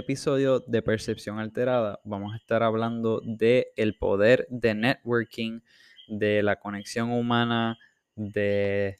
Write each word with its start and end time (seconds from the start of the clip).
este 0.00 0.12
episodio 0.12 0.60
de 0.60 0.80
Percepción 0.80 1.38
Alterada 1.38 2.00
vamos 2.04 2.32
a 2.32 2.38
estar 2.38 2.62
hablando 2.62 3.20
de 3.22 3.70
el 3.76 3.98
poder 3.98 4.46
de 4.48 4.74
networking, 4.74 5.60
de 6.08 6.42
la 6.42 6.56
conexión 6.56 7.12
humana, 7.12 7.76
de 8.16 8.98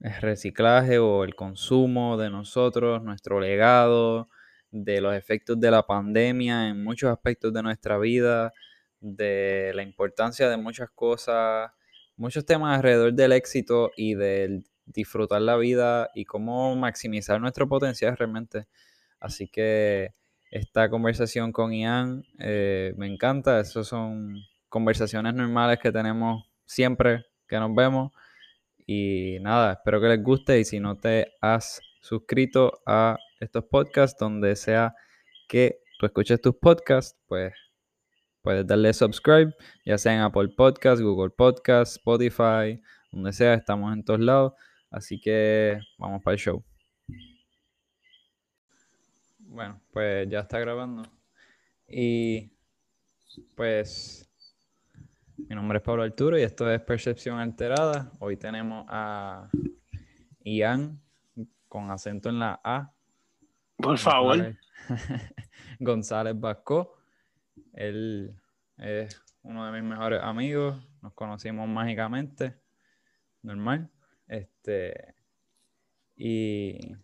reciclaje 0.00 0.98
o 0.98 1.22
el 1.22 1.36
consumo 1.36 2.16
de 2.16 2.28
nosotros, 2.28 3.04
nuestro 3.04 3.38
legado, 3.38 4.28
de 4.72 5.00
los 5.00 5.14
efectos 5.14 5.60
de 5.60 5.70
la 5.70 5.86
pandemia 5.86 6.70
en 6.70 6.82
muchos 6.82 7.08
aspectos 7.08 7.52
de 7.52 7.62
nuestra 7.62 7.96
vida, 7.96 8.52
de 8.98 9.70
la 9.76 9.84
importancia 9.84 10.48
de 10.48 10.56
muchas 10.56 10.90
cosas, 10.90 11.70
muchos 12.16 12.44
temas 12.44 12.76
alrededor 12.76 13.12
del 13.12 13.30
éxito 13.30 13.92
y 13.96 14.16
del 14.16 14.64
disfrutar 14.86 15.40
la 15.40 15.56
vida 15.56 16.10
y 16.16 16.24
cómo 16.24 16.74
maximizar 16.74 17.40
nuestro 17.40 17.68
potencial 17.68 18.16
realmente. 18.16 18.66
Así 19.20 19.48
que 19.48 20.10
esta 20.50 20.88
conversación 20.88 21.52
con 21.52 21.72
Ian 21.72 22.24
eh, 22.38 22.94
me 22.96 23.06
encanta. 23.06 23.60
Esas 23.60 23.86
son 23.86 24.36
conversaciones 24.68 25.34
normales 25.34 25.78
que 25.78 25.92
tenemos 25.92 26.44
siempre 26.64 27.26
que 27.48 27.58
nos 27.58 27.74
vemos. 27.74 28.12
Y 28.86 29.38
nada, 29.40 29.72
espero 29.72 30.00
que 30.00 30.08
les 30.08 30.22
guste 30.22 30.60
y 30.60 30.64
si 30.64 30.78
no 30.78 30.96
te 30.96 31.32
has 31.40 31.80
suscrito 32.00 32.80
a 32.86 33.18
estos 33.40 33.64
podcasts, 33.64 34.18
donde 34.18 34.54
sea 34.54 34.94
que 35.48 35.80
tú 35.98 36.06
escuches 36.06 36.40
tus 36.40 36.54
podcasts, 36.56 37.18
pues 37.26 37.52
puedes 38.42 38.66
darle 38.66 38.92
subscribe, 38.92 39.52
ya 39.84 39.98
sea 39.98 40.14
en 40.14 40.20
Apple 40.20 40.50
Podcasts, 40.56 41.02
Google 41.02 41.30
Podcasts, 41.30 41.96
Spotify, 41.96 42.80
donde 43.10 43.32
sea, 43.32 43.54
estamos 43.54 43.92
en 43.92 44.04
todos 44.04 44.20
lados. 44.20 44.52
Así 44.90 45.20
que 45.20 45.80
vamos 45.98 46.22
para 46.22 46.34
el 46.34 46.40
show. 46.40 46.75
Bueno, 49.56 49.80
pues 49.90 50.28
ya 50.28 50.40
está 50.40 50.58
grabando. 50.58 51.02
Y 51.88 52.52
pues 53.54 54.30
mi 55.38 55.54
nombre 55.54 55.78
es 55.78 55.82
Pablo 55.82 56.02
Arturo 56.02 56.38
y 56.38 56.42
esto 56.42 56.70
es 56.70 56.78
Percepción 56.82 57.38
Alterada. 57.38 58.12
Hoy 58.18 58.36
tenemos 58.36 58.84
a 58.90 59.48
Ian 60.44 61.00
con 61.70 61.90
acento 61.90 62.28
en 62.28 62.38
la 62.38 62.60
A. 62.62 62.92
Por 63.78 63.96
favor. 63.96 64.54
González 65.80 66.38
Vasco. 66.38 66.98
Él 67.72 68.38
es 68.76 69.24
uno 69.40 69.64
de 69.64 69.80
mis 69.80 69.88
mejores 69.88 70.20
amigos. 70.22 70.86
Nos 71.00 71.14
conocimos 71.14 71.66
mágicamente. 71.66 72.60
Normal. 73.40 73.90
Este. 74.28 75.14
Y. 76.14 76.94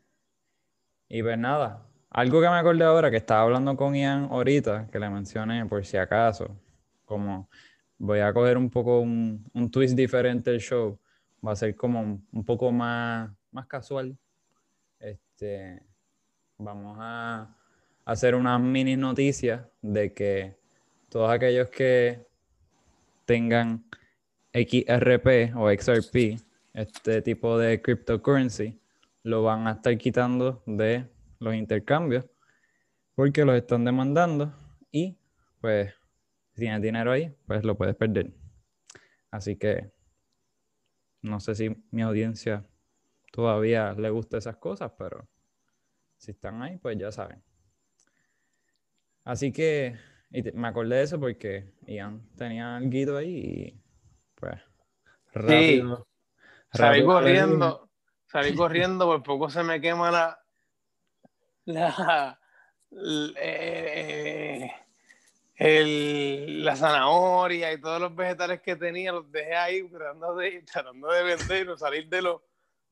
Y 1.08 1.22
pues 1.22 1.38
nada. 1.38 1.88
Algo 2.14 2.42
que 2.42 2.48
me 2.48 2.56
acordé 2.56 2.84
ahora 2.84 3.10
que 3.10 3.16
estaba 3.16 3.40
hablando 3.40 3.74
con 3.74 3.94
Ian 3.94 4.28
ahorita, 4.30 4.86
que 4.92 4.98
le 4.98 5.08
mencioné 5.08 5.64
por 5.64 5.82
si 5.82 5.96
acaso. 5.96 6.54
Como 7.06 7.48
voy 7.96 8.20
a 8.20 8.34
coger 8.34 8.58
un 8.58 8.68
poco 8.68 9.00
un, 9.00 9.42
un 9.54 9.70
twist 9.70 9.96
diferente 9.96 10.50
del 10.50 10.60
show. 10.60 10.98
Va 11.44 11.52
a 11.52 11.56
ser 11.56 11.74
como 11.74 12.02
un, 12.30 12.44
poco 12.44 12.70
más, 12.70 13.30
más 13.50 13.66
casual. 13.66 14.14
Este, 15.00 15.82
vamos 16.58 16.98
a 17.00 17.56
hacer 18.04 18.34
unas 18.34 18.60
mini 18.60 18.94
noticias 18.94 19.66
de 19.80 20.12
que 20.12 20.54
todos 21.08 21.30
aquellos 21.30 21.70
que 21.70 22.26
tengan 23.24 23.84
XRP 24.52 25.56
o 25.56 25.70
XRP 25.70 26.38
este 26.74 27.22
tipo 27.22 27.56
de 27.56 27.80
cryptocurrency 27.80 28.78
lo 29.22 29.44
van 29.44 29.66
a 29.66 29.72
estar 29.72 29.96
quitando 29.96 30.62
de 30.66 31.06
los 31.42 31.54
intercambios 31.54 32.24
porque 33.14 33.44
los 33.44 33.56
están 33.56 33.84
demandando 33.84 34.54
y 34.90 35.18
pues 35.60 35.92
si 36.52 36.62
tienes 36.62 36.82
dinero 36.82 37.10
ahí, 37.12 37.34
pues 37.46 37.64
lo 37.64 37.76
puedes 37.76 37.96
perder. 37.96 38.32
Así 39.30 39.56
que 39.56 39.90
no 41.20 41.40
sé 41.40 41.54
si 41.54 41.84
mi 41.90 42.02
audiencia 42.02 42.64
todavía 43.32 43.92
le 43.94 44.10
gusta 44.10 44.38
esas 44.38 44.56
cosas, 44.56 44.92
pero 44.98 45.28
si 46.16 46.30
están 46.30 46.62
ahí, 46.62 46.78
pues 46.78 46.96
ya 46.98 47.10
saben. 47.10 47.42
Así 49.24 49.52
que 49.52 49.96
me 50.54 50.68
acordé 50.68 50.96
de 50.96 51.02
eso 51.02 51.18
porque 51.18 51.72
Ian 51.86 52.28
tenía 52.36 52.76
algo 52.76 53.16
ahí 53.16 53.36
y 53.36 53.82
pues 54.34 54.60
rápido. 55.32 56.06
Salí 56.72 57.04
corriendo, 57.04 57.90
salí 58.26 58.54
corriendo, 58.54 59.06
por 59.06 59.22
poco 59.22 59.50
se 59.50 59.62
me 59.62 59.80
quema 59.80 60.10
la, 60.10 60.41
la, 61.64 62.38
eh, 62.94 64.70
la 65.58 66.76
zanahoria 66.76 67.72
y 67.72 67.80
todos 67.80 68.00
los 68.00 68.14
vegetales 68.14 68.60
que 68.60 68.76
tenía, 68.76 69.12
los 69.12 69.30
dejé 69.30 69.54
ahí 69.54 69.88
tratando 69.88 70.36
de, 70.36 70.62
tratando 70.72 71.08
de 71.08 71.22
vender 71.22 71.68
o 71.68 71.76
salir 71.76 72.08
de 72.08 72.22
los, 72.22 72.40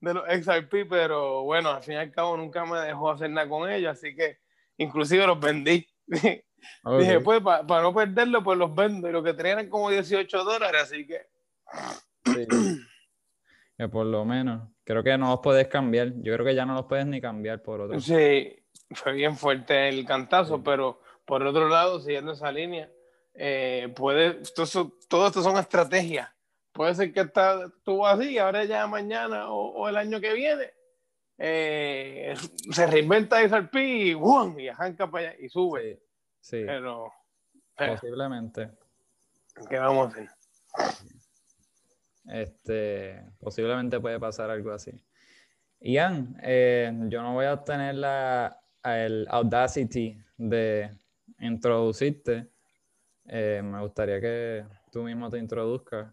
de 0.00 0.14
los 0.14 0.24
XRP, 0.24 0.88
pero 0.88 1.42
bueno, 1.42 1.70
al 1.70 1.82
fin 1.82 1.94
y 1.94 1.98
al 1.98 2.12
cabo 2.12 2.36
nunca 2.36 2.64
me 2.64 2.78
dejó 2.78 3.10
hacer 3.10 3.30
nada 3.30 3.48
con 3.48 3.70
ellos, 3.70 3.92
así 3.92 4.14
que 4.14 4.38
inclusive 4.76 5.26
los 5.26 5.40
vendí. 5.40 5.86
Dije, 6.06 7.20
pues 7.20 7.40
para 7.40 7.82
no 7.82 7.94
perderlo, 7.94 8.44
pues 8.44 8.58
los 8.58 8.74
vendo. 8.74 9.08
Y 9.08 9.12
lo 9.12 9.22
que 9.22 9.32
tenían 9.32 9.68
como 9.68 9.90
18 9.90 10.44
dólares, 10.44 10.82
así 10.82 11.06
que... 11.06 11.26
Que 13.76 13.88
por 13.88 14.04
lo 14.04 14.26
menos. 14.26 14.68
Creo 14.84 15.02
que 15.02 15.16
no 15.16 15.30
los 15.30 15.40
puedes 15.40 15.68
cambiar. 15.68 16.12
Yo 16.16 16.34
creo 16.34 16.44
que 16.44 16.54
ya 16.54 16.66
no 16.66 16.74
los 16.74 16.84
puedes 16.84 17.06
ni 17.06 17.18
cambiar 17.18 17.62
por 17.62 17.80
otro. 17.80 17.98
Sí, 17.98 18.59
fue 18.92 19.12
bien 19.12 19.36
fuerte 19.36 19.88
el 19.88 20.04
cantazo, 20.04 20.62
pero 20.62 21.00
por 21.24 21.42
otro 21.42 21.68
lado, 21.68 22.00
siguiendo 22.00 22.32
esa 22.32 22.50
línea, 22.50 22.90
eh, 23.34 23.92
puede, 23.94 24.42
todo, 24.54 24.92
todo 25.08 25.26
esto 25.26 25.42
son 25.42 25.56
estrategias. 25.58 26.28
Puede 26.72 26.94
ser 26.94 27.12
que 27.12 27.20
está, 27.20 27.64
estuvo 27.64 28.06
así, 28.06 28.38
ahora 28.38 28.64
ya 28.64 28.86
mañana 28.86 29.50
o, 29.50 29.88
el 29.88 29.96
año 29.96 30.20
que 30.20 30.32
viene 30.32 30.72
eh, 31.38 32.34
se 32.70 32.86
reinventa 32.86 33.42
ese 33.42 33.68
y, 33.74 34.12
y 34.58 34.68
arranca 34.68 35.10
para 35.10 35.30
allá 35.30 35.36
y 35.40 35.48
sube. 35.48 36.02
Sí, 36.40 36.62
Pero, 36.64 37.12
posiblemente. 37.76 38.70
¿Qué 39.68 39.78
vamos 39.78 40.06
a 40.06 40.10
hacer? 40.10 40.28
Este, 42.26 43.24
posiblemente 43.40 43.98
puede 44.00 44.20
pasar 44.20 44.50
algo 44.50 44.72
así. 44.72 44.92
Ian, 45.80 46.38
eh, 46.42 46.92
yo 47.08 47.22
no 47.22 47.34
voy 47.34 47.46
a 47.46 47.64
tener 47.64 47.94
la, 47.96 48.59
el 48.82 49.26
audacity 49.30 50.16
de 50.36 50.90
introducirte. 51.40 52.48
Eh, 53.26 53.60
me 53.62 53.80
gustaría 53.80 54.20
que 54.20 54.64
tú 54.90 55.02
mismo 55.02 55.30
te 55.30 55.38
introduzcas. 55.38 56.12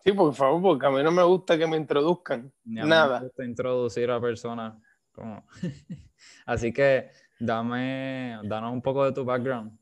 Sí, 0.00 0.12
por 0.12 0.34
favor, 0.34 0.62
porque 0.62 0.86
a 0.86 0.90
mí 0.90 1.02
no 1.02 1.10
me 1.10 1.22
gusta 1.22 1.58
que 1.58 1.66
me 1.66 1.76
introduzcan. 1.76 2.52
Nada. 2.64 3.20
me 3.20 3.26
gusta 3.26 3.44
introducir 3.44 4.10
a 4.10 4.20
personas. 4.20 4.74
Como... 5.12 5.44
Así 6.46 6.72
que 6.72 7.10
dame, 7.38 8.38
danos 8.44 8.72
un 8.72 8.82
poco 8.82 9.04
de 9.04 9.12
tu 9.12 9.24
background. 9.24 9.78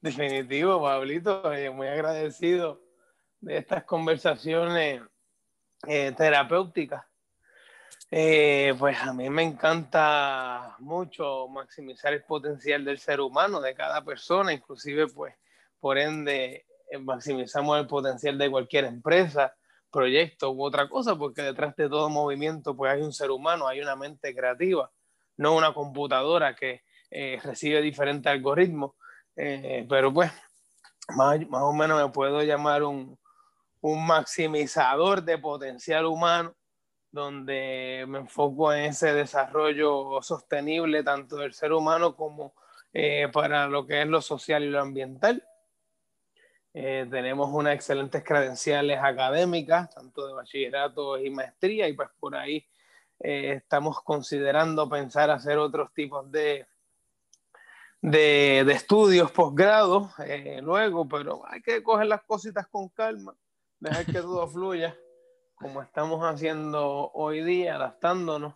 Definitivo, 0.00 0.80
Pablito, 0.80 1.42
muy 1.74 1.88
agradecido 1.88 2.80
de 3.40 3.58
estas 3.58 3.84
conversaciones 3.84 5.02
eh, 5.86 6.12
terapéuticas. 6.12 7.04
Eh, 8.10 8.74
pues 8.78 8.98
a 9.02 9.12
mí 9.12 9.28
me 9.28 9.42
encanta 9.42 10.76
mucho 10.78 11.46
maximizar 11.48 12.14
el 12.14 12.22
potencial 12.22 12.82
del 12.82 12.98
ser 12.98 13.20
humano, 13.20 13.60
de 13.60 13.74
cada 13.74 14.02
persona, 14.02 14.52
inclusive 14.52 15.08
pues 15.08 15.34
por 15.78 15.98
ende 15.98 16.66
eh, 16.90 16.98
maximizamos 16.98 17.78
el 17.78 17.86
potencial 17.86 18.38
de 18.38 18.50
cualquier 18.50 18.86
empresa, 18.86 19.54
proyecto 19.90 20.50
u 20.52 20.64
otra 20.64 20.88
cosa, 20.88 21.16
porque 21.16 21.42
detrás 21.42 21.76
de 21.76 21.88
todo 21.88 22.08
movimiento 22.08 22.74
pues 22.74 22.92
hay 22.92 23.02
un 23.02 23.12
ser 23.12 23.30
humano, 23.30 23.68
hay 23.68 23.80
una 23.80 23.94
mente 23.94 24.34
creativa, 24.34 24.90
no 25.36 25.54
una 25.54 25.74
computadora 25.74 26.54
que 26.54 26.82
recibe 27.42 27.80
diferentes 27.80 28.30
algoritmos, 28.30 28.92
pero 29.34 30.12
pues 30.12 30.30
más, 31.14 31.40
más 31.48 31.62
o 31.62 31.72
menos 31.72 32.02
me 32.02 32.10
puedo 32.10 32.42
llamar 32.42 32.82
un, 32.82 33.18
un 33.80 34.06
maximizador 34.06 35.22
de 35.22 35.38
potencial 35.38 36.04
humano, 36.04 36.54
donde 37.10 38.04
me 38.08 38.18
enfoco 38.18 38.72
en 38.72 38.86
ese 38.86 39.12
desarrollo 39.12 40.20
sostenible 40.22 41.02
tanto 41.02 41.36
del 41.36 41.54
ser 41.54 41.72
humano 41.72 42.14
como 42.14 42.54
eh, 42.92 43.28
para 43.32 43.66
lo 43.66 43.86
que 43.86 44.02
es 44.02 44.08
lo 44.08 44.20
social 44.20 44.62
y 44.62 44.70
lo 44.70 44.80
ambiental. 44.80 45.44
Eh, 46.74 47.06
tenemos 47.10 47.50
unas 47.52 47.74
excelentes 47.74 48.22
credenciales 48.22 49.00
académicas, 49.02 49.90
tanto 49.90 50.26
de 50.26 50.34
bachillerato 50.34 51.18
y 51.18 51.30
maestría, 51.30 51.88
y 51.88 51.94
pues 51.94 52.10
por 52.20 52.36
ahí 52.36 52.64
eh, 53.20 53.54
estamos 53.56 54.02
considerando 54.02 54.88
pensar 54.88 55.30
hacer 55.30 55.58
otros 55.58 55.92
tipos 55.92 56.30
de, 56.30 56.66
de, 58.02 58.62
de 58.64 58.72
estudios, 58.72 59.30
posgrado, 59.32 60.10
luego, 60.62 61.08
pero 61.08 61.42
hay 61.48 61.62
que 61.62 61.82
coger 61.82 62.06
las 62.06 62.22
cositas 62.22 62.68
con 62.68 62.88
calma 62.90 63.34
dejar 63.80 64.06
que 64.06 64.20
todo 64.20 64.46
fluya 64.48 64.96
como 65.60 65.82
estamos 65.82 66.22
haciendo 66.22 67.10
hoy 67.12 67.42
día, 67.42 67.76
adaptándonos 67.76 68.54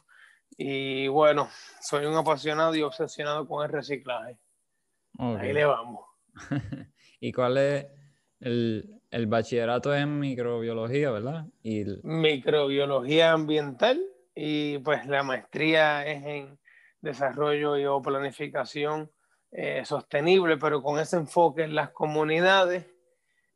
Y 0.56 1.08
bueno, 1.08 1.49
soy 1.81 2.06
un 2.06 2.14
apasionado 2.14 2.75
y 2.75 2.82
obsesionado 2.82 3.46
con 3.46 3.64
el 3.64 3.72
reciclaje. 3.72 4.38
Ahí 5.19 5.52
le 5.52 5.64
vamos. 5.64 6.06
¿Y 7.20 7.32
cuál 7.32 7.58
es 7.58 7.87
el, 8.40 9.00
el, 9.10 9.26
bachillerato 9.26 9.94
en 9.94 10.19
microbiología, 10.19 11.10
verdad? 11.10 11.46
Y 11.62 11.84
Microbiología 12.02 13.32
ambiental 13.32 14.00
y 14.34 14.78
pues 14.78 15.06
la 15.06 15.22
maestría 15.22 16.06
es 16.06 16.25
en 16.25 16.58
desarrollo 17.00 17.76
y 17.76 17.84
o 17.84 18.00
planificación 18.00 19.10
eh, 19.50 19.84
sostenible, 19.84 20.56
pero 20.56 20.82
con 20.82 20.99
ese 20.99 21.16
enfoque 21.16 21.62
en 21.62 21.75
las 21.75 21.90
comunidades 21.90 22.87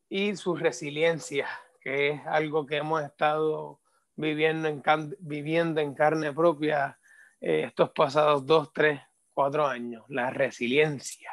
y 0.08 0.36
su 0.36 0.54
resiliencia, 0.54 1.48
que 1.86 2.08
es 2.08 2.26
algo 2.26 2.66
que 2.66 2.78
hemos 2.78 3.00
estado 3.00 3.78
viviendo 4.16 4.66
en, 4.66 4.82
viviendo 5.20 5.80
en 5.80 5.94
carne 5.94 6.32
propia 6.32 6.98
eh, 7.40 7.62
estos 7.68 7.90
pasados 7.90 8.44
dos, 8.44 8.72
tres, 8.72 9.00
cuatro 9.32 9.64
años, 9.64 10.02
la 10.08 10.30
resiliencia. 10.30 11.30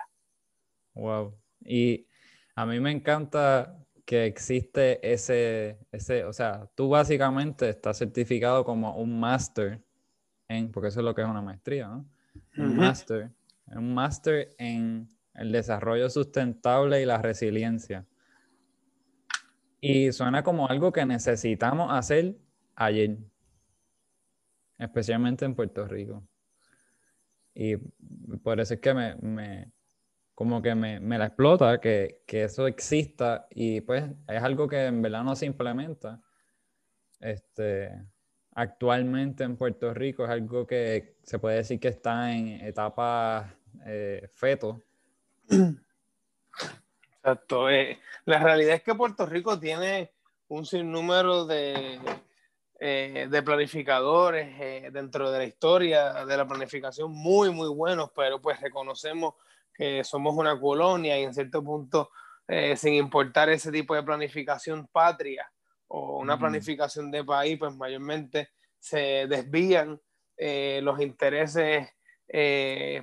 Wow. 0.94 1.36
Y 1.66 2.06
a 2.54 2.68
mí 2.68 2.80
me 2.80 2.92
encanta 2.92 3.76
que 4.06 4.28
existe 4.28 5.00
ese, 5.02 5.80
ese, 5.92 6.24
o 6.24 6.34
sea, 6.34 6.70
tú 6.76 6.88
básicamente 6.88 7.70
estás 7.70 7.98
certificado 7.98 8.64
como 8.64 8.96
un 8.96 9.20
máster 9.20 9.82
en, 10.50 10.72
porque 10.72 10.90
eso 10.90 11.00
es 11.00 11.04
lo 11.04 11.16
que 11.16 11.24
es 11.24 11.28
una 11.28 11.42
maestría, 11.42 11.88
¿no? 11.88 12.06
Un 12.58 12.76
máster, 12.76 13.32
un 13.66 13.92
máster 13.92 14.54
en 14.60 15.10
el 15.34 15.52
desarrollo 15.52 16.12
sustentable 16.12 17.02
y 17.02 17.06
la 17.08 17.18
resiliencia. 17.18 18.06
Y 19.86 20.14
suena 20.14 20.44
como 20.44 20.70
algo 20.70 20.94
que 20.94 21.06
necesitamos 21.06 21.92
hacer 21.92 22.38
ayer, 22.74 23.18
especialmente 24.78 25.44
en 25.44 25.56
Puerto 25.56 25.86
Rico. 25.86 26.26
Y 27.54 27.76
por 27.76 28.62
eso 28.62 28.76
es 28.76 28.80
que 28.80 28.94
me, 28.94 29.74
como 30.34 30.62
que 30.62 30.74
me, 30.74 31.18
la 31.18 31.26
explota 31.26 31.82
que, 31.82 32.22
eso 32.28 32.66
exista 32.66 33.46
y 33.52 33.82
pues 33.82 34.06
es 34.30 34.42
algo 34.42 34.70
que 34.70 34.86
en 34.86 35.02
verdad 35.02 35.26
no 35.26 35.36
se 35.36 35.48
implementa. 35.48 36.22
Este, 37.20 37.92
actualmente 38.52 39.44
en 39.44 39.58
Puerto 39.58 39.94
Rico 39.94 40.24
es 40.24 40.30
algo 40.30 40.66
que 40.66 41.18
se 41.24 41.40
puede 41.40 41.58
decir 41.58 41.82
que 41.82 41.90
está 41.90 42.34
en 42.34 42.48
etapa 42.62 43.54
eh, 43.86 44.30
feto. 44.32 44.82
Exacto. 47.24 47.70
Eh, 47.70 48.00
la 48.26 48.40
realidad 48.40 48.76
es 48.76 48.84
que 48.84 48.96
Puerto 48.96 49.26
Rico 49.26 49.58
tiene 49.58 50.12
un 50.50 50.66
sinnúmero 50.66 51.46
de, 51.46 51.98
eh, 52.82 53.28
de 53.30 53.44
planificadores 53.44 54.92
dentro 54.92 55.32
de 55.32 55.38
la 55.38 55.46
historia 55.46 56.26
de 56.26 56.36
la 56.36 56.46
planificación 56.46 57.12
muy, 57.12 57.50
muy 57.50 57.70
buenos, 57.70 58.12
pero 58.14 58.42
pues 58.42 58.60
reconocemos 58.60 59.36
que 59.74 60.04
somos 60.04 60.36
una 60.36 60.60
colonia 60.60 61.18
y 61.18 61.24
en 61.24 61.34
cierto 61.34 61.64
punto, 61.64 62.12
eh, 62.46 62.76
sin 62.76 62.94
importar 62.96 63.48
ese 63.50 63.72
tipo 63.72 63.96
de 63.96 64.04
planificación 64.04 64.88
patria 64.88 65.50
o 65.88 66.18
una 66.20 66.38
planificación 66.38 67.10
de 67.10 67.24
país, 67.24 67.58
pues 67.58 67.74
mayormente 67.74 68.50
se 68.80 69.28
desvían 69.28 69.98
eh, 70.36 70.82
los 70.84 71.00
intereses 71.00 71.88
eh, 72.28 73.02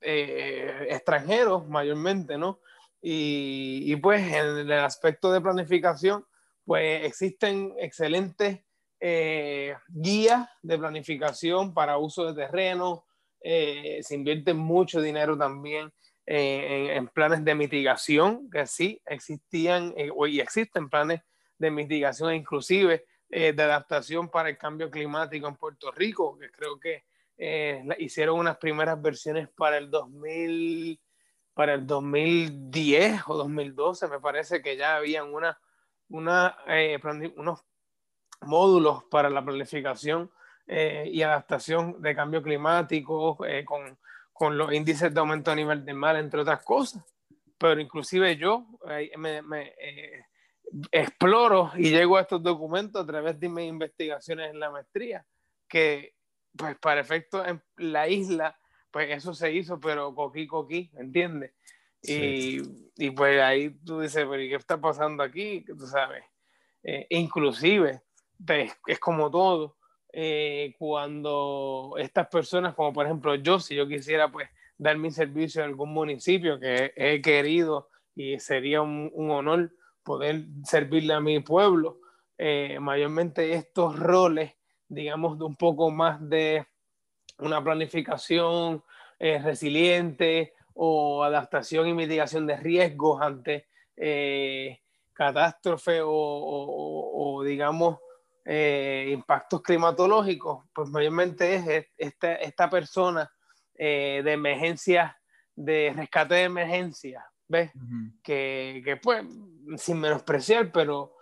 extranjeros, 0.00 1.66
mayormente, 1.68 2.38
¿no? 2.38 2.60
Y, 3.08 3.92
y, 3.92 3.96
pues 3.96 4.20
en 4.32 4.58
el 4.58 4.72
aspecto 4.72 5.30
de 5.30 5.40
planificación, 5.40 6.26
pues 6.64 7.04
existen 7.04 7.72
excelentes 7.78 8.60
guías 9.88 10.48
de 10.62 10.78
planificación 10.78 11.72
para 11.72 11.98
uso 11.98 12.26
de 12.26 12.46
terreno, 12.46 13.04
se 13.40 14.14
invierte 14.14 14.54
mucho 14.54 15.00
dinero 15.00 15.38
también 15.38 15.92
en, 16.26 17.08
planes 17.08 17.44
de 17.44 17.54
mitigación, 17.54 18.50
que 18.50 18.66
sí 18.66 19.00
existían 19.06 19.94
eh, 19.96 20.10
y 20.28 20.40
existen 20.40 20.88
planes 20.88 21.20
de 21.58 21.70
mitigación 21.70 22.34
inclusive 22.34 23.06
eh, 23.30 23.52
de 23.52 23.62
adaptación 23.62 24.28
para 24.28 24.48
el 24.48 24.58
cambio 24.58 24.90
climático 24.90 25.48
en 25.48 25.56
Puerto 25.56 25.90
Rico, 25.92 26.36
que 26.38 26.50
creo 26.50 26.78
que 26.78 27.04
eh, 27.38 27.84
hicieron 27.98 28.38
unas 28.38 28.56
primeras 28.58 29.00
versiones 29.00 29.48
para 29.56 29.78
el 29.78 29.90
2000, 29.90 31.00
para 31.56 31.74
el 31.74 31.86
2010 31.86 33.22
o 33.26 33.36
2012, 33.36 34.06
me 34.06 34.20
parece 34.20 34.62
que 34.62 34.76
ya 34.76 34.96
habían 34.96 35.34
una, 35.34 35.58
una, 36.08 36.56
unos 37.36 37.64
módulos 38.42 39.02
para 39.04 39.30
la 39.30 39.44
planificación 39.44 40.30
y 40.68 41.22
adaptación 41.22 42.02
de 42.02 42.14
cambio 42.14 42.42
climático 42.42 43.38
con 43.64 43.98
con 44.36 44.58
los 44.58 44.72
índices 44.72 45.12
de 45.12 45.20
aumento 45.20 45.50
a 45.50 45.54
nivel 45.54 45.84
del 45.84 45.96
mar, 45.96 46.16
entre 46.16 46.40
otras 46.40 46.62
cosas. 46.62 47.02
Pero 47.58 47.80
inclusive 47.80 48.36
yo 48.36 48.66
me, 49.16 49.74
eh, 49.80 50.24
exploro 50.90 51.72
y 51.76 51.90
llego 51.90 52.18
a 52.18 52.22
estos 52.22 52.42
documentos 52.42 53.02
a 53.02 53.06
través 53.06 53.40
de 53.40 53.48
mis 53.48 53.66
investigaciones 53.66 54.50
en 54.50 54.60
la 54.60 54.70
maestría, 54.70 55.24
que 55.66 56.14
pues 56.54 56.76
para 56.78 57.00
efecto 57.00 57.44
en 57.44 57.62
la 57.76 58.08
isla, 58.08 58.58
pues 58.96 59.10
eso 59.10 59.34
se 59.34 59.52
hizo, 59.52 59.78
pero 59.78 60.14
coquí, 60.14 60.46
coquí, 60.46 60.90
¿entiendes? 60.94 61.52
Y, 62.00 62.62
y, 62.96 63.10
pues 63.10 63.42
ahí 63.42 63.68
tú 63.84 64.00
dices, 64.00 64.24
pero 64.24 64.40
¿y 64.40 64.48
qué 64.48 64.54
está 64.54 64.80
pasando 64.80 65.22
aquí? 65.22 65.66
Tú 65.66 65.86
sabes. 65.86 66.24
Eh, 66.82 67.06
inclusive, 67.10 68.00
pues, 68.46 68.72
es 68.86 68.98
como 68.98 69.30
todo, 69.30 69.76
eh, 70.14 70.74
cuando 70.78 71.96
estas 71.98 72.28
personas, 72.28 72.74
como 72.74 72.94
por 72.94 73.04
ejemplo 73.04 73.34
yo, 73.34 73.60
si 73.60 73.74
yo 73.74 73.86
quisiera 73.86 74.32
pues 74.32 74.48
dar 74.78 74.96
mi 74.96 75.10
servicio 75.10 75.60
a 75.60 75.66
algún 75.66 75.92
municipio 75.92 76.58
que 76.58 76.94
he 76.96 77.20
querido 77.20 77.90
y 78.14 78.38
sería 78.38 78.80
un, 78.80 79.12
honor 79.14 79.74
poder 80.04 80.46
servirle 80.64 81.12
a 81.12 81.20
mi 81.20 81.40
pueblo, 81.40 82.00
eh, 82.38 82.78
mayormente 82.80 83.52
estos 83.52 83.98
roles, 83.98 84.54
digamos, 84.88 85.38
de 85.38 85.44
un 85.44 85.56
poco 85.56 85.90
más 85.90 86.26
de 86.26 86.66
una 87.38 87.62
planificación 87.62 88.82
eh, 89.18 89.38
resiliente 89.38 90.54
o 90.74 91.24
adaptación 91.24 91.88
y 91.88 91.94
mitigación 91.94 92.46
de 92.46 92.56
riesgos 92.56 93.22
ante 93.22 93.66
catástrofe 95.16 96.02
o, 96.02 96.10
o, 96.10 97.42
digamos, 97.42 97.98
eh, 98.44 99.08
impactos 99.12 99.62
climatológicos, 99.62 100.64
pues 100.72 100.88
mayormente 100.90 101.56
es 101.56 101.86
esta, 101.96 102.34
esta 102.34 102.70
persona 102.70 103.28
eh, 103.74 104.20
de 104.22 104.32
emergencia, 104.32 105.18
de 105.56 105.92
rescate 105.96 106.34
de 106.36 106.42
emergencia, 106.44 107.26
¿ves? 107.48 107.72
que, 108.22 108.82
que, 108.84 108.96
pues, 108.98 109.26
sin 109.78 109.98
menospreciar, 109.98 110.70
pero 110.70 111.16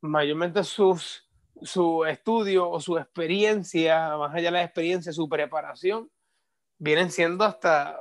mayormente 0.00 0.64
sus, 0.64 1.23
su 1.64 2.04
estudio 2.04 2.68
o 2.68 2.80
su 2.80 2.98
experiencia, 2.98 4.16
más 4.16 4.34
allá 4.34 4.48
de 4.48 4.52
la 4.52 4.62
experiencia, 4.62 5.12
su 5.12 5.28
preparación, 5.28 6.10
vienen 6.78 7.10
siendo 7.10 7.44
hasta 7.44 7.98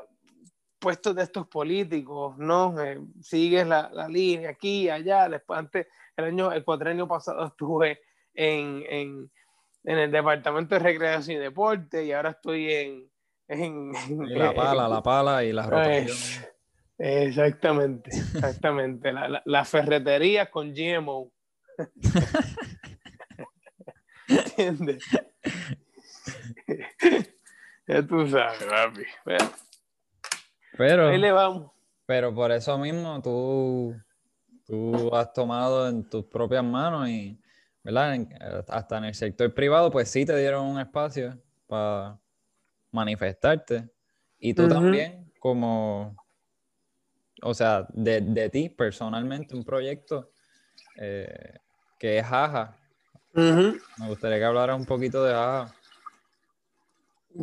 puestos 0.80 1.16
de 1.16 1.24
estos 1.24 1.48
políticos, 1.48 2.38
¿no? 2.38 2.80
Eh, 2.82 3.00
sigues 3.22 3.66
la, 3.66 3.90
la, 3.94 4.10
línea 4.10 4.50
aquí, 4.50 4.90
allá, 4.90 5.30
después 5.30 5.58
antes, 5.58 5.88
el 6.18 6.26
año, 6.26 6.52
el 6.52 6.66
cuatrenio 6.66 7.08
pasado 7.08 7.46
estuve 7.48 8.02
en, 8.34 8.84
en, 8.90 9.32
en, 9.86 9.98
el 9.98 10.12
departamento 10.12 10.76
de 10.76 10.80
recreación 10.80 11.38
y 11.38 11.40
deporte 11.40 12.04
y 12.04 12.12
ahora 12.12 12.32
estoy 12.32 12.74
en... 12.74 13.10
en, 13.48 13.94
la 14.38 14.54
pala, 14.54 14.90
la 14.90 15.02
pala 15.02 15.44
y 15.46 15.54
la 15.54 15.70
pues, 15.70 15.72
rotación. 15.72 16.54
Exactamente, 16.98 18.10
exactamente. 18.12 19.14
la, 19.14 19.42
la, 19.46 19.66
ferretería 19.66 20.52
con 20.52 20.74
GMO. 20.74 21.32
¿Entiendes? 24.58 25.04
ya 27.88 28.06
tú 28.06 28.28
sabes, 28.28 28.64
papi. 28.64 29.04
Pero, 30.78 31.08
Ahí 31.10 31.18
le 31.18 31.32
vamos. 31.32 31.72
Pero 32.06 32.34
por 32.34 32.52
eso 32.52 32.78
mismo 32.78 33.22
tú, 33.22 33.96
tú 34.66 35.16
has 35.16 35.32
tomado 35.34 35.88
en 35.88 36.10
tus 36.10 36.26
propias 36.26 36.64
manos 36.64 37.08
y 37.08 37.40
¿verdad? 37.84 38.18
Hasta 38.70 38.98
en 38.98 39.06
el 39.06 39.14
sector 39.14 39.54
privado, 39.54 39.92
pues 39.92 40.10
sí 40.10 40.26
te 40.26 40.36
dieron 40.38 40.66
un 40.66 40.80
espacio 40.80 41.38
para 41.68 42.18
manifestarte. 42.92 43.90
Y 44.40 44.54
tú 44.54 44.68
también, 44.68 45.32
como, 45.40 46.16
o 47.42 47.54
sea, 47.54 47.86
de, 47.90 48.22
de, 48.22 48.50
ti 48.50 48.70
personalmente, 48.70 49.56
un 49.56 49.64
proyecto 49.64 50.32
eh, 50.96 51.58
que 52.00 52.20
es 52.20 52.26
Me 53.34 54.08
gustaría 54.08 54.38
que 54.38 54.46
hablaras 54.46 54.78
un 54.80 54.86
poquito 54.86 55.24
de 55.24 55.34
Jaja. 55.34 55.76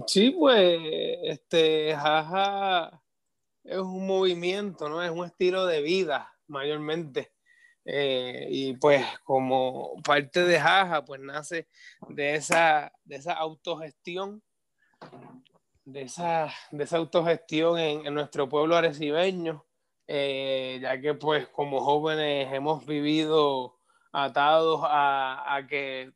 Sí, 0.07 0.31
pues, 0.31 0.81
este, 1.25 1.95
Jaja 1.95 3.03
es 3.65 3.79
un 3.79 4.07
movimiento, 4.07 4.89
¿no? 4.89 5.03
Es 5.03 5.11
un 5.11 5.27
estilo 5.27 5.67
de 5.67 5.83
vida, 5.83 6.33
mayormente. 6.47 7.33
Eh, 7.85 8.47
y 8.51 8.77
pues 8.77 9.05
como 9.25 10.01
parte 10.03 10.45
de 10.45 10.61
Jaja, 10.61 11.05
pues 11.05 11.21
nace 11.21 11.67
de 12.09 12.35
esa, 12.35 12.93
de 13.05 13.17
esa 13.17 13.33
autogestión 13.33 14.43
de 15.85 16.03
esa, 16.03 16.53
de 16.71 16.85
esa 16.85 16.99
autogestión 16.99 17.79
en, 17.79 18.15
nuestro 18.15 18.49
pueblo 18.49 18.77
arecibeño, 18.77 19.67
eh, 20.07 20.79
ya 20.81 21.01
que 21.01 21.15
pues 21.15 21.49
como 21.49 21.81
jóvenes 21.81 22.53
hemos 22.53 22.87
vivido 22.87 23.80
atados 24.13 24.81
a, 24.85 25.57
a, 25.57 25.67
que 25.67 26.13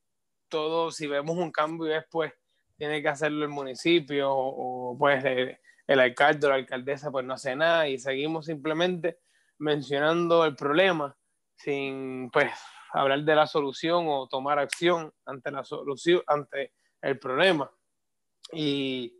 todo, 0.48 0.90
si 0.90 1.06
vemos 1.06 1.36
un 1.36 1.50
cambio 1.50 1.94
es 1.94 2.04
pues 2.10 2.32
tiene 2.76 3.02
que 3.02 3.08
hacerlo 3.08 3.44
el 3.44 3.50
municipio 3.50 4.32
o, 4.32 4.96
pues 4.98 5.24
el, 5.24 6.00
alcalde 6.00 6.46
o 6.46 6.50
la 6.50 6.56
alcaldesa 6.56 7.10
pues 7.10 7.24
no 7.24 7.34
hace 7.34 7.54
nada 7.54 7.88
y 7.88 7.98
seguimos 7.98 8.46
simplemente 8.46 9.18
mencionando 9.58 10.44
el 10.44 10.56
problema 10.56 11.16
sin 11.56 12.30
pues 12.30 12.50
hablar 12.92 13.22
de 13.22 13.34
la 13.34 13.46
solución 13.46 14.06
o 14.08 14.26
tomar 14.28 14.58
acción 14.58 15.12
ante 15.26 15.50
la 15.50 15.64
solución, 15.64 16.22
ante 16.26 16.72
el 17.02 17.18
problema. 17.18 17.70
Y, 18.52 19.16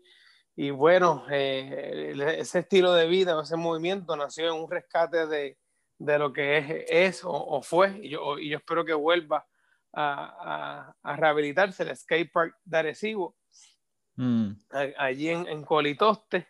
y 0.54 0.70
bueno, 0.70 1.24
eh, 1.30 2.14
ese 2.38 2.60
estilo 2.60 2.92
de 2.92 3.08
vida, 3.08 3.40
ese 3.40 3.56
movimiento 3.56 4.16
nació 4.16 4.46
en 4.46 4.62
un 4.62 4.70
rescate 4.70 5.26
de, 5.26 5.58
de 6.04 6.18
lo 6.18 6.32
que 6.32 6.58
es, 6.58 6.84
es 6.88 7.24
o, 7.24 7.32
o, 7.32 7.62
fue, 7.62 7.98
y 8.02 8.10
yo, 8.10 8.38
y 8.38 8.50
yo 8.50 8.58
espero 8.58 8.84
que 8.84 8.92
vuelva 8.92 9.46
a, 9.92 10.94
a, 11.02 11.12
a 11.12 11.16
rehabilitarse 11.16 11.82
el 11.82 11.96
skate 11.96 12.30
park 12.30 12.56
de 12.64 12.78
Arecibo, 12.78 13.36
mm. 14.16 14.50
allí 14.98 15.30
en, 15.30 15.46
en 15.48 15.64
Colitoste, 15.64 16.48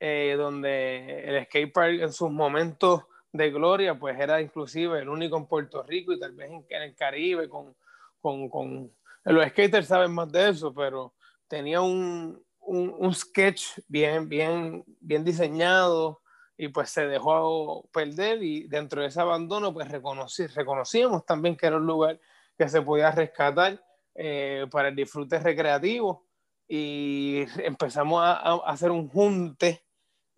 eh, 0.00 0.34
donde 0.36 1.20
el 1.24 1.44
skate 1.44 1.72
park 1.72 2.00
en 2.00 2.12
sus 2.12 2.30
momentos 2.30 3.04
de 3.32 3.50
gloria, 3.50 3.98
pues 3.98 4.18
era 4.18 4.40
inclusive 4.40 5.00
el 5.00 5.08
único 5.08 5.36
en 5.36 5.46
Puerto 5.46 5.82
Rico 5.82 6.12
y 6.12 6.18
tal 6.18 6.32
vez 6.32 6.50
en, 6.50 6.66
en 6.68 6.82
el 6.82 6.94
Caribe, 6.96 7.48
con, 7.48 7.76
con, 8.20 8.48
con, 8.48 8.90
los 9.24 9.48
skaters 9.48 9.86
saben 9.86 10.12
más 10.12 10.30
de 10.32 10.48
eso, 10.50 10.74
pero 10.74 11.14
tenía 11.48 11.80
un, 11.80 12.42
un, 12.60 12.94
un, 12.96 13.14
sketch 13.14 13.78
bien, 13.88 14.28
bien, 14.28 14.84
bien 15.00 15.24
diseñado 15.24 16.22
y 16.56 16.68
pues 16.68 16.90
se 16.90 17.06
dejó 17.06 17.88
perder 17.92 18.42
y 18.42 18.66
dentro 18.68 19.02
de 19.02 19.08
ese 19.08 19.20
abandono 19.20 19.72
pues 19.72 19.90
reconocí, 19.90 20.46
reconocíamos 20.46 21.26
también 21.26 21.56
que 21.56 21.66
era 21.66 21.76
un 21.76 21.86
lugar 21.86 22.18
que 22.56 22.68
se 22.68 22.82
podía 22.82 23.10
rescatar 23.10 23.82
eh, 24.14 24.66
para 24.70 24.88
el 24.88 24.96
disfrute 24.96 25.38
recreativo 25.38 26.26
y 26.66 27.44
empezamos 27.58 28.22
a, 28.22 28.32
a 28.34 28.56
hacer 28.66 28.90
un 28.90 29.08
junte 29.08 29.86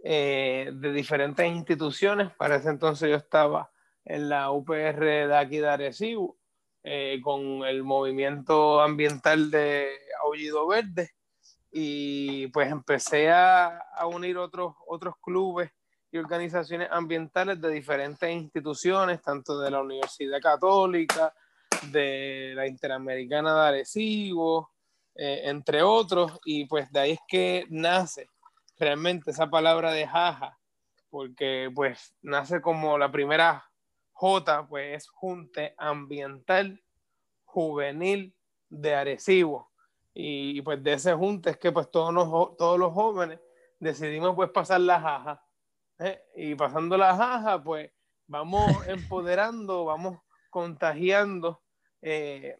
eh, 0.04 0.70
de 0.72 0.92
diferentes 0.92 1.46
instituciones. 1.46 2.30
Para 2.36 2.56
ese 2.56 2.70
entonces 2.70 3.10
yo 3.10 3.16
estaba 3.16 3.70
en 4.04 4.28
la 4.28 4.50
UPR 4.50 5.04
de 5.04 5.36
aquí 5.36 5.58
de 5.58 5.68
Arecibo, 5.68 6.38
eh, 6.84 7.20
con 7.22 7.64
el 7.64 7.82
movimiento 7.82 8.80
ambiental 8.80 9.50
de 9.50 9.88
Aullido 10.22 10.66
Verde 10.68 11.10
y 11.70 12.46
pues 12.48 12.70
empecé 12.70 13.30
a, 13.30 13.78
a, 13.78 14.06
unir 14.06 14.38
otros, 14.38 14.74
otros 14.86 15.14
clubes 15.20 15.70
y 16.10 16.18
organizaciones 16.18 16.88
ambientales 16.90 17.60
de 17.60 17.70
diferentes 17.70 18.30
instituciones, 18.30 19.20
tanto 19.22 19.58
de 19.60 19.70
la 19.70 19.80
Universidad 19.80 20.40
Católica, 20.40 21.34
de 21.90 22.52
la 22.54 22.66
Interamericana 22.66 23.54
de 23.54 23.68
Arecibo, 23.68 24.72
eh, 25.14 25.42
entre 25.44 25.82
otros, 25.82 26.38
y 26.44 26.64
pues 26.66 26.90
de 26.90 27.00
ahí 27.00 27.10
es 27.12 27.20
que 27.28 27.66
nace 27.68 28.28
realmente 28.78 29.30
esa 29.30 29.50
palabra 29.50 29.92
de 29.92 30.06
jaja, 30.06 30.58
porque 31.10 31.70
pues 31.74 32.14
nace 32.22 32.60
como 32.60 32.96
la 32.96 33.10
primera 33.10 33.64
J, 34.12 34.66
pues 34.68 34.96
es 34.96 35.08
Junte 35.08 35.74
Ambiental 35.76 36.82
Juvenil 37.44 38.34
de 38.68 38.94
Arecibo. 38.94 39.70
Y, 40.14 40.62
pues 40.62 40.82
de 40.82 40.94
ese 40.94 41.14
junte 41.14 41.50
es 41.50 41.58
que 41.58 41.70
pues 41.70 41.90
todos 41.92 42.12
los, 42.12 42.56
todos 42.56 42.78
los 42.78 42.92
jóvenes 42.92 43.38
decidimos 43.78 44.34
pues 44.34 44.50
pasar 44.50 44.80
la 44.80 45.00
jaja. 45.00 45.47
¿Eh? 45.98 46.22
Y 46.36 46.54
pasando 46.54 46.96
la 46.96 47.16
jaja, 47.16 47.62
pues 47.62 47.90
vamos 48.26 48.60
empoderando, 48.88 49.84
vamos 49.84 50.18
contagiando 50.50 51.62
eh, 52.00 52.58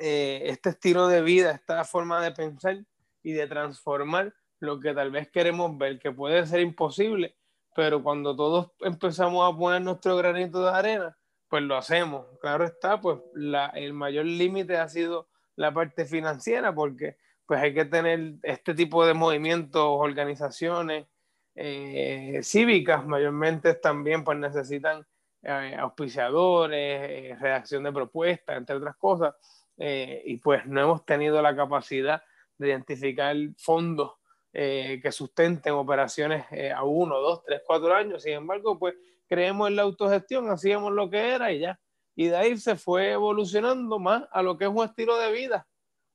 eh, 0.00 0.42
este 0.44 0.70
estilo 0.70 1.08
de 1.08 1.22
vida, 1.22 1.52
esta 1.52 1.84
forma 1.84 2.22
de 2.22 2.32
pensar 2.32 2.84
y 3.22 3.32
de 3.32 3.46
transformar 3.46 4.34
lo 4.60 4.80
que 4.80 4.94
tal 4.94 5.10
vez 5.10 5.30
queremos 5.30 5.76
ver, 5.76 5.98
que 5.98 6.12
puede 6.12 6.46
ser 6.46 6.60
imposible, 6.60 7.36
pero 7.74 8.02
cuando 8.02 8.34
todos 8.34 8.70
empezamos 8.80 9.52
a 9.52 9.56
poner 9.56 9.82
nuestro 9.82 10.16
granito 10.16 10.64
de 10.64 10.70
arena, 10.70 11.18
pues 11.48 11.62
lo 11.62 11.76
hacemos. 11.76 12.26
Claro 12.40 12.64
está, 12.64 13.00
pues 13.00 13.18
la, 13.34 13.66
el 13.66 13.92
mayor 13.92 14.24
límite 14.24 14.76
ha 14.76 14.88
sido 14.88 15.28
la 15.56 15.72
parte 15.72 16.06
financiera, 16.06 16.74
porque 16.74 17.16
pues 17.46 17.60
hay 17.60 17.74
que 17.74 17.84
tener 17.84 18.36
este 18.42 18.74
tipo 18.74 19.04
de 19.06 19.12
movimientos, 19.12 19.84
organizaciones 19.84 21.06
eh, 21.54 22.40
cívicas, 22.42 23.06
mayormente 23.06 23.74
también 23.74 24.24
pues 24.24 24.38
necesitan 24.38 25.06
eh, 25.42 25.76
auspiciadores, 25.78 26.78
eh, 26.78 27.36
redacción 27.40 27.84
de 27.84 27.92
propuestas, 27.92 28.56
entre 28.56 28.76
otras 28.76 28.96
cosas, 28.96 29.34
y 29.76 30.36
pues 30.36 30.64
no 30.66 30.80
hemos 30.80 31.04
tenido 31.04 31.42
la 31.42 31.56
capacidad 31.56 32.22
de 32.58 32.68
identificar 32.68 33.34
fondos 33.58 34.12
eh, 34.56 35.00
que 35.02 35.10
sustenten 35.10 35.72
operaciones 35.72 36.46
eh, 36.52 36.70
a 36.70 36.84
uno, 36.84 37.18
dos, 37.18 37.42
tres, 37.44 37.60
cuatro 37.66 37.92
años. 37.92 38.22
Sin 38.22 38.34
embargo, 38.34 38.78
pues 38.78 38.94
creemos 39.26 39.68
en 39.68 39.74
la 39.74 39.82
autogestión, 39.82 40.48
hacíamos 40.48 40.92
lo 40.92 41.10
que 41.10 41.34
era 41.34 41.50
y 41.50 41.58
ya. 41.58 41.80
Y 42.14 42.28
de 42.28 42.36
ahí 42.36 42.56
se 42.56 42.76
fue 42.76 43.10
evolucionando 43.10 43.98
más 43.98 44.22
a 44.30 44.42
lo 44.42 44.56
que 44.56 44.66
es 44.66 44.70
un 44.70 44.84
estilo 44.84 45.18
de 45.18 45.32
vida. 45.32 45.66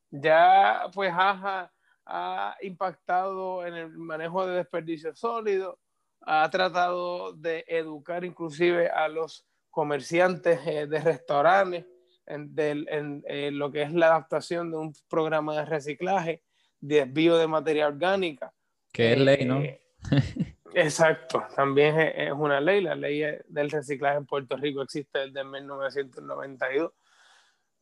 Ya 0.10 0.90
pues 0.94 1.12
Aja 1.14 1.70
ha 2.10 2.58
impactado 2.62 3.66
en 3.66 3.76
el 3.76 3.90
manejo 3.92 4.46
de 4.48 4.56
desperdicios 4.56 5.20
sólidos, 5.20 5.78
ha 6.22 6.50
tratado 6.50 7.34
de 7.34 7.64
educar 7.68 8.26
inclusive 8.26 8.90
a 8.90 9.08
los 9.08 9.46
comerciantes 9.70 10.60
eh, 10.66 10.88
de 10.88 11.00
restaurantes 11.00 11.86
en, 12.26 13.24
en, 13.26 13.58
lo 13.58 13.72
que 13.72 13.84
es 13.84 13.94
la 13.94 14.08
adaptación 14.08 14.72
de 14.72 14.78
un 14.78 14.94
programa 15.08 15.56
de 15.56 15.66
reciclaje 15.66 16.44
desvío 16.80 17.38
de 17.38 17.48
materia 17.48 17.88
orgánica. 17.88 18.54
Que 18.92 19.14
es 19.14 19.20
ley, 19.20 19.46
¿no? 19.46 19.62
Eh, 19.62 19.82
exacto, 20.74 21.44
también 21.56 22.00
es, 22.00 22.32
una 22.32 22.60
ley. 22.60 22.82
La 22.82 22.96
ley 22.96 23.24
del 23.48 23.70
reciclaje 23.70 24.18
en 24.18 24.26
Puerto 24.26 24.58
Rico 24.58 24.82
existe 24.82 25.20
desde 25.20 25.44
1992. 25.44 26.92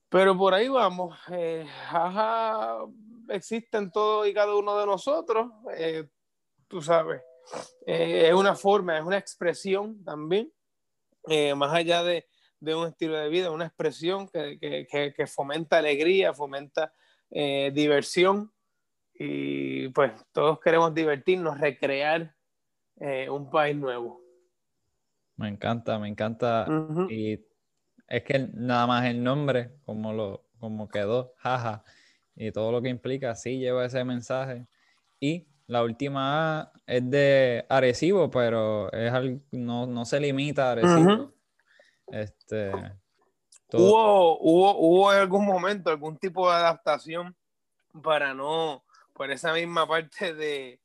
Pero 0.10 0.38
por 0.38 0.54
ahí 0.54 0.68
vamos. 0.70 1.18
Eh, 1.32 1.66
jaja, 1.90 2.80
existe 3.30 3.78
en 3.78 3.92
todo 3.92 4.26
y 4.26 4.34
cada 4.34 4.56
uno 4.56 4.78
de 4.78 4.86
nosotros. 4.86 5.52
Eh, 5.76 6.08
tú 6.68 6.82
sabes, 6.82 7.22
es 7.86 8.34
una 8.34 8.56
forma, 8.56 8.98
es 8.98 9.04
una 9.04 9.18
expresión 9.18 10.04
también, 10.04 10.52
más 11.56 11.74
allá 11.74 12.04
de, 12.04 12.28
de, 12.60 12.76
un 12.76 12.88
estilo 12.88 13.18
de 13.18 13.30
vida, 13.30 13.52
una 13.52 13.66
expresión 13.66 14.28
que, 14.28 14.58
que, 14.60 15.14
que 15.16 15.28
fomenta 15.28 15.78
alegría, 15.78 16.34
fomenta 16.34 16.94
diversión 17.30 18.52
y 19.20 19.90
pues 19.90 20.12
todos 20.32 20.60
queremos 20.60 20.94
divertirnos, 20.94 21.60
recrear 21.60 22.36
eh, 23.00 23.30
un 23.30 23.50
país 23.50 23.76
nuevo. 23.76 24.22
Me 25.36 25.50
encanta, 25.50 26.00
me 26.00 26.08
encanta. 26.08 26.68
Y 27.10 27.46
es 28.08 28.24
que 28.24 28.50
nada 28.54 28.88
más 28.88 29.06
el 29.06 29.24
nombre, 29.24 29.76
como, 29.86 30.14
lo, 30.14 30.48
como 30.60 30.88
quedó, 30.88 31.34
jaja, 31.38 31.84
y 32.38 32.52
todo 32.52 32.72
lo 32.72 32.82
que 32.82 32.90
implica, 32.90 33.36
sí 33.36 33.58
lleva 33.58 33.86
ese 33.86 34.04
mensaje. 34.04 34.68
Y 35.20 35.48
la 35.66 35.84
última 35.84 36.62
A 36.62 36.72
es 36.86 37.10
de 37.10 37.66
Arecibo, 37.68 38.30
pero 38.30 38.92
es 38.92 39.12
no, 39.52 39.88
no 39.88 40.06
se 40.06 40.20
limita 40.20 40.70
a 40.70 40.72
Arecibo. 40.74 41.34
Este, 42.08 42.72
¿Hubo, 43.74 44.40
hubo, 44.40 44.78
¿Hubo 44.78 45.14
en 45.14 45.20
algún 45.20 45.46
momento 45.46 45.90
algún 45.90 46.18
tipo 46.18 46.50
de 46.50 46.56
adaptación 46.56 47.36
para 48.02 48.34
no 48.34 48.84
por 49.14 49.32
esa 49.32 49.52
misma 49.52 49.88
parte 49.88 50.34
de, 50.34 50.80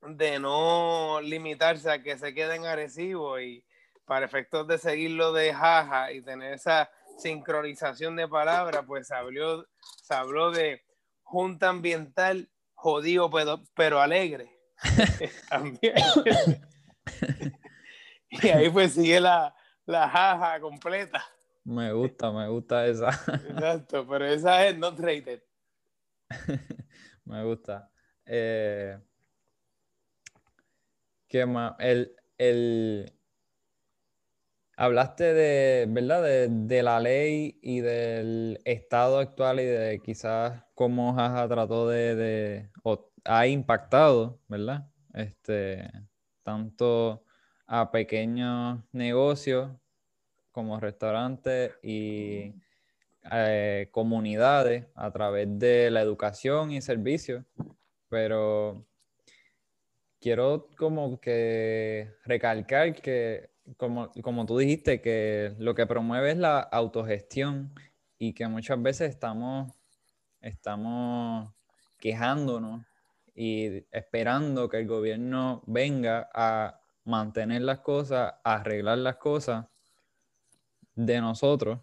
de 0.00 0.38
no 0.38 1.20
limitarse 1.20 1.90
a 1.90 2.02
que 2.02 2.16
se 2.16 2.32
queden 2.32 2.64
agresivos 2.64 3.42
y 3.42 3.64
para 4.04 4.26
efectos 4.26 4.66
de 4.68 4.78
seguirlo 4.78 5.32
de 5.32 5.52
jaja 5.52 6.12
y 6.12 6.22
tener 6.22 6.54
esa 6.54 6.90
sincronización 7.18 8.16
de 8.16 8.28
palabras, 8.28 8.84
pues 8.86 9.08
se 9.08 9.14
habló, 9.14 9.66
se 10.02 10.14
habló 10.14 10.50
de 10.50 10.82
junta 11.22 11.68
ambiental 11.68 12.50
jodido 12.74 13.30
pero, 13.30 13.62
pero 13.74 14.00
alegre. 14.00 14.50
y 18.30 18.48
ahí 18.48 18.70
pues 18.70 18.94
sigue 18.94 19.20
la, 19.20 19.54
la 19.86 20.08
jaja 20.08 20.60
completa. 20.60 21.24
Me 21.64 21.92
gusta, 21.92 22.32
me 22.32 22.48
gusta 22.48 22.86
esa. 22.86 23.10
Exacto, 23.48 24.06
pero 24.08 24.26
esa 24.26 24.66
es 24.66 24.76
not 24.76 24.98
rated. 24.98 25.42
Me 27.24 27.44
gusta. 27.44 27.90
Eh, 28.26 28.98
¿Qué 31.28 31.46
más? 31.46 31.74
El, 31.78 32.16
el, 32.36 33.12
Hablaste 34.76 35.34
de, 35.34 35.86
¿verdad? 35.88 36.22
De, 36.48 36.82
la 36.82 36.98
ley 36.98 37.58
y 37.62 37.80
del 37.80 38.60
estado 38.64 39.18
actual 39.18 39.60
y 39.60 39.64
de 39.64 40.00
quizás 40.02 40.64
cómo 40.74 41.14
Jaja 41.14 41.46
trató 41.48 41.88
de, 41.88 42.14
de 42.16 42.70
o 42.82 43.10
ha 43.24 43.46
impactado, 43.46 44.40
¿verdad? 44.48 44.88
Este, 45.14 45.90
tanto 46.42 47.24
a 47.66 47.90
pequeños 47.90 48.80
negocios 48.92 49.70
como 50.52 50.80
restaurantes 50.80 51.72
y 51.82 52.54
eh, 53.30 53.88
comunidades 53.90 54.86
a 54.94 55.10
través 55.10 55.46
de 55.58 55.90
la 55.90 56.02
educación 56.02 56.72
y 56.72 56.82
servicios, 56.82 57.44
pero 58.08 58.84
quiero 60.20 60.68
como 60.76 61.20
que 61.20 62.10
recalcar 62.24 62.94
que, 62.94 63.51
como, 63.76 64.10
como 64.22 64.46
tú 64.46 64.58
dijiste, 64.58 65.00
que 65.00 65.54
lo 65.58 65.74
que 65.74 65.86
promueve 65.86 66.32
es 66.32 66.38
la 66.38 66.60
autogestión 66.60 67.72
y 68.18 68.32
que 68.34 68.46
muchas 68.48 68.80
veces 68.82 69.10
estamos, 69.10 69.72
estamos 70.40 71.52
quejándonos 71.98 72.84
y 73.34 73.84
esperando 73.90 74.68
que 74.68 74.78
el 74.78 74.86
gobierno 74.86 75.62
venga 75.66 76.28
a 76.34 76.80
mantener 77.04 77.62
las 77.62 77.80
cosas, 77.80 78.34
arreglar 78.44 78.98
las 78.98 79.16
cosas 79.16 79.66
de 80.94 81.20
nosotros 81.20 81.80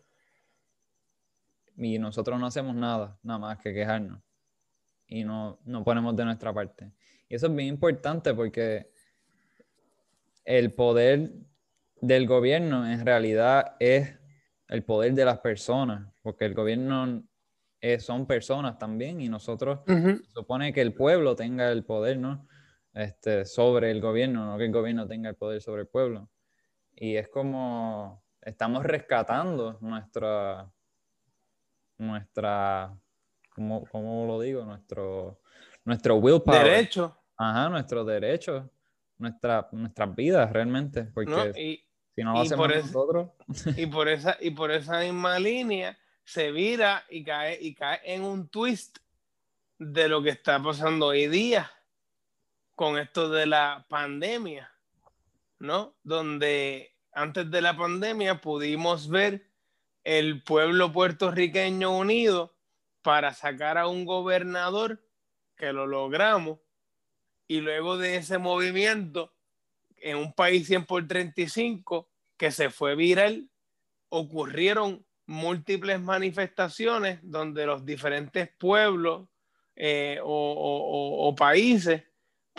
y 1.76 1.98
nosotros 1.98 2.40
no 2.40 2.46
hacemos 2.46 2.76
nada, 2.76 3.18
nada 3.24 3.40
más 3.40 3.58
que 3.58 3.74
quejarnos 3.74 4.22
y 5.08 5.24
no, 5.24 5.60
no 5.66 5.84
ponemos 5.84 6.16
de 6.16 6.26
nuestra 6.26 6.54
parte. 6.54 6.92
Y 7.28 7.36
eso 7.36 7.48
es 7.48 7.56
bien 7.56 7.70
importante 7.70 8.34
porque 8.34 8.92
el 10.46 10.74
poder 10.74 11.32
del 12.02 12.28
gobierno 12.28 12.90
en 12.90 13.06
realidad 13.06 13.76
es 13.80 14.18
el 14.68 14.84
poder 14.84 15.14
de 15.14 15.26
las 15.26 15.40
personas, 15.40 16.08
porque 16.22 16.46
el 16.46 16.54
gobierno 16.54 17.24
son 18.00 18.26
personas 18.28 18.78
también 18.78 19.22
y 19.22 19.30
nosotros 19.30 19.80
supone 20.34 20.74
que 20.74 20.82
el 20.82 20.94
pueblo 20.94 21.36
tenga 21.36 21.72
el 21.72 21.86
poder, 21.86 22.18
¿no? 22.18 22.48
Este, 22.94 23.46
sobre 23.46 23.92
el 23.92 24.02
gobierno, 24.02 24.46
no 24.46 24.58
que 24.58 24.66
el 24.66 24.72
gobierno 24.72 25.08
tenga 25.08 25.30
el 25.30 25.36
poder 25.36 25.62
sobre 25.62 25.84
el 25.84 25.88
pueblo. 25.88 26.30
Y 26.96 27.16
es 27.16 27.30
como 27.30 28.24
estamos 28.42 28.84
rescatando 28.84 29.78
nuestra, 29.82 30.70
nuestra, 31.98 32.96
¿cómo, 33.56 33.86
cómo 33.86 34.26
lo 34.26 34.40
digo? 34.40 34.66
Nuestro, 34.66 35.40
nuestro 35.86 36.16
willpower. 36.16 36.64
Derecho. 36.64 37.16
Ajá, 37.38 37.70
nuestros 37.70 38.06
derechos, 38.06 38.66
nuestra, 39.18 39.70
nuestras 39.72 40.14
vidas 40.14 40.52
realmente, 40.52 41.04
porque 41.06 41.54
y, 41.56 41.89
si 42.20 42.26
no 42.26 42.34
lo 42.34 42.42
hacemos 42.42 42.68
nosotros. 42.68 43.30
y, 43.78 43.86
por 43.86 44.10
esa, 44.10 44.38
y 44.42 44.52
por 44.52 44.72
esa 44.72 45.00
misma 45.00 45.40
línea 45.40 45.98
se 46.26 46.52
vira 46.52 47.06
y 47.10 47.24
cae, 47.24 47.58
y 47.62 47.74
cae 47.74 48.02
en 48.04 48.24
un 48.24 48.50
twist 48.50 48.98
de 49.78 50.10
lo 50.10 50.22
que 50.22 50.32
está 50.32 50.62
pasando 50.62 51.08
hoy 51.08 51.28
día 51.28 51.72
con 52.76 52.98
esto 52.98 53.30
de 53.30 53.46
la 53.46 53.86
pandemia, 53.88 54.70
¿no? 55.60 55.96
Donde 56.04 56.94
antes 57.14 57.50
de 57.50 57.62
la 57.62 57.78
pandemia 57.78 58.42
pudimos 58.42 59.08
ver 59.08 59.48
el 60.04 60.44
pueblo 60.44 60.92
puertorriqueño 60.92 61.98
unido 61.98 62.54
para 63.02 63.34
sacar 63.34 63.78
a 63.78 63.88
un 63.88 64.04
gobernador 64.04 65.02
que 65.56 65.72
lo 65.72 65.88
logramos 65.88 66.60
y 67.48 67.62
luego 67.62 67.98
de 67.98 68.18
ese 68.18 68.38
movimiento 68.38 69.34
en 69.96 70.18
un 70.18 70.34
país 70.34 70.68
100 70.68 70.86
por 70.86 71.08
35 71.08 72.09
que 72.40 72.50
se 72.50 72.72
fue 72.72 72.96
viral 72.96 73.48
ocurrieron 74.10 75.06
múltiples 75.28 76.02
manifestaciones 76.02 77.20
donde 77.22 77.68
los 77.68 77.86
diferentes 77.86 78.50
pueblos 78.58 79.30
eh, 79.76 80.20
o 80.24 81.36
países 81.38 82.02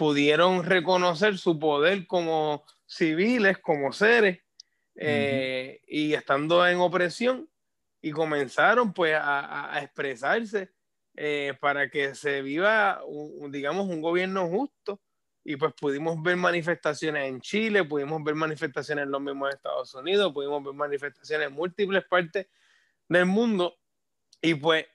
pudieron 0.00 0.64
reconocer 0.64 1.36
su 1.36 1.58
poder 1.58 2.06
como 2.06 2.64
civiles, 2.86 3.58
como 3.58 3.92
seres, 3.92 4.40
eh, 4.96 5.80
y 5.86 6.14
estando 6.14 6.66
en 6.66 6.78
opresión, 6.78 7.50
y 8.00 8.10
comenzaron 8.10 8.94
pues 8.94 9.14
a, 9.20 9.78
expresarse 9.82 10.70
eh, 11.16 11.54
para 11.60 11.90
que 11.90 12.14
se 12.14 12.40
viva, 12.40 13.02
un, 13.06 13.52
digamos, 13.52 13.88
un 13.88 14.00
gobierno 14.00 14.48
justo. 14.48 15.00
Y 15.42 15.56
pues 15.56 15.72
pudimos 15.74 16.22
ver 16.22 16.36
manifestaciones 16.36 17.28
en 17.28 17.40
Chile, 17.40 17.84
pudimos 17.84 18.22
ver 18.22 18.34
manifestaciones 18.34 19.04
en 19.04 19.10
los 19.10 19.20
mismos 19.20 19.54
Estados 19.54 19.94
Unidos, 19.94 20.32
pudimos 20.32 20.62
ver 20.62 20.74
manifestaciones 20.74 21.48
en 21.48 21.54
múltiples 21.54 22.04
partes 22.04 22.46
del 23.08 23.26
mundo. 23.26 23.78
Y 24.42 24.54
pues, 24.54 24.86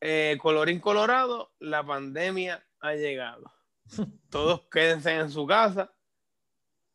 eh, 0.00 0.38
colorín 0.40 0.80
colorado, 0.80 1.52
la 1.58 1.84
pandemia 1.84 2.64
ha 2.80 2.94
llegado. 2.94 3.52
Todos 4.30 4.62
quédense 4.70 5.12
en 5.12 5.30
su 5.30 5.46
casa. 5.46 5.92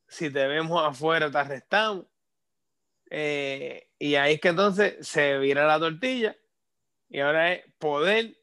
Si 0.07 0.31
te 0.31 0.47
vemos 0.47 0.81
afuera, 0.85 1.29
te 1.29 1.37
arrestamos. 1.37 2.05
Eh, 3.09 3.89
y 3.99 4.15
ahí 4.15 4.35
es 4.35 4.41
que 4.41 4.49
entonces 4.49 5.07
se 5.07 5.37
vira 5.37 5.65
la 5.65 5.79
tortilla 5.79 6.35
y 7.09 7.21
ahora 7.21 7.53
es 7.53 7.73
poder 7.77 8.37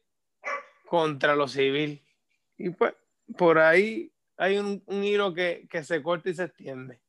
contra 0.85 1.35
lo 1.35 1.47
civil. 1.47 2.03
Y 2.57 2.69
pues 2.71 2.93
por 3.37 3.59
ahí 3.59 4.11
hay 4.37 4.57
un, 4.57 4.83
hilo 4.87 5.33
que, 5.33 5.67
se 5.83 6.01
corta 6.01 6.29
y 6.29 6.33
se 6.33 6.43
extiende. 6.43 6.99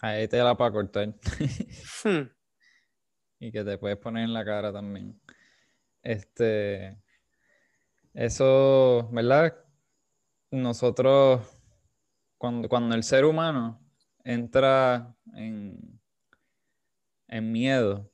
Ahí 0.00 0.28
te 0.28 0.38
la 0.38 0.56
para 0.56 0.72
cortar. 0.72 1.14
Hmm. 2.04 2.30
y 3.40 3.50
que 3.50 3.64
te 3.64 3.76
puedes 3.76 3.96
poner 3.96 4.22
en 4.22 4.32
la 4.32 4.44
cara 4.44 4.72
también. 4.72 5.20
Este, 6.00 6.96
eso, 8.14 9.08
¿verdad? 9.10 9.56
nosotros, 10.50 11.42
cuando, 12.36 12.68
cuando 12.68 12.94
el 12.94 13.02
ser 13.02 13.24
humano 13.24 13.80
entra 14.24 15.14
en, 15.34 16.00
en 17.26 17.52
miedo, 17.52 18.10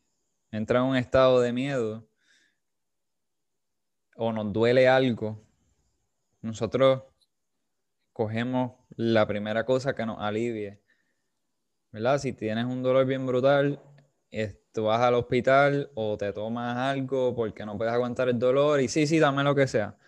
entra 0.50 0.80
en 0.80 0.86
un 0.86 0.96
estado 0.96 1.40
de 1.40 1.52
miedo, 1.52 2.08
o 4.16 4.32
nos 4.32 4.52
duele 4.52 4.88
algo, 4.88 5.44
nosotros 6.40 7.02
cogemos 8.14 8.72
la 8.96 9.26
primera 9.26 9.66
cosa 9.66 9.94
que 9.94 10.06
nos 10.06 10.18
alivie. 10.18 10.80
¿Verdad? 11.92 12.18
Si 12.18 12.32
tienes 12.32 12.64
un 12.64 12.82
dolor 12.82 13.04
bien 13.04 13.26
brutal, 13.26 13.78
tú 14.72 14.84
vas 14.84 15.02
al 15.02 15.14
hospital 15.14 15.90
o 15.94 16.16
te 16.16 16.32
tomas 16.32 16.78
algo 16.78 17.34
porque 17.34 17.66
no 17.66 17.76
puedes 17.76 17.92
aguantar 17.92 18.30
el 18.30 18.38
dolor 18.38 18.80
y 18.80 18.88
sí, 18.88 19.06
sí, 19.06 19.18
dame 19.18 19.44
lo 19.44 19.54
que 19.54 19.66
sea 19.66 19.98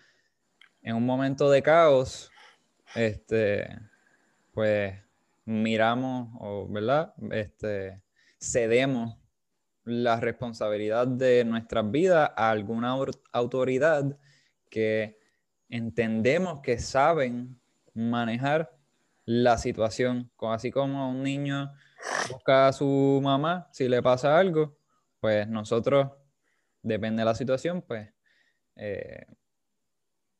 en 0.87 0.95
un 0.95 1.05
momento 1.05 1.49
de 1.49 1.61
caos, 1.61 2.31
este, 2.95 3.77
pues 4.53 4.95
miramos, 5.43 6.29
o, 6.39 6.65
¿verdad? 6.69 7.13
Este, 7.29 8.01
cedemos 8.39 9.17
la 9.83 10.21
responsabilidad 10.21 11.05
de 11.05 11.43
nuestras 11.43 11.91
vidas 11.91 12.31
a 12.37 12.51
alguna 12.51 12.95
autoridad 13.33 14.17
que 14.69 15.19
entendemos 15.67 16.61
que 16.61 16.79
saben 16.79 17.59
manejar 17.97 18.71
la 19.25 19.57
situación, 19.57 20.31
así 20.41 20.71
como 20.71 21.09
un 21.09 21.23
niño 21.23 21.73
busca 22.29 22.67
a 22.67 22.73
su 22.73 23.19
mamá 23.21 23.67
si 23.71 23.89
le 23.89 24.01
pasa 24.01 24.37
algo, 24.37 24.77
pues 25.19 25.47
nosotros, 25.47 26.11
depende 26.81 27.21
de 27.21 27.25
la 27.25 27.35
situación, 27.35 27.81
pues 27.81 28.09
eh, 28.75 29.25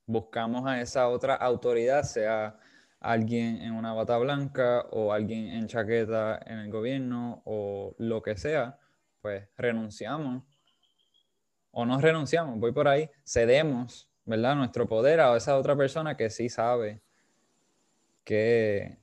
buscamos 0.06 0.66
a 0.68 0.80
esa 0.80 1.10
otra 1.10 1.36
autoridad, 1.36 2.04
sea 2.04 2.58
alguien 3.00 3.62
en 3.62 3.74
una 3.74 3.94
bata 3.94 4.18
blanca 4.18 4.86
o 4.92 5.12
alguien 5.12 5.48
en 5.48 5.68
chaqueta 5.68 6.40
en 6.46 6.60
el 6.60 6.72
gobierno 6.72 7.42
o 7.46 7.96
lo 7.98 8.22
que 8.22 8.38
sea, 8.38 8.80
pues 9.22 9.50
renunciamos. 9.58 10.44
O 11.72 11.86
no 11.86 12.00
renunciamos, 12.00 12.58
voy 12.60 12.72
por 12.72 12.88
ahí, 12.88 13.10
cedemos, 13.26 14.10
¿verdad? 14.24 14.56
Nuestro 14.56 14.88
poder 14.88 15.20
a 15.20 15.36
esa 15.36 15.58
otra 15.58 15.76
persona 15.76 16.16
que 16.16 16.30
sí 16.30 16.50
sabe 16.50 17.04
qué, 18.28 19.00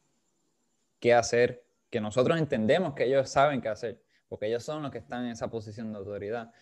qué 1.01 1.15
hacer, 1.15 1.65
que 1.89 1.99
nosotros 1.99 2.39
entendemos 2.39 2.93
que 2.93 3.05
ellos 3.05 3.31
saben 3.31 3.63
qué 3.63 3.69
hacer, 3.69 4.03
porque 4.29 4.49
ellos 4.49 4.63
son 4.63 4.83
los 4.83 4.91
que 4.91 4.99
están 4.99 5.25
en 5.25 5.31
esa 5.31 5.49
posición 5.51 5.91
de 5.91 5.99
autoridad. 5.99 6.53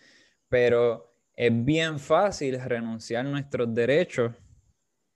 Pero 0.47 1.13
es 1.35 1.51
bien 1.65 1.99
fácil 1.99 2.57
renunciar 2.61 3.25
a 3.25 3.29
nuestros 3.29 3.73
derechos 3.73 4.31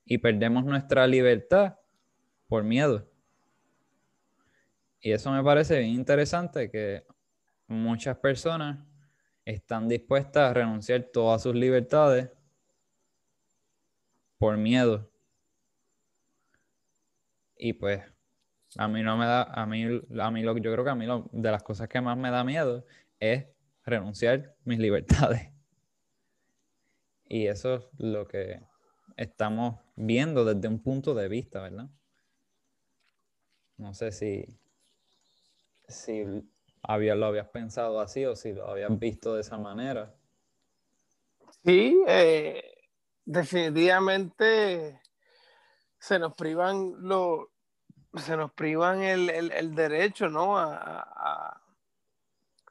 y 0.03 0.17
perdemos 0.17 0.65
nuestra 0.65 1.07
libertad 1.07 1.77
por 2.49 2.65
miedo. 2.65 3.09
Y 4.99 5.13
eso 5.13 5.31
me 5.31 5.41
parece 5.41 5.79
bien 5.79 5.91
interesante 5.91 6.69
que 6.69 7.05
muchas 7.67 8.17
personas 8.17 8.85
están 9.45 9.87
dispuestas 9.87 10.51
a 10.51 10.53
renunciar 10.53 11.01
todas 11.13 11.43
sus 11.43 11.55
libertades 11.55 12.29
por 14.37 14.57
miedo. 14.57 15.09
Y 17.57 17.73
pues 17.73 18.03
A 18.77 18.87
mí 18.87 19.03
no 19.03 19.17
me 19.17 19.25
da, 19.25 19.43
a 19.43 19.65
mí, 19.67 19.85
a 20.19 20.31
mí 20.31 20.43
lo, 20.43 20.57
yo 20.57 20.71
creo 20.73 20.83
que 20.85 20.91
a 20.91 20.95
mí 20.95 21.05
lo, 21.05 21.29
de 21.33 21.51
las 21.51 21.63
cosas 21.63 21.89
que 21.89 22.01
más 22.01 22.17
me 22.17 22.31
da 22.31 22.43
miedo 22.43 22.85
es 23.19 23.47
renunciar 23.85 24.55
mis 24.65 24.79
libertades. 24.79 25.51
Y 27.29 27.47
eso 27.47 27.75
es 27.75 27.83
lo 27.97 28.27
que 28.27 28.61
estamos 29.17 29.79
viendo 29.95 30.45
desde 30.45 30.67
un 30.67 30.81
punto 30.81 31.13
de 31.13 31.27
vista, 31.27 31.61
¿verdad? 31.61 31.89
No 33.77 33.93
sé 33.93 34.11
si, 34.11 34.45
si 35.87 36.23
había, 36.81 37.15
lo 37.15 37.27
habías 37.27 37.49
pensado 37.49 37.99
así 37.99 38.25
o 38.25 38.35
si 38.35 38.53
lo 38.53 38.67
habías 38.69 38.97
visto 38.99 39.35
de 39.35 39.41
esa 39.41 39.57
manera. 39.57 40.15
Sí, 41.63 42.03
eh, 42.07 42.63
definitivamente 43.25 45.01
se 46.07 46.19
nos 46.19 46.33
privan 46.35 46.93
lo, 46.99 47.51
se 48.15 48.37
nos 48.37 48.53
privan 48.53 49.03
el, 49.03 49.75
derecho, 49.75 50.29
¿no? 50.29 50.57
A, 50.57 51.61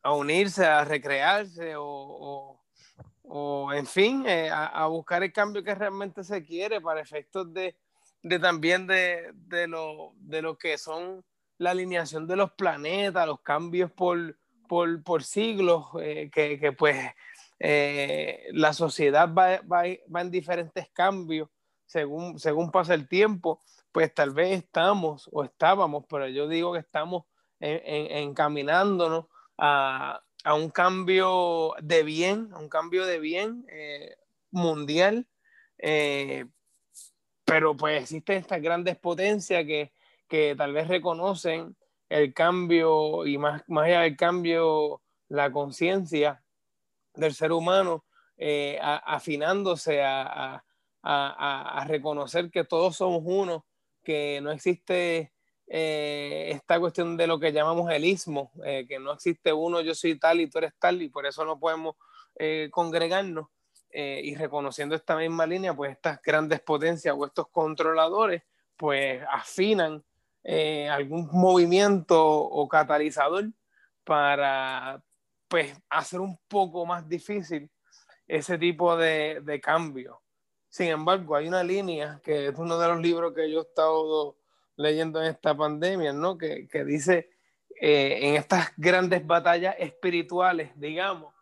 unirse, 0.04 0.64
a 0.64 0.84
recrearse 0.84 1.74
o, 1.76 2.58
en 3.74 3.86
fin, 3.86 4.24
eh, 4.26 4.48
a, 4.50 4.86
buscar 4.86 5.22
el 5.22 5.32
cambio 5.32 5.62
que 5.62 5.74
realmente 5.74 6.24
se 6.24 6.44
quiere 6.44 6.80
para 6.80 7.00
efectos 7.00 7.52
de, 7.52 7.76
también 8.40 8.86
de, 8.86 9.34
lo, 9.68 10.12
de 10.16 10.40
lo 10.40 10.56
que 10.56 10.78
son 10.78 11.22
la 11.58 11.72
alineación 11.72 12.26
de 12.26 12.36
los 12.36 12.52
planetas, 12.52 13.26
los 13.26 13.40
cambios 13.40 13.90
por, 13.90 14.38
por, 14.68 15.24
siglos, 15.24 15.86
eh, 16.00 16.30
que, 16.32 16.72
pues 16.72 16.96
eh, 17.58 18.46
la 18.52 18.72
sociedad 18.72 19.28
va, 19.34 19.60
va, 19.60 19.86
en 20.20 20.30
diferentes 20.30 20.88
cambios 20.90 21.48
según, 21.86 22.38
según 22.38 22.70
pasa 22.70 22.94
el 22.94 23.08
tiempo, 23.08 23.60
pues 23.92 24.12
tal 24.12 24.32
vez 24.32 24.58
estamos 24.58 25.28
o 25.32 25.44
estábamos, 25.44 26.04
pero 26.08 26.28
yo 26.28 26.48
digo 26.48 26.72
que 26.72 26.80
estamos 26.80 27.24
encaminándonos 27.58 29.26
a, 29.56 30.20
a, 30.44 30.54
un 30.54 30.68
cambio 30.68 31.72
de 31.80 32.02
bien, 32.02 32.50
a 32.52 32.58
un 32.58 32.68
cambio 32.68 33.06
de 33.06 33.18
bien 33.18 33.64
eh, 33.70 34.16
mundial, 34.50 35.26
pero 37.44 37.76
pues 37.76 38.02
existen 38.02 38.38
estas 38.38 38.60
grandes 38.60 38.98
potencias 38.98 39.64
que 39.64 39.92
que 40.28 40.54
tal 40.56 40.72
vez 40.72 40.88
reconocen 40.88 41.76
el 42.08 42.34
cambio 42.34 43.26
y 43.26 43.38
más, 43.38 43.62
más 43.68 43.86
allá 43.86 44.00
del 44.02 44.16
cambio, 44.16 45.02
la 45.28 45.50
conciencia 45.50 46.42
del 47.14 47.34
ser 47.34 47.52
humano, 47.52 48.04
eh, 48.36 48.78
afinándose 48.80 50.02
a, 50.02 50.62
reconocer 51.86 52.50
que 52.50 52.64
todos 52.64 52.96
somos 52.96 53.22
uno, 53.24 53.66
que 54.02 54.40
no 54.42 54.50
existe 54.50 55.32
eh, 55.66 56.50
esta 56.52 56.78
cuestión 56.78 57.16
de 57.16 57.26
lo 57.26 57.38
que 57.38 57.52
llamamos 57.52 57.90
el 57.90 58.04
ismo, 58.04 58.52
eh, 58.64 58.86
que 58.88 58.98
no 58.98 59.12
existe 59.12 59.52
uno, 59.52 59.80
yo 59.80 59.94
soy 59.94 60.18
tal 60.18 60.40
y 60.40 60.48
tú 60.48 60.58
eres 60.58 60.74
tal, 60.78 61.02
y 61.02 61.08
por 61.08 61.26
eso 61.26 61.44
no 61.44 61.58
podemos 61.58 61.96
congregarnos. 62.70 63.46
y 63.90 64.34
reconociendo 64.34 64.94
esta 64.94 65.16
misma 65.16 65.46
línea, 65.46 65.72
pues 65.74 65.92
estas 65.92 66.20
grandes 66.20 66.60
potencias 66.60 67.14
o 67.16 67.24
estos 67.24 67.48
controladores, 67.48 68.42
pues 68.76 69.22
afinan 69.30 70.04
eh, 70.48 70.88
algún 70.88 71.28
movimiento 71.32 72.24
o 72.24 72.68
catalizador 72.68 73.50
para 74.04 75.02
pues, 75.48 75.76
hacer 75.90 76.20
un 76.20 76.38
poco 76.46 76.86
más 76.86 77.08
difícil 77.08 77.68
ese 78.28 78.56
tipo 78.56 78.96
de, 78.96 79.40
de 79.42 79.60
cambio. 79.60 80.22
Sin 80.76 80.88
embargo, 80.88 81.34
hay 81.34 81.48
una 81.48 81.64
línea 81.64 82.20
que 82.22 82.48
es 82.48 82.58
uno 82.58 82.78
de 82.78 82.86
los 82.86 83.00
libros 83.00 83.32
que 83.32 83.50
yo 83.50 83.60
he 83.60 83.62
estado 83.62 84.36
leyendo 84.76 85.22
en 85.22 85.28
esta 85.28 85.56
pandemia, 85.56 86.12
¿no? 86.12 86.36
que, 86.36 86.68
que 86.68 86.84
dice 86.84 87.30
eh, 87.80 88.18
en 88.20 88.34
estas 88.34 88.74
grandes 88.76 89.26
batallas 89.26 89.74
espirituales, 89.78 90.78
digamos, 90.78 91.32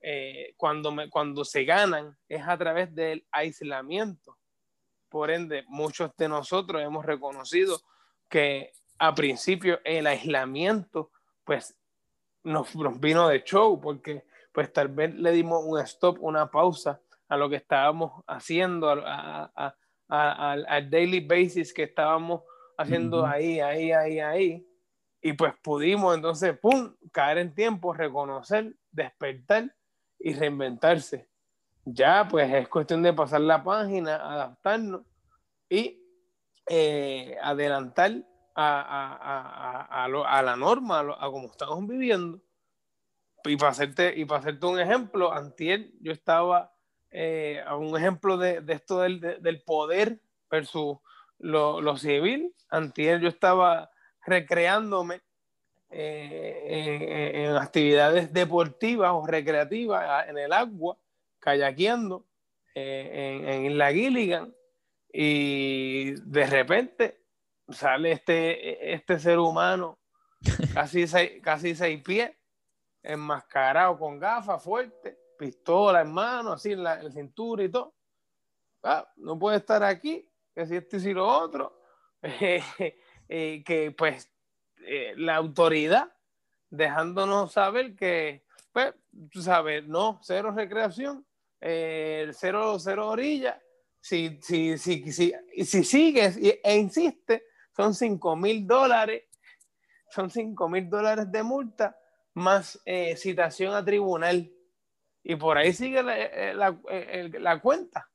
eh, 0.00 0.54
cuando, 0.56 0.96
cuando 1.10 1.44
se 1.44 1.64
ganan 1.64 2.16
es 2.26 2.42
a 2.48 2.56
través 2.56 2.94
del 2.94 3.26
aislamiento. 3.30 4.38
Por 5.10 5.30
ende, 5.30 5.62
muchos 5.68 6.16
de 6.16 6.30
nosotros 6.30 6.80
hemos 6.80 7.04
reconocido 7.04 7.82
que 8.30 8.72
a 8.98 9.14
principio 9.14 9.78
el 9.84 10.06
aislamiento 10.06 11.10
pues 11.44 11.76
nos, 12.44 12.70
vino 12.98 13.28
de 13.28 13.44
show 13.44 13.78
porque 13.78 14.24
pues 14.52 14.72
tal 14.72 14.88
vez 14.88 15.14
le 15.16 15.32
dimos 15.32 15.62
un 15.66 15.78
stop, 15.80 16.16
una 16.22 16.50
pausa 16.50 16.98
a 17.30 17.36
lo 17.36 17.48
que 17.48 17.56
estábamos 17.56 18.24
haciendo, 18.26 18.90
al 20.08 20.90
daily 20.90 21.20
basis 21.20 21.72
que 21.72 21.84
estábamos 21.84 22.42
haciendo 22.76 23.24
ahí, 23.24 23.60
ahí, 23.60 23.92
ahí, 23.92 24.18
ahí. 24.18 24.66
Y 25.22 25.34
pues 25.34 25.54
pudimos 25.62 26.14
entonces, 26.14 26.58
¡pum!, 26.58 26.96
caer 27.12 27.38
en 27.38 27.54
tiempo, 27.54 27.92
reconocer, 27.92 28.74
despertar 28.90 29.72
y 30.18 30.32
reinventarse. 30.32 31.28
Ya 31.84 32.26
pues 32.28 32.52
es 32.52 32.68
cuestión 32.68 33.02
de 33.02 33.12
pasar 33.12 33.42
la 33.42 33.62
página, 33.62 34.16
adaptarnos 34.16 35.02
y 35.68 36.02
eh, 36.66 37.36
adelantar 37.42 38.24
a, 38.56 40.42
la 40.44 40.56
norma, 40.56 41.00
a, 41.00 41.30
como 41.30 41.46
estamos 41.46 41.86
viviendo. 41.86 42.40
Y 43.44 43.56
para 43.56 43.70
hacerte, 43.70 44.18
y 44.18 44.24
para 44.24 44.40
hacerte 44.40 44.66
un 44.66 44.80
ejemplo, 44.80 45.32
antier 45.32 45.92
yo 46.00 46.10
estaba 46.10 46.74
eh, 47.10 47.62
a 47.66 47.76
un 47.76 47.96
ejemplo 47.96 48.36
de, 48.36 48.62
esto 48.68 49.00
del, 49.00 49.62
poder 49.64 50.20
versus 50.50 50.98
lo, 51.38 51.96
civil. 51.96 52.54
Antier 52.70 53.20
yo 53.20 53.28
estaba 53.28 53.90
recreándome 54.24 55.20
eh, 55.90 57.32
en, 57.34 57.56
actividades 57.56 58.32
deportivas 58.32 59.12
o 59.12 59.26
recreativas 59.26 60.28
en 60.28 60.38
el 60.38 60.52
agua, 60.52 60.96
kayakeando 61.40 62.26
en, 62.74 63.48
en 63.48 63.78
la 63.78 63.92
Gilligan 63.92 64.54
y 65.12 66.12
de 66.12 66.46
repente 66.46 67.20
sale 67.68 68.12
este, 68.12 68.94
este 68.94 69.18
ser 69.18 69.38
humano, 69.38 69.98
casi 70.74 71.06
seis, 71.06 71.32
casi 71.42 71.74
seis 71.74 72.02
pies, 72.02 72.30
enmascarado 73.02 73.98
con 73.98 74.18
gafas 74.18 74.62
fuertes, 74.62 75.16
pistola 75.40 76.02
en 76.02 76.12
mano, 76.12 76.52
así 76.52 76.72
en 76.72 76.82
la, 76.82 77.10
cintura 77.10 77.64
y 77.64 77.70
todo. 77.70 77.94
Ah, 78.82 79.10
no 79.16 79.38
puede 79.38 79.56
estar 79.56 79.82
aquí, 79.82 80.28
que 80.54 80.66
si 80.66 80.76
este 80.76 80.98
y 80.98 81.00
si 81.00 81.12
lo 81.12 81.26
otro. 81.26 81.80
Eh, 83.32 83.62
que 83.64 83.92
pues 83.92 84.28
eh, 84.84 85.14
la 85.16 85.36
autoridad 85.36 86.12
dejándonos 86.68 87.52
saber 87.52 87.94
que, 87.94 88.44
pues, 88.72 88.92
tú 89.30 89.40
sabes, 89.40 89.86
no, 89.86 90.18
cero 90.20 90.50
recreación, 90.50 91.24
eh, 91.60 92.28
cero, 92.32 92.76
cero 92.80 93.10
orilla, 93.10 93.62
si, 94.00 94.40
si, 94.42 94.76
si, 94.78 95.12
si, 95.12 95.32
si 95.64 95.84
sigues 95.84 96.38
e 96.40 96.76
insiste, 96.76 97.44
son 97.76 97.94
5 97.94 98.34
mil 98.34 98.66
dólares, 98.66 99.22
son 100.08 100.28
5 100.28 100.68
mil 100.68 100.90
dólares 100.90 101.30
de 101.30 101.44
multa 101.44 101.96
más 102.34 102.80
eh, 102.84 103.16
citación 103.16 103.74
a 103.74 103.84
tribunal. 103.84 104.50
Y 105.30 105.36
por 105.36 105.56
ahí 105.56 105.72
sigue 105.72 106.02
la, 106.02 106.18
eh, 106.18 107.30
la, 107.38 107.60
cuenta. 107.60 108.10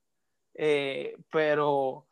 Eh, 0.54 1.16
pero, 1.32 2.10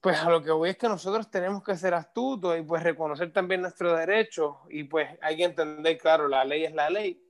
pues 0.00 0.18
a 0.18 0.30
lo 0.30 0.42
que 0.42 0.50
voy 0.50 0.70
es 0.70 0.78
que 0.78 0.88
nosotros 0.88 1.30
tenemos 1.30 1.62
que 1.62 1.76
ser 1.76 1.92
astutos 1.92 2.58
y 2.58 2.62
pues 2.62 2.82
reconocer 2.82 3.34
también 3.34 3.60
nuestros 3.60 3.98
derechos 3.98 4.56
y 4.70 4.84
pues 4.84 5.10
hay 5.20 5.36
que 5.36 5.44
entender, 5.44 5.98
claro, 5.98 6.26
la 6.26 6.42
ley 6.42 6.64
es 6.64 6.72
la 6.72 6.88
ley 6.88 7.22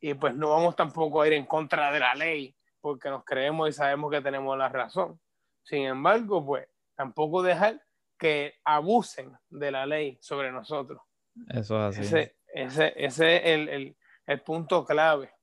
y 0.00 0.14
pues 0.14 0.34
no 0.34 0.50
vamos 0.50 0.74
tampoco 0.74 1.22
a 1.22 1.28
ir 1.28 1.34
en 1.34 1.46
contra 1.46 1.92
de 1.92 2.00
la 2.00 2.16
ley 2.16 2.56
porque 2.80 3.10
nos 3.10 3.24
creemos 3.24 3.68
y 3.68 3.72
sabemos 3.72 4.10
que 4.10 4.20
tenemos 4.20 4.58
la 4.58 4.68
razón. 4.68 5.20
Sin 5.62 5.82
embargo, 5.82 6.44
pues 6.44 6.66
tampoco 6.96 7.44
dejar 7.44 7.80
que 8.18 8.54
abusen 8.64 9.38
de 9.50 9.70
la 9.70 9.86
ley 9.86 10.18
sobre 10.20 10.50
nosotros. 10.50 11.00
Eso 11.48 11.76
es 11.76 11.96
así. 11.96 12.00
Ese, 12.00 12.36
ese, 12.52 12.92
ese 12.96 13.36
es 13.36 13.44
el, 13.44 13.68
el, 13.68 13.96
el, 14.26 14.40
punto 14.42 14.84
clave 14.84 15.33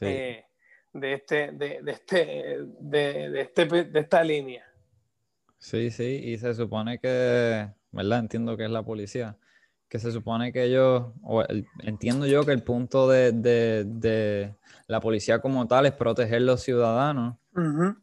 eh, 0.00 0.44
de, 0.92 1.12
este, 1.12 1.52
de, 1.52 1.80
de, 1.82 1.92
este, 1.92 2.58
de, 2.80 3.30
de, 3.30 3.40
este, 3.40 3.66
de 3.66 4.00
esta 4.00 4.22
línea. 4.22 4.64
Sí, 5.58 5.90
sí, 5.90 6.20
y 6.24 6.38
se 6.38 6.54
supone 6.54 6.98
que, 6.98 7.68
¿verdad? 7.92 8.18
Entiendo 8.20 8.56
que 8.56 8.64
es 8.64 8.70
la 8.70 8.84
policía, 8.84 9.36
que 9.88 9.98
se 9.98 10.12
supone 10.12 10.52
que 10.52 10.64
ellos, 10.64 11.12
o 11.22 11.44
entiendo 11.82 12.26
yo 12.26 12.44
que 12.44 12.52
el 12.52 12.62
punto 12.62 13.08
de, 13.08 13.32
de, 13.32 14.54
la 14.86 15.00
policía 15.00 15.40
como 15.40 15.66
tal 15.66 15.86
es 15.86 15.92
proteger 15.92 16.42
los 16.42 16.62
ciudadanos. 16.62 17.36
Uh 17.54 17.94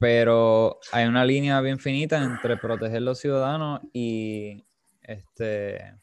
pero 0.00 0.80
hay 0.92 1.06
una 1.06 1.26
línea 1.26 1.60
bien 1.60 1.78
finita 1.78 2.24
entre 2.24 2.56
proteger 2.56 3.02
los 3.02 3.18
ciudadanos 3.18 3.82
y 3.92 4.64
este 5.02 5.99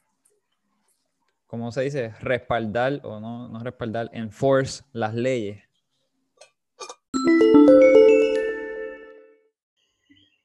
¿cómo 1.48 1.72
se 1.72 1.82
dice? 1.82 2.14
respaldar 2.20 3.00
o 3.04 3.20
no, 3.20 3.48
no 3.48 3.60
respaldar, 3.60 4.10
enforce 4.14 4.84
las 4.92 5.16
leyes. 5.16 5.64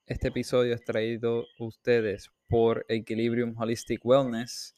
Este 0.06 0.28
episodio 0.28 0.74
es 0.74 0.84
traído 0.84 1.46
ustedes 1.58 2.30
por 2.48 2.84
Equilibrium 2.88 3.54
Holistic 3.58 4.04
Wellness 4.04 4.76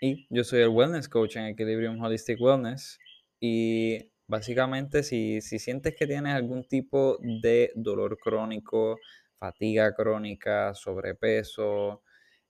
y 0.00 0.26
yo 0.30 0.44
soy 0.44 0.60
el 0.60 0.68
Wellness 0.68 1.08
Coach 1.08 1.36
en 1.36 1.46
Equilibrium 1.46 2.00
Holistic 2.00 2.40
Wellness 2.40 2.98
y 3.40 4.12
básicamente 4.26 5.02
si, 5.02 5.40
si 5.40 5.58
sientes 5.58 5.96
que 5.96 6.06
tienes 6.06 6.34
algún 6.34 6.64
tipo 6.68 7.18
de 7.42 7.72
dolor 7.74 8.18
crónico, 8.18 8.98
fatiga 9.38 9.94
crónica, 9.94 10.74
sobrepeso, 10.74 12.02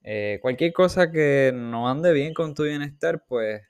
eh, 0.02 0.38
cualquier 0.42 0.72
cosa 0.72 1.10
que 1.10 1.52
no 1.54 1.88
ande 1.88 2.12
bien 2.12 2.34
con 2.34 2.54
tu 2.54 2.64
bienestar, 2.64 3.24
pues, 3.26 3.62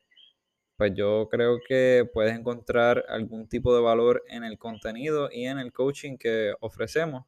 pues 0.76 0.92
yo 0.94 1.28
creo 1.30 1.58
que 1.66 2.08
puedes 2.12 2.36
encontrar 2.38 3.04
algún 3.08 3.48
tipo 3.48 3.74
de 3.74 3.82
valor 3.82 4.24
en 4.28 4.44
el 4.44 4.58
contenido 4.58 5.30
y 5.32 5.46
en 5.46 5.58
el 5.58 5.72
coaching 5.72 6.16
que 6.18 6.54
ofrecemos. 6.60 7.26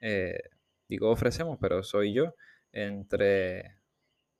Eh, 0.00 0.40
digo 0.88 1.10
ofrecemos, 1.10 1.58
pero 1.60 1.82
soy 1.82 2.12
yo, 2.12 2.34
entre 2.72 3.76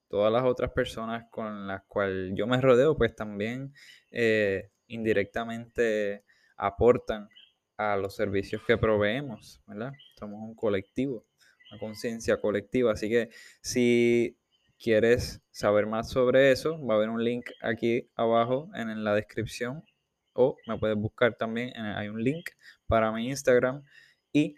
todas 0.09 0.33
las 0.33 0.44
otras 0.44 0.73
personas 0.73 1.27
con 1.31 1.66
las 1.68 1.85
cuales 1.85 2.33
yo 2.35 2.46
me 2.46 2.61
rodeo, 2.61 2.96
pues 2.96 3.14
también 3.14 3.73
eh, 4.11 4.70
indirectamente 4.88 6.25
aportan 6.57 7.29
a 7.77 7.96
los 7.96 8.14
servicios 8.16 8.62
que 8.66 8.77
proveemos, 8.77 9.62
¿verdad? 9.66 9.92
Somos 10.18 10.42
un 10.42 10.55
colectivo, 10.55 11.25
una 11.70 11.78
conciencia 11.78 12.40
colectiva, 12.40 12.92
así 12.92 13.09
que 13.09 13.30
si 13.61 14.37
quieres 14.78 15.42
saber 15.50 15.87
más 15.87 16.11
sobre 16.11 16.52
eso, 16.52 16.85
va 16.85 16.94
a 16.94 16.96
haber 16.96 17.11
un 17.11 17.22
link 17.22 17.50
aquí 17.61 18.09
abajo 18.14 18.70
en, 18.74 19.04
la 19.04 19.14
descripción 19.14 19.85
o 20.33 20.56
me 20.66 20.78
puedes 20.78 20.96
buscar 20.96 21.35
también, 21.35 21.76
hay 21.76 22.09
un 22.09 22.22
link 22.22 22.50
para 22.87 23.12
mi 23.12 23.28
Instagram 23.28 23.85
y 24.33 24.56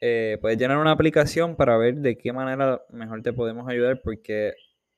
eh, 0.00 0.38
puedes 0.40 0.58
llenar 0.58 0.78
una 0.78 0.90
aplicación 0.90 1.56
para 1.56 1.76
ver 1.76 1.96
de 1.96 2.18
qué 2.18 2.32
manera 2.32 2.82
mejor 2.90 3.22
te 3.22 3.32
podemos 3.32 3.68
ayudar 3.68 4.02
porque 4.02 4.54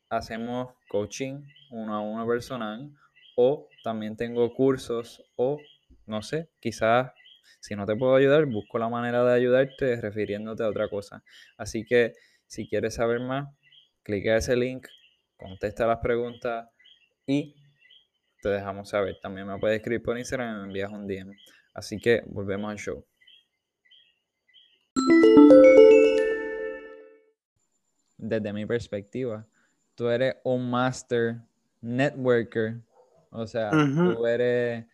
hacemos 0.09 0.75
coaching 0.89 1.43
uno 1.71 1.95
a 1.95 2.01
uno 2.01 2.27
personal 2.27 2.91
o 3.37 3.69
también 3.85 4.17
tengo 4.17 4.53
cursos 4.55 5.23
o 5.37 5.61
no 6.07 6.23
sé, 6.23 6.49
quizás 6.59 7.13
si 7.61 7.77
no 7.77 7.87
te 7.87 7.97
puedo 7.97 8.15
ayudar, 8.15 8.47
busco 8.47 8.79
la 8.79 8.89
manera 8.89 9.25
de 9.25 9.35
ayudarte 9.35 10.01
refiriéndote 10.01 10.63
a 10.63 10.69
otra 10.69 10.89
cosa. 10.89 11.23
Así 11.57 11.85
que 11.85 12.13
si 12.47 12.69
quieres 12.69 12.95
saber 12.95 13.21
más, 13.21 13.49
clica 14.03 14.37
ese 14.37 14.57
link, 14.57 14.87
contesta 15.37 15.87
las 15.87 15.99
preguntas 15.99 16.69
y 17.27 17.55
te 18.43 18.49
dejamos 18.49 18.89
saber. 18.89 19.17
También 19.21 19.47
me 19.47 19.59
puedes 19.59 19.77
escribir 19.77 20.03
por 20.03 20.19
Instagram 20.19 20.55
y 20.55 20.59
me 20.59 20.65
envías 20.67 20.91
un 20.91 21.07
DM. 21.07 21.33
Así 21.75 21.99
que 21.99 22.23
volvemos 22.27 22.71
al 22.71 22.79
show. 22.79 23.05
desde 28.29 28.53
mi 28.53 28.67
perspectiva, 28.67 29.47
tú 29.95 30.09
eres 30.09 30.37
un 30.45 30.71
master 30.71 31.41
networker, 31.81 32.81
o 33.31 33.47
sea, 33.47 33.71
tú 33.71 34.27
eres 34.27 34.85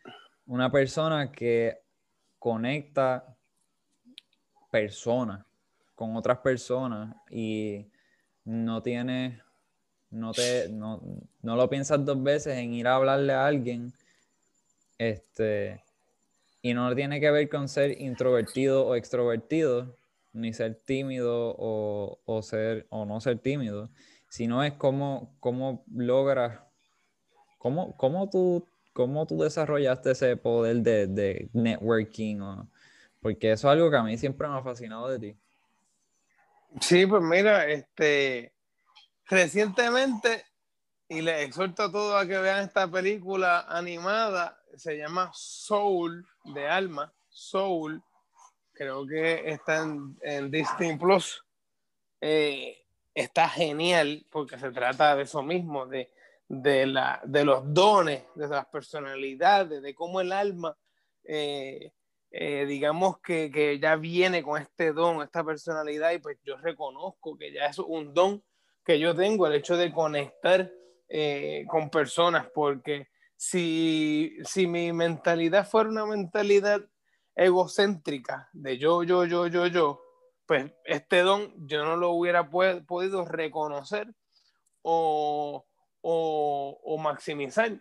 una 0.46 0.70
persona 0.70 1.32
que 1.32 1.80
conecta 2.44 3.38
personas 4.70 5.46
con 5.94 6.14
otras 6.14 6.40
personas 6.40 7.16
y 7.30 7.86
no 8.44 8.82
tienes, 8.82 9.40
no 10.10 10.32
te, 10.32 10.68
no, 10.68 11.00
no 11.40 11.56
lo 11.56 11.70
piensas 11.70 12.04
dos 12.04 12.22
veces 12.22 12.58
en 12.58 12.74
ir 12.74 12.86
a 12.86 12.96
hablarle 12.96 13.32
a 13.32 13.46
alguien, 13.46 13.94
este, 14.98 15.82
y 16.60 16.74
no 16.74 16.94
tiene 16.94 17.18
que 17.18 17.30
ver 17.30 17.48
con 17.48 17.66
ser 17.66 17.98
introvertido 17.98 18.88
o 18.88 18.94
extrovertido, 18.94 19.96
ni 20.34 20.52
ser 20.52 20.74
tímido 20.74 21.56
o, 21.58 22.42
ser 22.42 22.86
o 22.90 23.06
no 23.06 23.22
ser 23.22 23.38
tímido, 23.38 23.88
sino 24.28 24.62
es 24.62 24.74
cómo, 24.74 25.34
cómo 25.40 25.82
logras, 25.90 26.60
cómo, 27.56 27.96
cómo, 27.96 28.28
tú, 28.28 28.68
cómo 28.94 29.26
tú 29.26 29.42
desarrollaste 29.42 30.12
ese 30.12 30.36
poder 30.38 30.76
de, 30.76 31.50
networking, 31.52 32.40
porque 33.20 33.52
eso 33.52 33.68
es 33.68 33.72
algo 33.72 33.90
que 33.90 33.96
a 33.98 34.02
mí 34.02 34.16
siempre 34.16 34.48
me 34.48 34.56
ha 34.56 34.62
fascinado 34.62 35.08
de 35.08 35.18
ti. 35.18 35.36
Sí, 36.80 37.04
pues 37.04 37.22
mira, 37.22 37.66
este, 37.66 38.54
recientemente, 39.26 40.44
y 41.08 41.20
le 41.20 41.42
exhorto 41.42 41.82
a 41.82 41.92
todos 41.92 42.22
a 42.22 42.26
que 42.26 42.38
vean 42.38 42.64
esta 42.64 42.90
película 42.90 43.66
animada, 43.68 44.58
se 44.76 44.96
llama 44.96 45.30
Soul, 45.34 46.26
de 46.44 46.66
alma, 46.68 47.12
Soul, 47.28 48.02
creo 48.72 49.06
que 49.06 49.50
está 49.50 49.82
en, 49.82 50.16
en 50.22 50.50
Disney 50.50 50.96
Plus. 50.96 51.44
Eh, 52.20 52.78
está 53.12 53.48
genial 53.48 54.24
porque 54.30 54.58
se 54.58 54.70
trata 54.70 55.16
de 55.16 55.24
eso 55.24 55.42
mismo, 55.42 55.86
de, 55.86 56.13
de, 56.48 56.86
la, 56.86 57.20
de 57.24 57.44
los 57.44 57.62
dones, 57.72 58.24
de 58.34 58.48
las 58.48 58.66
personalidades, 58.66 59.82
de 59.82 59.94
cómo 59.94 60.20
el 60.20 60.32
alma, 60.32 60.76
eh, 61.24 61.92
eh, 62.30 62.66
digamos 62.66 63.18
que, 63.20 63.50
que, 63.50 63.78
ya 63.78 63.96
viene 63.96 64.42
con 64.42 64.60
este 64.60 64.92
don, 64.92 65.22
esta 65.22 65.44
personalidad, 65.44 66.12
y 66.12 66.18
pues 66.18 66.38
yo 66.44 66.56
reconozco 66.56 67.36
que 67.36 67.52
ya 67.52 67.66
es 67.66 67.78
un 67.78 68.12
don 68.12 68.42
que 68.84 68.98
yo 68.98 69.14
tengo, 69.14 69.46
el 69.46 69.54
hecho 69.54 69.76
de 69.76 69.92
conectar 69.92 70.70
con 71.68 71.90
personas, 71.90 72.48
porque 72.52 73.08
si, 73.36 74.36
si 74.44 74.66
mi 74.66 74.92
mentalidad 74.92 75.68
fuera 75.68 75.90
una 75.90 76.06
mentalidad 76.06 76.80
egocéntrica 77.34 78.48
de 78.52 78.78
yo, 78.78 79.02
yo, 79.02 79.24
yo, 79.24 79.46
yo, 79.48 79.66
yo, 79.66 80.00
pues 80.46 80.72
este 80.84 81.20
don 81.20 81.52
yo 81.66 81.84
no 81.84 81.96
lo 81.96 82.10
hubiera 82.10 82.48
podido 82.50 83.24
reconocer 83.24 84.14
o, 84.82 85.66
o, 86.06 86.98
maximizar. 86.98 87.72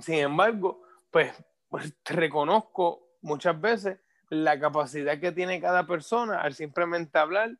Sin 0.00 0.16
embargo, 0.16 0.82
pues, 1.10 1.32
pues, 1.68 1.94
reconozco 2.04 3.08
muchas 3.22 3.60
veces 3.60 3.98
la 4.28 4.58
capacidad 4.58 5.18
que 5.20 5.32
tiene 5.32 5.60
cada 5.60 5.86
persona 5.86 6.40
al 6.40 6.54
simplemente 6.54 7.18
hablar, 7.18 7.50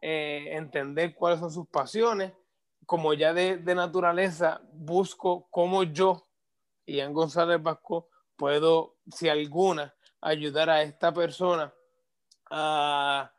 eh, 0.00 0.48
entender 0.52 1.14
cuáles 1.14 1.40
son 1.40 1.50
sus 1.50 1.68
pasiones, 1.68 2.32
como 2.86 3.12
ya 3.14 3.32
de, 3.34 3.58
de 3.58 3.74
naturaleza 3.74 4.60
busco 4.72 5.48
cómo 5.50 5.82
yo, 5.82 6.26
Ian 6.86 7.12
González 7.12 7.62
Vasco, 7.62 8.08
puedo, 8.36 8.96
si 9.10 9.28
alguna, 9.28 9.94
ayudar 10.20 10.70
a 10.70 10.82
esta 10.82 11.12
persona 11.12 11.72
a, 12.50 13.30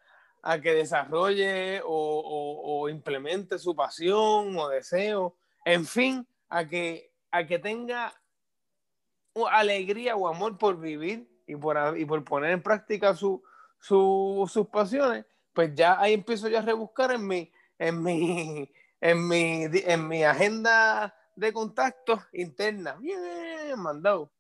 que 0.62 0.74
desarrolle 0.74 1.82
o, 1.86 2.88
implemente 2.90 3.60
su 3.60 3.76
pasión 3.76 4.58
o 4.58 4.70
deseo, 4.70 5.38
en 5.66 5.86
fin, 5.86 6.28
a 6.50 6.66
que, 6.66 7.12
a 7.32 7.46
que 7.46 7.60
tenga 7.60 8.14
alegría 9.52 10.16
o 10.16 10.28
amor 10.28 10.58
por 10.58 10.80
vivir 10.80 11.30
y 11.48 11.56
por, 11.56 11.98
y 11.98 12.06
por 12.06 12.24
poner 12.24 12.52
en 12.52 12.62
práctica 12.62 13.14
sus 13.14 14.68
pasiones, 14.72 15.26
pues 15.54 15.74
ya 15.76 16.00
ahí 16.00 16.14
empiezo 16.14 16.48
ya 16.48 16.60
a 16.60 16.64
rebuscar 16.64 17.12
en 17.12 17.26
mi, 17.26 17.52
en 17.78 18.04
mi, 18.04 18.72
en 19.02 19.28
mi, 19.28 19.66
en 19.72 20.08
mi 20.08 20.24
agenda 20.24 21.16
de 21.36 21.54
contactos 21.54 22.20
interna. 22.34 22.96
Bien, 22.96 23.78
mandado. 23.78 24.32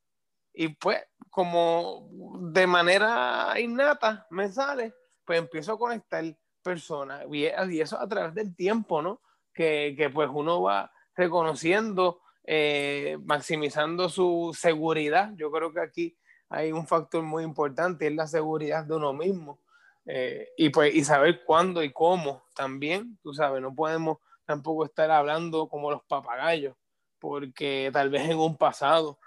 Y 0.54 0.70
pues, 0.70 1.02
como 1.30 2.10
de 2.52 2.68
manera 2.68 3.54
innata 3.60 4.28
me 4.30 4.50
sale, 4.50 4.94
pues 5.24 5.40
empiezo 5.40 5.74
a 5.74 5.80
conectar 5.80 6.24
personas. 6.62 7.26
Y, 7.32 7.46
eso 7.46 8.00
a 8.00 8.08
través 8.08 8.34
del 8.34 8.56
tiempo, 8.56 9.02
¿no? 9.02 9.22
Que, 9.54 9.96
que 9.98 10.10
pues 10.10 10.30
uno 10.32 10.62
va 10.62 10.92
reconociendo, 11.20 12.22
eh, 12.44 13.18
maximizando 13.24 14.10
su 14.10 14.58
seguridad. 14.58 15.32
Yo 15.36 15.52
creo 15.52 15.72
que 15.72 15.82
aquí 15.82 16.18
hay 16.50 16.72
un 16.72 16.88
factor 16.88 17.22
muy 17.24 17.44
importante, 17.44 18.08
es 18.08 18.16
la 18.16 18.26
seguridad 18.26 18.86
de 18.86 18.96
uno 18.96 19.14
mismo. 19.14 19.60
Eh, 20.06 20.50
y 20.58 20.70
pues 20.70 20.96
y 20.96 21.04
saber 21.04 21.44
cuándo 21.46 21.84
y 21.84 21.94
cómo 21.94 22.44
también, 22.56 23.20
tú 23.22 23.34
sabes, 23.34 23.62
no 23.62 23.76
podemos 23.76 24.18
tampoco 24.46 24.86
estar 24.86 25.12
hablando 25.12 25.68
como 25.68 25.92
los 25.92 26.02
papagayos, 26.06 26.76
porque 27.20 27.92
tal 27.94 28.10
vez 28.10 28.28
en 28.28 28.40
un 28.40 28.58
pasado 28.58 29.20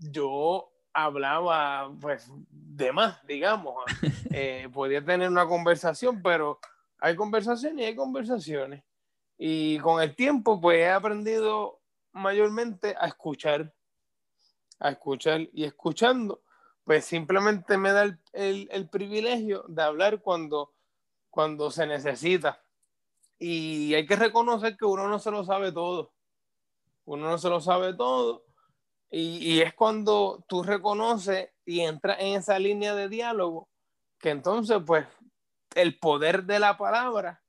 yo 0.00 0.72
hablaba 0.92 1.92
pues 2.00 2.30
de 2.50 2.92
más, 2.92 3.24
digamos. 3.26 3.74
Eh, 4.32 4.68
podía 4.72 5.04
tener 5.04 5.28
una 5.28 5.44
conversación, 5.44 6.22
pero 6.22 6.60
hay 7.00 7.16
conversaciones 7.16 7.82
y 7.82 7.88
hay 7.88 7.96
conversaciones. 7.96 8.84
Y 9.42 9.78
con 9.78 10.02
el 10.02 10.14
tiempo 10.14 10.60
pues 10.60 10.80
he 10.80 10.90
aprendido 10.90 11.80
mayormente 12.12 12.94
a 12.98 13.06
escuchar, 13.06 13.72
a 14.78 14.90
escuchar 14.90 15.48
y 15.54 15.64
escuchando, 15.64 16.42
pues 16.84 17.06
simplemente 17.06 17.78
me 17.78 17.92
da 17.92 18.02
el, 18.32 18.68
el, 18.70 18.88
privilegio 18.90 19.64
de 19.68 19.82
hablar 19.82 20.20
cuando, 20.20 20.74
cuando 21.30 21.70
se 21.70 21.86
necesita. 21.86 22.62
Y 23.38 23.94
hay 23.94 24.04
que 24.04 24.16
reconocer 24.16 24.76
que 24.76 24.84
uno 24.84 25.08
no 25.08 25.18
se 25.18 25.30
lo 25.30 25.42
sabe 25.44 25.72
todo. 25.72 26.12
Uno 27.06 27.30
no 27.30 27.38
se 27.38 27.48
lo 27.48 27.62
sabe 27.62 27.94
todo 27.94 28.44
y, 29.10 29.60
es 29.60 29.74
cuando 29.74 30.44
tú 30.46 30.62
reconoces 30.62 31.50
y 31.64 31.80
entras 31.80 32.18
en 32.20 32.36
esa 32.36 32.58
línea 32.58 32.94
de 32.94 33.08
diálogo 33.08 33.68
que 34.18 34.30
entonces, 34.30 34.78
pues, 34.86 35.06
el 35.74 35.98
poder 35.98 36.44
de 36.44 36.58
la 36.58 36.76
palabra 36.76 37.39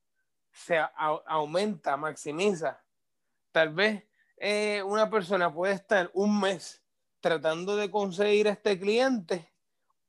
se 0.51 0.79
aumenta, 0.97 1.97
maximiza. 1.97 2.81
Tal 3.51 3.69
vez 3.69 4.03
eh, 4.37 4.81
una 4.83 5.09
persona 5.09 5.53
puede 5.53 5.73
estar 5.73 6.09
un 6.13 6.39
mes 6.39 6.81
tratando 7.19 7.75
de 7.75 7.91
conseguir 7.91 8.47
este 8.47 8.79
cliente, 8.79 9.53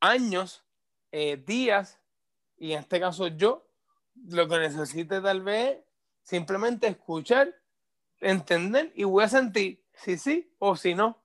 años, 0.00 0.64
eh, 1.11 1.37
días, 1.37 2.00
y 2.57 2.72
en 2.72 2.81
este 2.81 2.98
caso 2.98 3.26
yo, 3.28 3.68
lo 4.28 4.48
que 4.48 4.59
necesite 4.59 5.20
tal 5.20 5.42
vez 5.42 5.78
simplemente 6.22 6.87
escuchar, 6.87 7.55
entender 8.20 8.92
y 8.94 9.05
voy 9.05 9.24
a 9.24 9.28
sentir 9.28 9.85
si 9.92 10.16
sí 10.16 10.55
o 10.59 10.76
si 10.76 10.94
no. 10.94 11.22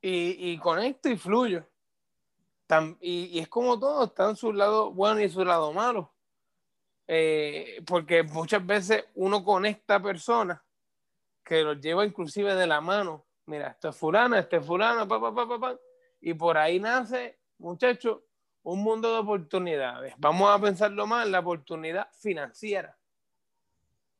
Y, 0.00 0.50
y 0.50 0.58
conecto 0.58 1.08
y 1.08 1.16
fluyo. 1.16 1.66
y, 3.00 3.38
es 3.38 3.48
como 3.48 3.78
todo, 3.78 4.04
está 4.04 4.28
en 4.30 4.36
su 4.36 4.52
lado 4.52 4.92
bueno 4.92 5.20
y 5.20 5.28
su 5.28 5.44
lado 5.44 5.72
malo. 5.72 6.15
Eh, 7.08 7.82
porque 7.86 8.24
muchas 8.24 8.64
veces 8.66 9.04
uno 9.14 9.44
conecta 9.44 10.02
personas 10.02 10.60
que 11.44 11.62
los 11.62 11.80
lleva 11.80 12.04
inclusive 12.04 12.54
de 12.54 12.66
la 12.66 12.80
mano. 12.80 13.26
Mira, 13.46 13.68
esto 13.68 13.90
es 13.90 13.96
fulano, 13.96 14.36
este 14.36 14.56
es 14.56 14.66
fulano, 14.66 15.06
pa, 15.06 15.20
pa, 15.20 15.32
pa, 15.32 15.58
pa, 15.58 15.78
y 16.20 16.34
por 16.34 16.58
ahí 16.58 16.80
nace, 16.80 17.38
muchachos, 17.58 18.18
un 18.64 18.82
mundo 18.82 19.12
de 19.12 19.18
oportunidades. 19.18 20.14
Vamos 20.18 20.50
a 20.50 20.60
pensarlo 20.60 21.06
más 21.06 21.28
la 21.28 21.38
oportunidad 21.38 22.08
financiera. 22.18 22.98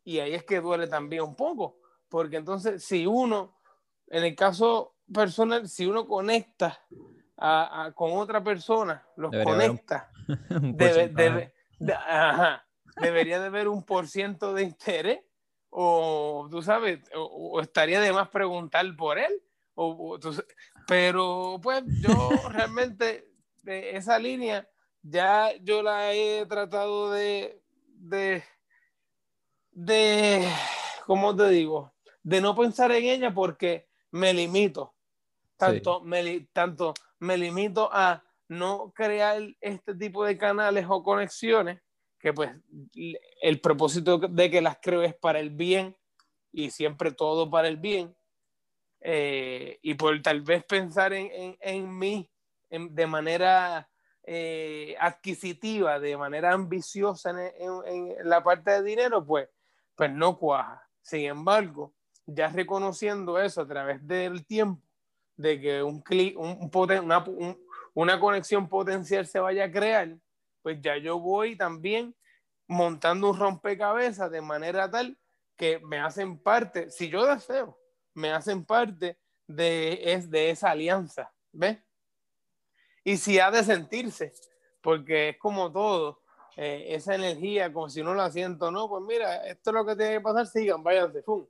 Y 0.04 0.20
ahí 0.20 0.34
es 0.34 0.44
que 0.44 0.60
duele 0.60 0.86
también 0.86 1.24
un 1.24 1.34
poco, 1.34 1.80
porque 2.08 2.36
entonces 2.36 2.84
si 2.84 3.06
uno, 3.06 3.58
en 4.06 4.22
el 4.22 4.36
caso 4.36 4.94
personal, 5.12 5.68
si 5.68 5.86
uno 5.86 6.06
conecta 6.06 6.80
con 7.96 8.12
otra 8.12 8.42
persona, 8.44 9.04
los 9.16 9.32
conecta, 9.42 10.08
debe, 10.48 11.52
debería 12.96 13.40
de 13.40 13.46
haber 13.46 13.68
un 13.68 13.82
por 13.82 14.08
ciento 14.08 14.54
de 14.54 14.62
interés, 14.62 15.20
o 15.70 16.48
tú 16.50 16.62
sabes, 16.62 17.00
o, 17.14 17.60
estaría 17.60 18.00
de 18.00 18.12
más 18.12 18.28
preguntar 18.28 18.84
por 18.96 19.18
él, 19.18 19.42
o, 19.74 20.18
pero 20.86 21.60
pues 21.62 21.84
yo 22.00 22.30
realmente 22.50 23.30
esa 23.64 24.18
línea 24.18 24.68
ya 25.02 25.52
yo 25.62 25.82
la 25.82 26.12
he 26.14 26.46
tratado 26.46 27.12
de, 27.12 27.62
de, 27.86 28.42
de, 29.72 30.48
¿cómo 31.06 31.34
te 31.36 31.48
digo? 31.48 31.92
De 32.22 32.40
no 32.40 32.56
pensar 32.56 32.90
en 32.92 33.04
ella 33.04 33.32
porque 33.32 33.88
me 34.10 34.32
limito. 34.32 34.94
Tanto, 35.56 36.00
me, 36.00 36.40
tanto 36.52 36.92
me 37.18 37.38
limito 37.38 37.88
a 37.90 38.22
no 38.48 38.92
crear 38.94 39.40
este 39.60 39.94
tipo 39.94 40.24
de 40.24 40.36
canales 40.36 40.86
o 40.88 41.02
conexiones 41.02 41.80
que 42.26 42.32
pues 42.32 42.50
el 43.40 43.60
propósito 43.60 44.18
de 44.18 44.50
que 44.50 44.60
las 44.60 44.78
creo 44.82 45.02
es 45.02 45.14
para 45.14 45.38
el 45.38 45.50
bien 45.50 45.96
y 46.50 46.70
siempre 46.70 47.12
todo 47.12 47.48
para 47.48 47.68
el 47.68 47.76
bien. 47.76 48.16
Eh, 49.00 49.78
y 49.80 49.94
por 49.94 50.20
tal 50.22 50.40
vez 50.40 50.64
pensar 50.64 51.12
en, 51.12 51.30
en, 51.30 51.56
en 51.60 51.96
mí 51.96 52.28
de 52.68 53.06
manera 53.06 53.88
eh, 54.24 54.96
adquisitiva, 54.98 56.00
de 56.00 56.16
manera 56.16 56.52
ambiciosa 56.52 57.30
en, 57.30 58.16
la 58.24 58.42
parte 58.42 58.72
de 58.72 58.82
dinero, 58.82 59.24
pues, 59.24 59.48
pues 59.94 60.10
no 60.10 60.36
cuaja. 60.36 60.82
Sin 61.02 61.26
embargo, 61.26 61.94
ya 62.26 62.48
reconociendo 62.48 63.38
eso 63.38 63.60
a 63.60 63.68
través 63.68 64.04
del 64.04 64.44
tiempo, 64.44 64.82
de 65.36 65.60
que 65.60 65.80
un, 65.80 66.02
un, 66.34 66.70
una, 67.04 67.24
una 67.94 68.18
conexión 68.18 68.68
potencial 68.68 69.28
se 69.28 69.38
vaya 69.38 69.66
a 69.66 69.70
crear, 69.70 70.16
pues 70.66 70.80
ya 70.82 70.96
yo 70.96 71.20
voy 71.20 71.54
también 71.54 72.12
montando 72.66 73.30
un 73.30 73.38
rompecabezas 73.38 74.28
de 74.32 74.40
manera 74.40 74.90
tal 74.90 75.16
que 75.54 75.78
me 75.78 76.00
hacen 76.00 76.40
parte, 76.40 76.90
si 76.90 77.08
yo 77.08 77.24
deseo, 77.24 77.78
me 78.14 78.32
hacen 78.32 78.64
parte 78.64 79.16
de, 79.46 80.00
es, 80.02 80.28
de 80.28 80.50
esa 80.50 80.72
alianza, 80.72 81.32
¿ves? 81.52 81.78
y 83.04 83.16
si 83.16 83.38
ha 83.38 83.52
de 83.52 83.62
sentirse, 83.62 84.32
porque 84.80 85.28
es 85.28 85.38
como 85.38 85.70
todo, 85.70 86.20
eh, 86.56 86.86
esa 86.88 87.14
energía, 87.14 87.72
como 87.72 87.88
si 87.88 88.02
no 88.02 88.12
la 88.12 88.28
siento, 88.32 88.72
no, 88.72 88.88
pues 88.88 89.04
mira, 89.04 89.46
esto 89.46 89.70
es 89.70 89.74
lo 89.74 89.86
que 89.86 89.94
tiene 89.94 90.14
que 90.14 90.20
pasar, 90.20 90.48
sigan, 90.48 90.82
váyanse, 90.82 91.22
¡fum! 91.22 91.46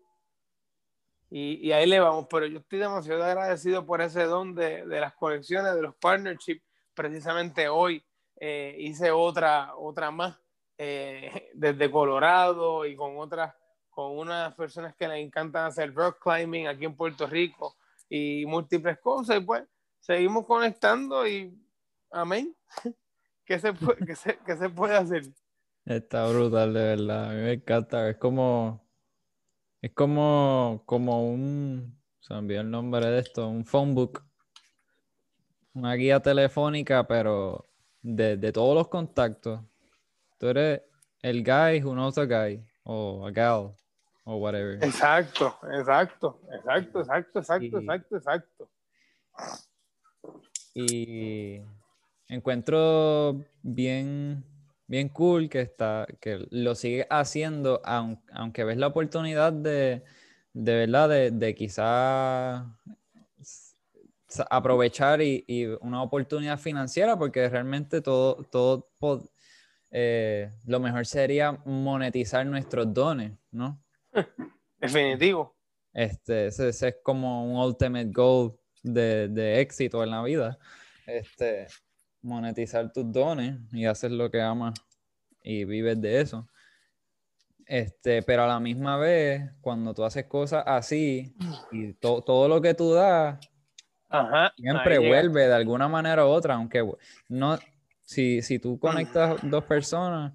Y, 1.31 1.67
y, 1.67 1.73
ahí 1.73 1.87
le 1.87 2.01
vamos, 2.01 2.27
pero 2.29 2.45
yo 2.45 2.59
estoy 2.59 2.81
demasiado 2.81 3.25
agradecido 3.25 3.87
por 3.87 4.03
ese 4.03 4.25
don 4.25 4.55
de, 4.55 4.85
de 4.85 5.01
las 5.01 5.15
colecciones, 5.15 5.75
de 5.75 5.81
los 5.81 5.97
partnerships, 5.97 6.63
precisamente 6.93 7.71
hoy 7.71 8.05
eh, 8.37 8.77
hice 8.79 9.11
otra, 9.11 9.75
otra 9.77 10.11
más 10.11 10.39
eh, 10.79 11.51
desde 11.55 11.91
Colorado 11.91 12.85
y 12.85 12.97
con 12.97 13.19
otras, 13.19 13.55
con 13.91 14.19
unas 14.19 14.55
personas 14.55 14.95
que 14.97 15.09
les 15.09 15.25
encantan 15.25 15.67
hacer 15.67 15.95
rock 15.95 16.19
climbing 16.23 16.67
aquí 16.67 16.85
en 16.85 16.97
Puerto 16.97 17.27
Rico 17.27 17.77
y 18.09 18.45
múltiples 18.47 18.99
cosas, 18.99 19.39
y 19.39 19.41
pues 19.41 19.65
seguimos 20.01 20.47
conectando 20.47 21.27
y 21.27 21.53
amén. 22.11 22.55
¿Qué 23.45 23.61
se, 23.61 23.73
puede, 23.73 24.17
se, 24.17 24.35
puede 24.71 24.97
hacer? 24.97 25.23
Está 25.85 26.27
brutal, 26.29 26.75
de 26.75 26.81
verdad. 26.81 27.31
A 27.31 27.33
mí 27.33 27.43
me 27.43 27.53
encanta. 27.53 28.11
Es 28.11 28.17
como. 28.17 28.85
Es 29.81 29.93
como, 29.93 30.83
como 30.85 31.31
un. 31.31 31.97
Se 32.19 32.35
me 32.35 32.41
olvidó 32.41 32.61
el 32.63 32.71
nombre 32.73 33.07
de 33.07 33.21
esto. 33.21 33.49
Un 33.49 33.65
phone 33.65 33.95
book. 33.95 34.25
Una 35.75 35.95
guía 35.95 36.19
telefónica, 36.19 37.07
pero 37.07 37.69
de, 38.15 38.37
de 38.37 38.53
todos 38.53 38.75
los 38.75 38.89
contactos. 38.89 39.61
Tú 40.39 40.49
eres 40.49 40.83
el 41.23 41.43
guy 41.43 41.83
who 41.83 41.93
knows 41.93 42.19
a 42.19 42.25
guy. 42.25 42.65
O 42.85 43.27
a 43.27 43.31
gal. 43.31 43.75
O 44.25 44.37
whatever. 44.37 44.83
Exacto, 44.83 45.57
exacto, 45.73 46.41
exacto, 46.53 47.01
exacto, 47.01 47.39
exacto, 47.39 47.79
exacto, 47.79 48.17
exacto 48.17 48.69
y 50.79 51.63
encuentro 52.29 53.43
bien, 53.63 54.45
bien 54.87 55.09
cool 55.09 55.49
que, 55.49 55.63
está, 55.63 56.07
que 56.21 56.47
lo 56.51 56.75
sigue 56.75 57.07
haciendo, 57.09 57.81
aunque, 57.85 58.65
ves 58.65 58.77
la 58.77 58.89
oportunidad 58.89 59.55
de, 59.55 60.03
de 60.53 60.75
verdad, 60.75 61.09
de, 61.09 61.31
de 61.31 61.55
quizá 61.55 62.67
aprovechar 64.51 65.21
y, 65.23 65.45
una 65.81 66.03
oportunidad 66.03 66.59
financiera, 66.59 67.19
porque 67.19 67.49
realmente 67.49 68.01
todo, 68.01 68.43
todo 68.51 68.89
eh, 69.91 70.51
lo 70.67 70.81
mejor 70.81 71.07
sería 71.07 71.53
monetizar 71.65 72.45
nuestros 72.47 72.93
dones, 72.93 73.33
¿no? 73.51 73.83
Definitivo. 74.79 75.57
Este, 75.93 76.49
ese 76.49 76.69
es 76.69 76.97
como 77.03 77.51
un 77.51 77.57
ultimate 77.57 78.11
goal 78.13 78.59
de, 78.83 79.61
éxito 79.61 80.03
en 80.03 80.11
la 80.11 80.23
vida, 80.23 80.59
este, 81.07 81.67
monetizar 82.21 82.93
tus 82.93 83.11
dones 83.11 83.59
y 83.73 83.87
hacer 83.87 84.11
lo 84.13 84.31
que 84.31 84.43
amas 84.43 84.75
y 85.43 85.65
vives 85.65 86.01
de 86.01 86.21
eso. 86.21 86.47
Este, 87.67 88.23
pero 88.23 88.45
a 88.45 88.47
la 88.47 88.61
misma 88.61 88.97
vez, 88.97 89.51
cuando 89.61 89.95
tú 89.95 90.05
haces 90.05 90.27
cosas 90.27 90.63
así 90.67 91.35
y 91.73 91.95
todo 91.95 92.47
lo 92.47 92.61
que 92.61 92.75
tú 92.75 92.93
das, 92.93 93.39
siempre 94.57 94.99
vuelve 94.99 95.47
de 95.49 95.55
alguna 95.55 95.89
manera 95.89 96.25
u 96.25 96.29
otra, 96.29 96.55
aunque 96.55 96.85
no, 97.29 97.59
si, 98.03 98.43
si 98.43 98.59
tú 98.59 98.79
conectas 98.79 99.39
dos 99.43 99.65
personas, 99.65 100.33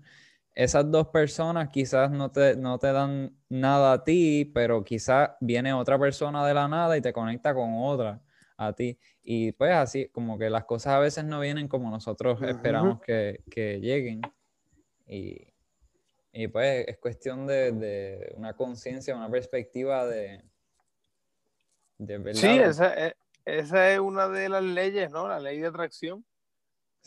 esas 0.53 0.91
dos 0.91 1.07
personas 1.07 1.69
quizás 1.69 2.12
no 2.12 2.29
te, 2.31 2.55
no 2.57 2.77
te 2.77 2.91
dan 2.91 3.34
nada 3.47 3.93
a 3.93 4.03
ti, 4.03 4.51
pero 4.53 4.84
quizás 4.84 5.31
viene 5.39 5.73
otra 5.73 5.97
persona 5.97 6.45
de 6.45 6.53
la 6.53 6.67
nada 6.67 6.97
y 6.97 7.01
te 7.01 7.13
conecta 7.13 7.53
con 7.53 7.71
otra 7.75 8.21
a 8.57 8.73
ti. 8.73 8.99
Y 9.23 9.53
pues 9.53 9.71
así, 9.71 10.10
como 10.10 10.38
que 10.38 10.49
las 10.49 10.65
cosas 10.65 10.93
a 10.93 10.99
veces 10.99 11.23
no 11.23 11.39
vienen 11.39 11.67
como 11.67 11.89
nosotros 11.89 12.41
esperamos 12.41 13.01
que, 13.01 13.41
que 13.49 13.79
lleguen. 13.79 14.21
Y, 15.07 15.47
y, 16.34 16.47
pues 16.47 16.86
es 16.88 16.97
cuestión 16.97 17.47
de, 17.47 17.72
de 17.72 18.34
una 18.36 18.53
conciencia, 18.53 19.15
una 19.15 19.30
perspectiva 19.30 20.05
de... 20.05 20.43
de 21.97 22.34
sí, 22.34 22.59
esa 22.59 22.93
es, 22.93 23.13
esa 23.45 23.91
es 23.91 23.99
una 23.99 24.27
de 24.27 24.49
las 24.49 24.63
leyes, 24.63 25.11
¿no? 25.11 25.27
La 25.27 25.39
ley 25.39 25.59
de 25.59 25.67
atracción. 25.67 26.25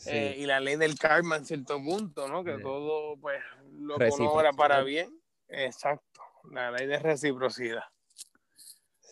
Eh, 0.07 0.35
y 0.39 0.45
la 0.45 0.59
ley 0.59 0.75
del 0.75 0.99
karma 0.99 1.37
en 1.37 1.45
cierto 1.45 1.81
punto, 1.81 2.27
¿no? 2.27 2.43
Que 2.43 2.57
todo, 2.57 3.17
pues, 3.17 3.41
lo 3.71 3.97
conobra 3.97 4.51
para 4.51 4.81
bien. 4.81 5.09
Exacto. 5.47 6.21
La 6.51 6.71
ley 6.71 6.85
de 6.85 6.99
reciprocidad. 6.99 7.83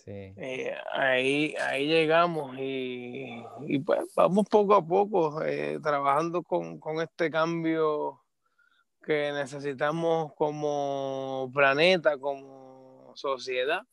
Eh, 0.06 0.76
ahí, 0.92 1.56
ahí 1.62 1.88
llegamos 1.88 2.58
y, 2.60 3.42
pues 3.86 4.02
vamos 4.14 4.46
poco 4.50 4.76
a 4.76 4.86
poco 4.86 5.42
eh, 5.44 5.80
trabajando 5.82 6.44
con, 6.44 6.78
este 7.02 7.32
cambio 7.32 8.22
que 9.02 9.32
necesitamos 9.32 10.34
como 10.36 11.50
planeta, 11.54 12.18
como 12.18 13.14
sociedad. 13.16 13.84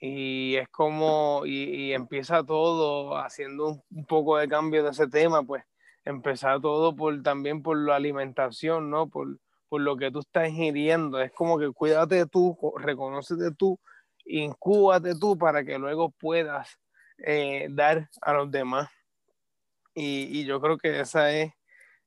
Y 0.00 0.56
es 0.56 0.68
como, 0.68 1.42
y, 1.44 1.92
empieza 1.92 2.44
todo 2.44 3.16
haciendo 3.18 3.82
un, 3.90 4.06
poco 4.06 4.38
de 4.38 4.48
cambio 4.48 4.84
de 4.84 4.90
ese 4.90 5.08
tema, 5.08 5.42
pues 5.42 5.64
empezar 6.04 6.60
todo 6.60 6.94
por 6.94 7.22
también 7.22 7.62
por 7.62 7.76
la 7.76 7.96
alimentación, 7.96 8.90
¿no? 8.90 9.08
Por, 9.08 9.38
por 9.68 9.80
lo 9.80 9.96
que 9.96 10.10
tú 10.10 10.20
estás 10.20 10.48
ingiriendo. 10.48 11.20
Es 11.20 11.32
como 11.32 11.58
que 11.58 11.70
cuídate 11.72 12.26
tú, 12.26 12.56
reconócete 12.78 13.54
tú, 13.56 13.78
incúbate 14.24 15.14
tú 15.18 15.36
para 15.36 15.64
que 15.64 15.78
luego 15.78 16.10
puedas 16.10 16.78
eh, 17.18 17.68
dar 17.70 18.08
a 18.22 18.32
los 18.32 18.50
demás. 18.50 18.88
Y, 19.94 20.44
yo 20.44 20.60
creo 20.60 20.78
que 20.78 21.00
esa 21.00 21.32
es 21.32 21.52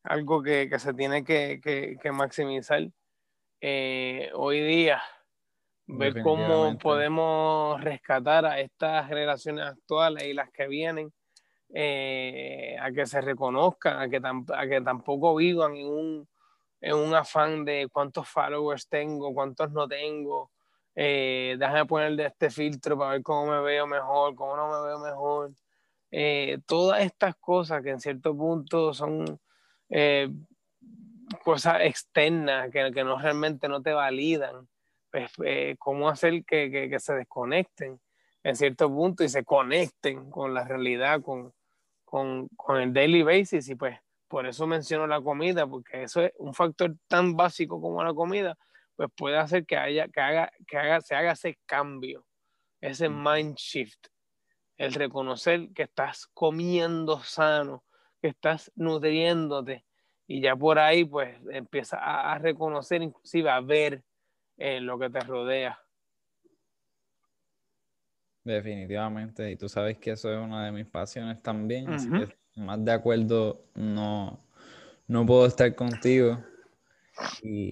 algo 0.03 0.41
que, 0.41 0.69
se 0.79 0.93
tiene 0.93 1.25
que, 1.25 1.97
maximizar 2.13 2.87
eh, 3.59 4.31
hoy 4.33 4.61
día. 4.61 5.01
Ver 5.87 6.21
cómo 6.21 6.77
podemos 6.77 7.81
rescatar 7.81 8.45
a 8.45 8.59
estas 8.59 9.07
generaciones 9.07 9.65
actuales 9.65 10.23
y 10.23 10.33
las 10.33 10.49
que 10.51 10.67
vienen 10.67 11.11
eh, 11.73 12.77
a 12.79 12.91
que 12.91 13.05
se 13.05 13.21
reconozcan, 13.21 13.99
a 13.99 14.09
que, 14.09 14.21
a 14.53 14.67
que 14.67 14.81
tampoco 14.81 15.35
vivan 15.35 15.75
en 15.75 15.87
un, 15.87 16.29
en 16.81 16.95
un 16.95 17.13
afán 17.13 17.65
de 17.65 17.87
cuántos 17.91 18.27
followers 18.27 18.87
tengo, 18.87 19.33
cuántos 19.33 19.71
no 19.71 19.87
tengo. 19.87 20.51
Eh, 20.95 21.55
déjame 21.57 21.85
poner 21.85 22.15
de 22.15 22.25
este 22.25 22.49
filtro 22.49 22.97
para 22.97 23.11
ver 23.11 23.23
cómo 23.23 23.51
me 23.51 23.61
veo 23.61 23.87
mejor, 23.87 24.35
cómo 24.35 24.55
no 24.55 24.69
me 24.69 24.87
veo 24.87 24.99
mejor. 24.99 25.51
Eh, 26.11 26.59
todas 26.65 27.01
estas 27.01 27.35
cosas 27.37 27.81
que 27.81 27.91
en 27.91 28.01
cierto 28.01 28.35
punto 28.35 28.93
son 28.93 29.39
eh, 29.89 30.29
cosas 31.43 31.77
externas 31.81 32.69
que, 32.69 32.91
que, 32.91 33.03
no 33.03 33.17
realmente 33.17 33.69
no 33.69 33.81
te 33.81 33.93
validan, 33.93 34.67
eh, 35.13 35.75
cómo 35.79 36.09
hacer 36.09 36.43
que, 36.45 36.71
que, 36.71 36.89
que, 36.89 36.99
se 36.99 37.13
desconecten 37.13 37.99
en 38.43 38.55
cierto 38.55 38.89
punto 38.89 39.23
y 39.23 39.29
se 39.29 39.43
conecten 39.43 40.29
con 40.29 40.53
la 40.53 40.63
realidad, 40.63 41.21
con, 41.21 41.53
con, 42.05 42.47
con, 42.55 42.81
el 42.81 42.93
daily 42.93 43.23
basis. 43.23 43.69
Y 43.69 43.75
pues 43.75 43.97
por 44.27 44.45
eso 44.45 44.67
menciono 44.67 45.07
la 45.07 45.21
comida, 45.21 45.67
porque 45.67 46.03
eso 46.03 46.21
es 46.21 46.31
un 46.37 46.53
factor 46.53 46.95
tan 47.07 47.35
básico 47.35 47.81
como 47.81 48.03
la 48.03 48.13
comida, 48.13 48.57
pues 48.95 49.09
puede 49.15 49.37
hacer 49.37 49.65
que 49.65 49.77
haya, 49.77 50.07
que 50.07 50.21
haga, 50.21 50.51
que 50.67 50.77
haga, 50.77 51.01
se 51.01 51.15
haga 51.15 51.33
ese 51.33 51.57
cambio, 51.65 52.25
ese 52.79 53.09
mind 53.09 53.55
shift 53.55 54.07
el 54.81 54.95
reconocer 54.95 55.69
que 55.75 55.83
estás 55.83 56.25
comiendo 56.33 57.21
sano, 57.21 57.83
que 58.19 58.29
estás 58.29 58.71
nutriéndote. 58.75 59.85
Y 60.25 60.41
ya 60.41 60.55
por 60.55 60.79
ahí 60.79 61.05
pues 61.05 61.37
empieza 61.51 61.97
a, 61.99 62.39
reconocer, 62.39 63.03
inclusive 63.03 63.51
a 63.51 63.59
ver 63.59 64.03
eh, 64.61 64.79
lo 64.79 64.99
que 64.99 65.09
te 65.09 65.19
rodea. 65.21 65.79
Definitivamente, 68.43 69.51
y 69.51 69.55
tú 69.55 69.69
sabes 69.69 69.97
que 69.97 70.11
eso 70.11 70.31
es 70.31 70.39
una 70.39 70.65
de 70.65 70.71
mis 70.71 70.87
pasiones 70.87 71.41
también, 71.41 71.87
más 72.55 72.83
de 72.83 72.91
acuerdo 72.91 73.65
no, 73.75 74.43
no 75.07 75.25
puedo 75.25 75.45
estar 75.45 75.73
contigo. 75.75 76.43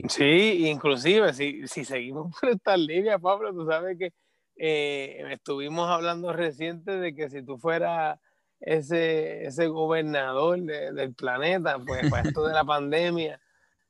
Sí, 0.08 0.68
inclusive 0.68 1.34
si, 1.34 1.68
si 1.68 1.86
seguimos 1.86 2.36
por 2.40 2.50
esta 2.50 2.78
línea, 2.78 3.18
Pablo, 3.20 3.54
tú 3.54 3.66
sabes 3.66 3.98
que 3.98 4.14
eh, 4.56 5.24
estuvimos 5.32 5.90
hablando 5.90 6.34
reciente 6.34 6.92
de 6.92 7.16
que 7.16 7.30
si 7.30 7.44
tú 7.44 7.58
fueras 7.58 8.20
ese, 8.60 9.46
ese 9.46 9.68
gobernador 9.68 10.60
del 10.62 11.14
planeta, 11.14 11.80
pues 11.80 12.10
para 12.10 12.28
esto 12.28 12.46
de 12.46 12.54
la 12.54 12.64
pandemia, 12.66 13.40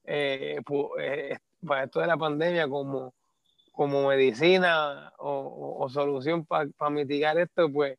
eh, 0.06 0.62
eh, 1.00 1.38
para 1.66 1.84
esto 1.86 2.00
de 2.00 2.08
la 2.08 2.18
pandemia 2.18 2.68
como, 2.68 3.14
como 3.72 4.08
medicina 4.08 5.12
o, 5.18 5.88
solución 5.90 6.46
para 6.46 6.70
mitigar 6.90 7.38
esto, 7.38 7.72
pues 7.72 7.98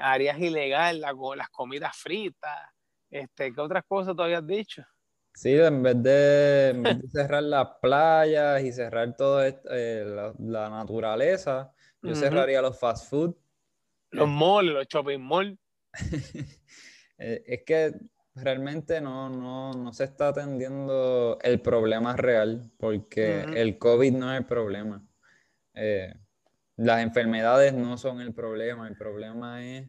harías 0.00 0.38
ilegal 0.38 1.00
la, 1.00 1.14
las 1.36 1.48
comidas 1.50 1.96
fritas. 1.96 2.58
Este, 3.10 3.52
¿Qué 3.52 3.60
otras 3.60 3.84
cosas 3.88 4.14
tú 4.14 4.22
habías 4.22 4.46
dicho? 4.46 4.84
Sí, 5.34 5.54
en 5.54 5.82
vez 5.82 6.02
de, 6.02 7.00
cerrar 7.12 7.42
las 7.42 7.68
playas 7.80 8.62
y 8.62 8.72
cerrar 8.72 9.16
toda 9.16 9.50
la, 9.64 10.34
la, 10.38 10.70
naturaleza, 10.70 11.72
yo 12.02 12.14
cerraría 12.14 12.60
los 12.60 12.78
fast 12.78 13.08
food. 13.08 13.34
Los 14.10 14.28
malls, 14.28 14.72
los 14.72 14.86
shopping 14.86 15.20
malls. 15.20 15.58
Eh, 17.22 17.44
es 17.46 17.64
que 17.66 17.92
realmente 18.34 19.00
no, 19.00 19.28
no, 19.28 19.92
se 19.92 20.04
está 20.04 20.28
atendiendo 20.28 21.38
el 21.42 21.60
problema 21.60 22.16
real, 22.16 22.70
porque 22.78 23.42
el 23.42 23.78
COVID 23.78 24.12
no 24.12 24.32
es 24.32 24.38
el 24.38 24.46
problema. 24.46 25.04
Eh, 25.74 26.14
las 26.76 27.02
enfermedades 27.02 27.74
no 27.74 27.98
son 27.98 28.20
el 28.20 28.32
problema, 28.32 28.88
el 28.88 28.96
problema 28.96 29.64
es 29.64 29.88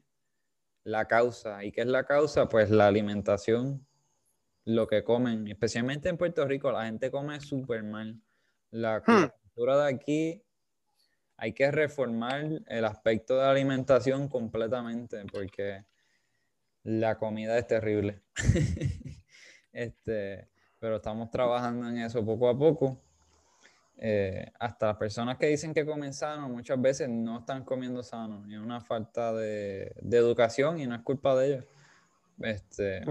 la 0.83 1.07
causa. 1.07 1.63
¿Y 1.63 1.71
qué 1.71 1.81
es 1.81 1.87
la 1.87 2.05
causa? 2.05 2.49
Pues 2.49 2.69
la 2.69 2.87
alimentación, 2.87 3.85
lo 4.65 4.87
que 4.87 5.03
comen, 5.03 5.47
especialmente 5.47 6.09
en 6.09 6.17
Puerto 6.17 6.45
Rico, 6.45 6.71
la 6.71 6.85
gente 6.85 7.11
come 7.11 7.39
súper 7.39 7.83
mal. 7.83 8.19
La 8.71 8.99
hmm. 8.99 9.29
cultura 9.43 9.85
de 9.85 9.93
aquí 9.93 10.43
hay 11.37 11.53
que 11.53 11.71
reformar 11.71 12.61
el 12.67 12.85
aspecto 12.85 13.37
de 13.37 13.45
alimentación 13.45 14.27
completamente 14.27 15.25
porque 15.31 15.85
la 16.83 17.17
comida 17.17 17.57
es 17.57 17.67
terrible. 17.67 18.21
este, 19.71 20.49
pero 20.79 20.97
estamos 20.97 21.29
trabajando 21.29 21.87
en 21.87 21.99
eso 21.99 22.25
poco 22.25 22.49
a 22.49 22.57
poco. 22.57 22.97
Eh, 24.03 24.51
hasta 24.59 24.87
las 24.87 24.97
personas 24.97 25.37
que 25.37 25.45
dicen 25.45 25.75
que 25.75 25.85
comen 25.85 26.11
sano 26.11 26.49
muchas 26.49 26.81
veces 26.81 27.07
no 27.07 27.37
están 27.37 27.63
comiendo 27.63 28.01
sano 28.01 28.43
y 28.47 28.55
es 28.55 28.59
una 28.59 28.81
falta 28.81 29.31
de, 29.31 29.93
educación 30.11 30.79
y 30.79 30.87
no 30.87 30.95
es 30.95 31.01
culpa 31.01 31.35
de 31.35 31.47
ellos. 31.47 31.65
Este... 32.39 33.03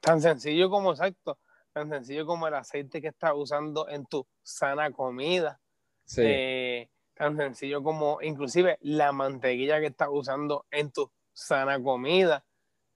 Tan 0.00 0.20
sencillo 0.20 0.68
como 0.68 0.90
exacto, 0.90 1.38
tan 1.72 1.90
sencillo 1.90 2.26
como 2.26 2.48
el 2.48 2.54
aceite 2.54 3.00
que 3.00 3.08
estás 3.08 3.32
usando 3.36 3.88
en 3.88 4.04
tu 4.06 4.26
sana 4.42 4.90
comida. 4.90 5.60
Sí. 6.04 6.22
Eh, 6.24 6.90
tan 7.14 7.36
sencillo 7.36 7.82
como 7.82 8.18
inclusive 8.22 8.78
la 8.80 9.12
mantequilla 9.12 9.78
que 9.78 9.86
estás 9.86 10.08
usando 10.10 10.66
en 10.70 10.90
tu 10.90 11.08
sana 11.32 11.80
comida, 11.80 12.44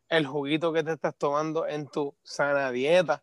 el 0.08 0.26
juguito 0.26 0.72
que 0.72 0.82
te 0.82 0.92
estás 0.92 1.16
tomando 1.16 1.66
en 1.66 1.88
tu 1.88 2.14
sana 2.22 2.70
dieta. 2.70 3.22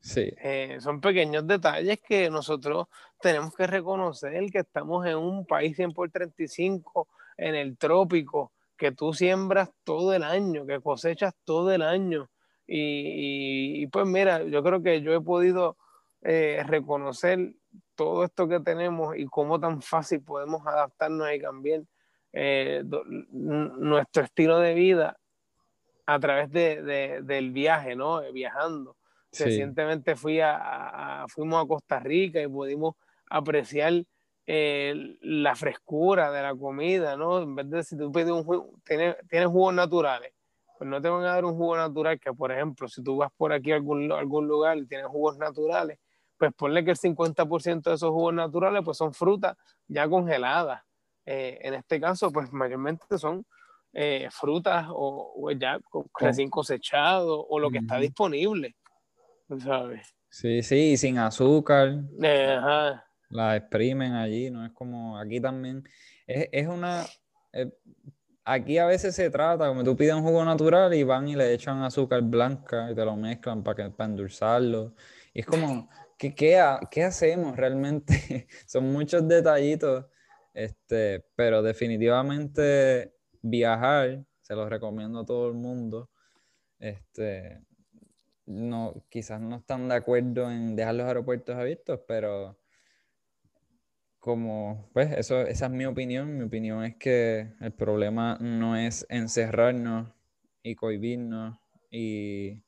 Sí. 0.00 0.32
Eh, 0.42 0.78
son 0.80 1.00
pequeños 1.00 1.46
detalles 1.46 2.00
que 2.00 2.30
nosotros 2.30 2.86
tenemos 3.20 3.54
que 3.54 3.66
reconocer 3.66 4.50
que 4.50 4.58
estamos 4.58 5.06
en 5.06 5.16
un 5.16 5.46
país 5.46 5.76
100 5.76 5.92
por 5.92 6.10
35, 6.10 7.08
en 7.38 7.54
el 7.54 7.76
trópico, 7.76 8.52
que 8.76 8.92
tú 8.92 9.12
siembras 9.12 9.70
todo 9.84 10.12
el 10.12 10.22
año, 10.22 10.66
que 10.66 10.80
cosechas 10.80 11.34
todo 11.44 11.72
el 11.72 11.82
año. 11.82 12.30
Y, 12.68 13.86
pues 13.88 14.06
mira, 14.06 14.42
yo 14.42 14.62
creo 14.62 14.82
que 14.82 15.00
yo 15.00 15.14
he 15.14 15.20
podido 15.20 15.76
eh, 16.22 16.62
reconocer 16.66 17.54
todo 17.94 18.24
esto 18.24 18.48
que 18.48 18.60
tenemos 18.60 19.16
y 19.16 19.26
cómo 19.26 19.60
tan 19.60 19.80
fácil 19.82 20.22
podemos 20.22 20.66
adaptarnos 20.66 21.32
y 21.32 21.40
cambiar 21.40 21.82
eh, 22.32 22.82
nuestro 23.30 24.24
estilo 24.24 24.58
de 24.58 24.74
vida 24.74 25.16
a 26.06 26.20
través 26.20 26.50
de, 26.50 27.20
del 27.22 27.50
viaje, 27.50 27.96
¿no? 27.96 28.20
Viajando. 28.32 28.96
Recientemente 29.38 30.16
fui 30.16 30.40
a, 30.40 31.26
fuimos 31.28 31.62
a 31.62 31.68
Costa 31.68 32.00
Rica 32.00 32.40
y 32.40 32.48
pudimos 32.48 32.94
apreciar 33.28 33.92
eh, 34.46 35.16
la 35.20 35.54
frescura 35.56 36.30
de 36.30 36.42
la 36.42 36.54
comida, 36.54 37.16
¿no? 37.16 37.42
En 37.42 37.54
vez 37.54 37.68
de 37.68 37.82
si 37.82 37.98
tú 37.98 38.10
pides 38.12 38.30
un 38.30 38.44
jugo, 38.44 38.70
tienes, 38.84 39.16
tienes, 39.28 39.48
jugos 39.48 39.74
naturales, 39.74 40.32
pues 40.78 40.88
no 40.88 41.02
te 41.02 41.08
van 41.08 41.24
a 41.24 41.32
dar 41.32 41.44
un 41.44 41.54
jugo 41.54 41.76
natural 41.76 42.18
que, 42.20 42.32
por 42.32 42.52
ejemplo, 42.52 42.88
si 42.88 43.02
tú 43.02 43.16
vas 43.16 43.30
por 43.36 43.52
aquí 43.52 43.72
a 43.72 43.74
algún, 43.74 44.10
algún 44.12 44.46
lugar 44.46 44.78
y 44.78 44.86
tienes 44.86 45.08
jugos 45.08 45.36
naturales, 45.36 45.98
pues 46.38 46.52
ponle 46.54 46.84
que 46.84 46.92
el 46.92 46.96
50% 46.96 47.82
de 47.82 47.94
esos 47.94 48.10
jugos 48.10 48.34
naturales 48.34 48.82
pues 48.84 48.96
son 48.96 49.12
frutas 49.12 49.56
ya 49.88 50.08
congeladas. 50.08 50.82
Eh, 51.24 51.58
en 51.62 51.74
este 51.74 52.00
caso, 52.00 52.30
pues 52.30 52.52
mayormente 52.52 53.18
son 53.18 53.44
eh, 53.98 54.28
frutas 54.30 54.86
o, 54.90 55.50
ya 55.58 55.80
recién 56.20 56.50
cosechado 56.50 57.46
o 57.48 57.58
lo 57.58 57.70
que 57.70 57.78
está 57.78 57.96
disponible, 57.96 58.76
¿sabes? 59.64 60.14
Sí, 60.28 60.62
sí, 60.62 60.98
sin 60.98 61.16
azúcar. 61.16 62.02
La 62.18 63.56
exprimen 63.56 64.12
allí, 64.12 64.50
no 64.50 64.66
es 64.66 64.72
como 64.72 65.18
aquí 65.18 65.40
también. 65.40 65.82
Es, 66.26 66.66
una... 66.66 67.06
Eh, 67.54 67.72
aquí 68.44 68.76
a 68.76 68.84
veces 68.84 69.14
se 69.14 69.30
trata, 69.30 69.66
como 69.68 69.82
tú 69.82 69.96
pides 69.96 70.12
un 70.12 70.22
jugo 70.22 70.44
natural 70.44 70.92
y 70.92 71.02
van 71.02 71.28
y 71.28 71.34
le 71.34 71.54
echan 71.54 71.82
azúcar 71.82 72.20
blanca 72.20 72.90
y 72.90 72.94
te 72.94 73.02
lo 73.02 73.16
mezclan 73.16 73.62
para, 73.62 73.84
que, 73.84 73.90
para 73.92 74.10
endulzarlo. 74.10 74.94
Y 75.32 75.40
es 75.40 75.46
como 75.46 75.88
¿qué, 76.18 76.34
qué, 76.34 77.02
hacemos 77.02 77.56
realmente? 77.56 78.46
Son 78.66 78.92
muchos 78.92 79.26
detallitos, 79.26 80.04
este, 80.52 81.24
pero 81.34 81.62
definitivamente 81.62 83.15
viajar, 83.50 84.24
se 84.42 84.54
los 84.54 84.68
recomiendo 84.68 85.20
a 85.20 85.26
todo 85.26 85.48
el 85.48 85.54
mundo. 85.54 86.10
Este, 86.78 87.62
no, 88.46 89.04
quizás 89.08 89.40
no 89.40 89.56
están 89.56 89.88
de 89.88 89.94
acuerdo 89.96 90.50
en 90.50 90.76
dejar 90.76 90.94
los 90.94 91.06
aeropuertos 91.06 91.56
abiertos, 91.56 92.00
pero 92.06 92.58
como, 94.18 94.90
pues, 94.92 95.12
eso, 95.12 95.40
esa 95.42 95.66
es 95.66 95.72
mi 95.72 95.84
opinión. 95.84 96.36
Mi 96.36 96.44
opinión 96.44 96.84
es 96.84 96.96
que 96.96 97.52
el 97.60 97.72
problema 97.72 98.38
no 98.40 98.76
es 98.76 99.06
encerrarnos 99.08 100.12
y 100.62 100.74
cohibirnos 100.74 101.58
y 101.90 102.62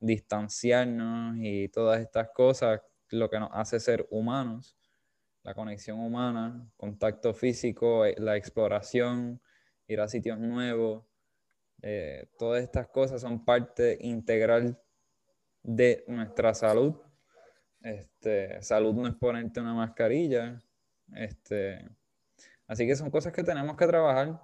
distanciarnos 0.00 1.36
y 1.38 1.68
todas 1.70 2.00
estas 2.00 2.28
cosas 2.34 2.82
lo 3.08 3.30
que 3.30 3.38
nos 3.38 3.50
hace 3.52 3.80
ser 3.80 4.06
humanos, 4.10 4.76
la 5.42 5.54
conexión 5.54 6.00
humana, 6.00 6.68
contacto 6.76 7.32
físico, 7.34 8.04
eh, 8.04 8.14
la 8.18 8.36
exploración, 8.36 9.40
ir 9.86 10.00
a 10.00 10.08
sitios 10.08 10.38
nuevos, 10.38 11.04
eh, 11.82 12.28
todas 12.38 12.62
estas 12.62 12.88
cosas 12.88 13.20
son 13.20 13.44
parte 13.44 13.98
integral 14.00 14.80
de 15.62 16.04
nuestra 16.06 16.54
salud. 16.54 16.94
Este, 17.80 18.62
salud 18.62 18.94
no 18.94 19.06
es 19.06 19.14
ponerte 19.14 19.60
una 19.60 19.74
mascarilla. 19.74 20.62
Este, 21.14 21.86
así 22.66 22.86
que 22.86 22.96
son 22.96 23.10
cosas 23.10 23.32
que 23.32 23.44
tenemos 23.44 23.76
que 23.76 23.86
trabajar. 23.86 24.40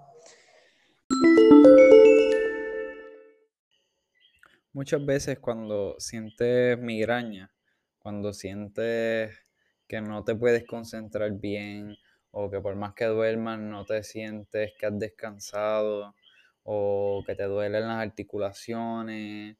Muchas 4.72 5.04
veces 5.04 5.38
cuando 5.38 5.96
sientes 5.98 6.78
migraña, 6.78 7.50
cuando 7.98 8.32
sientes 8.32 9.34
que 9.88 10.00
no 10.00 10.22
te 10.24 10.36
puedes 10.36 10.64
concentrar 10.66 11.32
bien 11.32 11.96
o 12.32 12.50
que 12.50 12.60
por 12.60 12.76
más 12.76 12.94
que 12.94 13.06
duermas 13.06 13.58
no 13.58 13.84
te 13.84 14.02
sientes 14.02 14.72
que 14.78 14.86
has 14.86 14.98
descansado 14.98 16.14
o 16.62 17.22
que 17.26 17.34
te 17.34 17.44
duelen 17.44 17.88
las 17.88 18.02
articulaciones, 18.02 19.56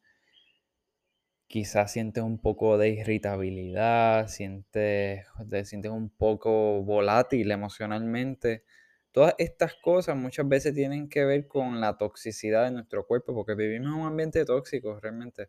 quizás 1.50 1.92
sientes 1.92 2.22
un 2.22 2.38
poco 2.38 2.78
de 2.78 2.90
irritabilidad, 2.90 4.28
sientes, 4.28 5.26
te 5.48 5.64
sientes 5.64 5.90
un 5.90 6.08
poco 6.08 6.82
volátil 6.84 7.50
emocionalmente. 7.50 8.64
Todas 9.10 9.34
estas 9.38 9.74
cosas 9.74 10.16
muchas 10.16 10.48
veces 10.48 10.74
tienen 10.74 11.08
que 11.08 11.24
ver 11.24 11.48
con 11.48 11.80
la 11.80 11.98
toxicidad 11.98 12.66
de 12.66 12.70
nuestro 12.70 13.04
cuerpo, 13.04 13.34
porque 13.34 13.56
vivimos 13.56 13.88
en 13.88 13.94
un 13.94 14.06
ambiente 14.06 14.44
tóxico 14.44 15.00
realmente. 15.00 15.48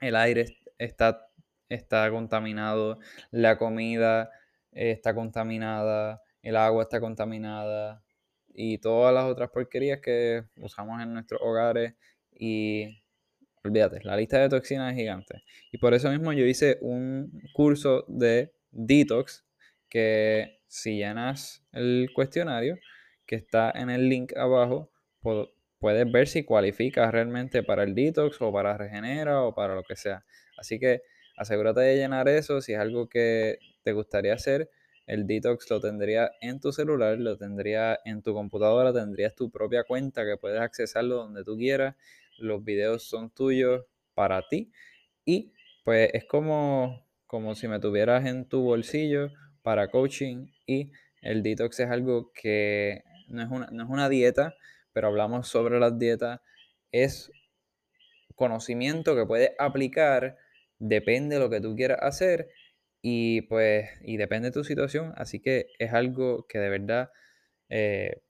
El 0.00 0.16
aire 0.16 0.46
está, 0.78 1.28
está 1.68 2.10
contaminado, 2.10 2.98
la 3.30 3.56
comida 3.56 4.30
está 4.72 5.14
contaminada, 5.14 6.22
el 6.42 6.56
agua 6.56 6.84
está 6.84 7.00
contaminada 7.00 8.02
y 8.48 8.78
todas 8.78 9.14
las 9.14 9.24
otras 9.24 9.50
porquerías 9.50 10.00
que 10.00 10.44
usamos 10.56 11.00
en 11.02 11.12
nuestros 11.12 11.40
hogares 11.42 11.94
y 12.32 13.02
olvídate, 13.64 14.00
la 14.02 14.16
lista 14.16 14.38
de 14.38 14.48
toxinas 14.48 14.92
es 14.92 14.98
gigante. 14.98 15.42
Y 15.70 15.78
por 15.78 15.94
eso 15.94 16.10
mismo 16.10 16.32
yo 16.32 16.44
hice 16.44 16.78
un 16.80 17.30
curso 17.52 18.04
de 18.08 18.52
detox 18.70 19.44
que 19.88 20.60
si 20.66 20.96
llenas 20.96 21.64
el 21.72 22.10
cuestionario 22.14 22.78
que 23.26 23.36
está 23.36 23.70
en 23.74 23.90
el 23.90 24.08
link 24.08 24.36
abajo, 24.36 24.90
puedes 25.78 26.10
ver 26.10 26.28
si 26.28 26.44
cualificas 26.44 27.12
realmente 27.12 27.62
para 27.62 27.82
el 27.82 27.94
detox 27.94 28.40
o 28.40 28.52
para 28.52 28.76
regenera 28.76 29.42
o 29.42 29.54
para 29.54 29.74
lo 29.74 29.82
que 29.82 29.96
sea. 29.96 30.24
Así 30.56 30.78
que 30.78 31.02
asegúrate 31.36 31.80
de 31.80 31.96
llenar 31.96 32.28
eso 32.28 32.60
si 32.60 32.72
es 32.72 32.78
algo 32.78 33.08
que 33.08 33.58
te 33.82 33.92
gustaría 33.92 34.34
hacer. 34.34 34.70
El 35.10 35.26
detox 35.26 35.68
lo 35.68 35.80
tendría 35.80 36.30
en 36.40 36.60
tu 36.60 36.70
celular, 36.70 37.18
lo 37.18 37.36
tendría 37.36 37.98
en 38.04 38.22
tu 38.22 38.32
computadora, 38.32 38.92
tendrías 38.92 39.34
tu 39.34 39.50
propia 39.50 39.82
cuenta 39.82 40.24
que 40.24 40.36
puedes 40.36 40.60
accesarlo 40.60 41.16
donde 41.16 41.42
tú 41.42 41.56
quieras 41.56 41.96
los 42.38 42.62
videos 42.62 43.02
son 43.02 43.28
tuyos 43.30 43.86
para 44.14 44.46
ti 44.46 44.70
y 45.24 45.52
pues 45.82 46.10
es 46.12 46.26
como, 46.26 47.04
como 47.26 47.56
si 47.56 47.66
me 47.66 47.80
tuvieras 47.80 48.24
en 48.24 48.48
tu 48.48 48.62
bolsillo 48.62 49.32
para 49.62 49.90
coaching 49.90 50.46
y 50.64 50.92
el 51.22 51.42
detox 51.42 51.80
es 51.80 51.90
algo 51.90 52.30
que 52.32 53.02
no 53.26 53.42
es 53.42 53.48
una, 53.50 53.66
no 53.72 53.82
es 53.82 53.90
una 53.90 54.08
dieta, 54.08 54.54
pero 54.92 55.08
hablamos 55.08 55.48
sobre 55.48 55.80
las 55.80 55.98
dietas, 55.98 56.38
es 56.92 57.32
conocimiento 58.36 59.16
que 59.16 59.26
puedes 59.26 59.50
aplicar, 59.58 60.36
depende 60.78 61.34
de 61.34 61.40
lo 61.40 61.50
que 61.50 61.60
tú 61.60 61.74
quieras 61.74 61.98
hacer 62.00 62.48
y 63.02 63.42
pues 63.42 63.88
y 64.02 64.16
depende 64.16 64.48
de 64.48 64.52
tu 64.52 64.64
situación, 64.64 65.12
así 65.16 65.40
que 65.40 65.66
es 65.78 65.92
algo 65.92 66.46
que 66.46 66.58
de 66.58 66.68
verdad 66.68 67.10
eh, 67.68 68.22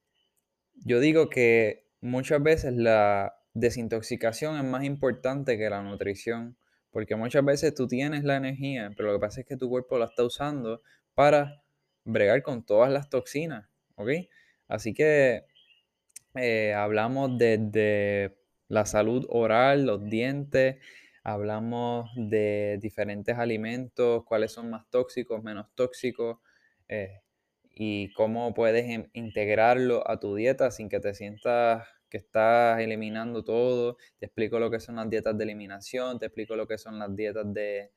yo 0.85 1.01
digo 1.01 1.29
que 1.29 1.87
muchas 2.01 2.43
veces 2.43 2.75
la, 2.75 3.35
desintoxicación 3.55 4.57
es 4.57 4.65
más 4.65 4.85
importante 4.85 5.59
que 5.59 5.71
la 5.71 5.83
nutrición, 5.83 6.57
porque 6.91 7.17
muchas 7.17 7.45
veces 7.45 7.75
tú 7.75 7.87
tienes 7.87 8.25
la 8.25 8.37
energía, 8.37 8.91
pero 8.97 9.13
lo 9.13 9.19
que 9.19 9.27
pasa 9.27 9.41
es 9.41 9.47
que 9.47 9.57
tu 9.57 9.69
cuerpo 9.69 9.99
la 9.99 10.07
está 10.07 10.25
usando 10.25 10.83
para 11.15 11.63
bregar 12.05 12.43
con 12.43 12.65
todas 12.65 12.91
las 12.91 13.09
toxinas, 13.11 13.69
¿ok? 13.97 14.11
Así 14.69 14.95
que 14.95 15.45
eh, 16.35 16.75
hablamos 16.75 17.39
de, 17.39 18.37
la 18.69 18.87
salud 18.87 19.27
oral, 19.31 19.85
los 19.85 20.09
dientes, 20.09 20.77
hablamos 21.23 22.11
de 22.17 22.79
diferentes 22.81 23.37
alimentos, 23.39 24.25
cuáles 24.25 24.53
son 24.53 24.71
más 24.71 24.89
tóxicos, 24.91 25.43
menos 25.43 25.67
tóxicos, 25.75 26.39
eh, 26.89 27.21
y 27.73 28.13
cómo 28.15 28.53
puedes 28.55 28.87
integrarlo 29.13 30.09
a 30.09 30.21
tu 30.21 30.35
dieta 30.35 30.71
sin 30.71 30.89
que 30.89 31.01
te 31.01 31.15
sientas 31.15 31.87
que 32.11 32.19
estás 32.19 32.81
eliminando 32.81 33.45
todo, 33.45 33.97
te 34.19 34.27
explico 34.27 34.59
lo 34.59 34.71
que 34.71 34.81
son 34.81 34.97
las 34.97 35.09
dietas 35.09 35.39
de 35.39 35.45
eliminación, 35.45 36.19
te 36.19 36.27
explico 36.27 36.57
lo 36.57 36.67
que 36.67 36.77
son 36.77 36.99
las 36.99 37.15
dietas 37.15 37.55
de, 37.55 37.93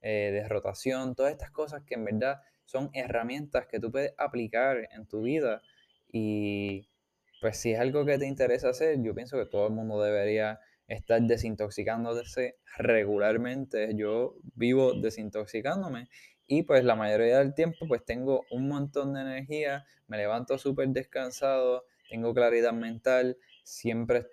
eh, 0.00 0.44
rotación, 0.48 1.14
todas 1.14 1.32
estas 1.32 1.50
cosas 1.50 1.82
que 1.84 1.94
en 1.94 2.04
verdad 2.04 2.40
son 2.64 2.90
herramientas 2.94 3.66
que 3.66 3.80
tú 3.80 3.90
puedes 3.90 4.14
aplicar 4.16 4.88
en 4.92 5.06
tu 5.06 5.22
vida. 5.22 5.62
Y 6.10 6.88
pues 7.40 7.58
si 7.58 7.72
es 7.72 7.80
algo 7.80 8.04
que 8.04 8.18
te 8.18 8.26
interesa 8.26 8.70
hacer, 8.70 9.02
yo 9.02 9.14
pienso 9.14 9.38
que 9.38 9.46
todo 9.46 9.66
el 9.66 9.72
mundo 9.74 10.02
debería 10.02 10.60
estar 10.88 11.20
desintoxicándose 11.20 12.56
regularmente. 12.76 13.94
Yo 13.94 14.36
vivo 14.54 14.94
desintoxicándome 14.94 16.08
y 16.46 16.62
pues 16.62 16.82
la 16.82 16.96
mayoría 16.96 17.38
del 17.38 17.54
tiempo 17.54 17.86
pues 17.86 18.04
tengo 18.04 18.44
un 18.50 18.68
montón 18.68 19.14
de 19.14 19.20
energía, 19.20 19.86
me 20.06 20.16
levanto 20.16 20.58
súper 20.58 20.88
descansado, 20.88 21.84
tengo 22.08 22.32
claridad 22.32 22.72
mental, 22.72 23.36
siempre 23.62 24.26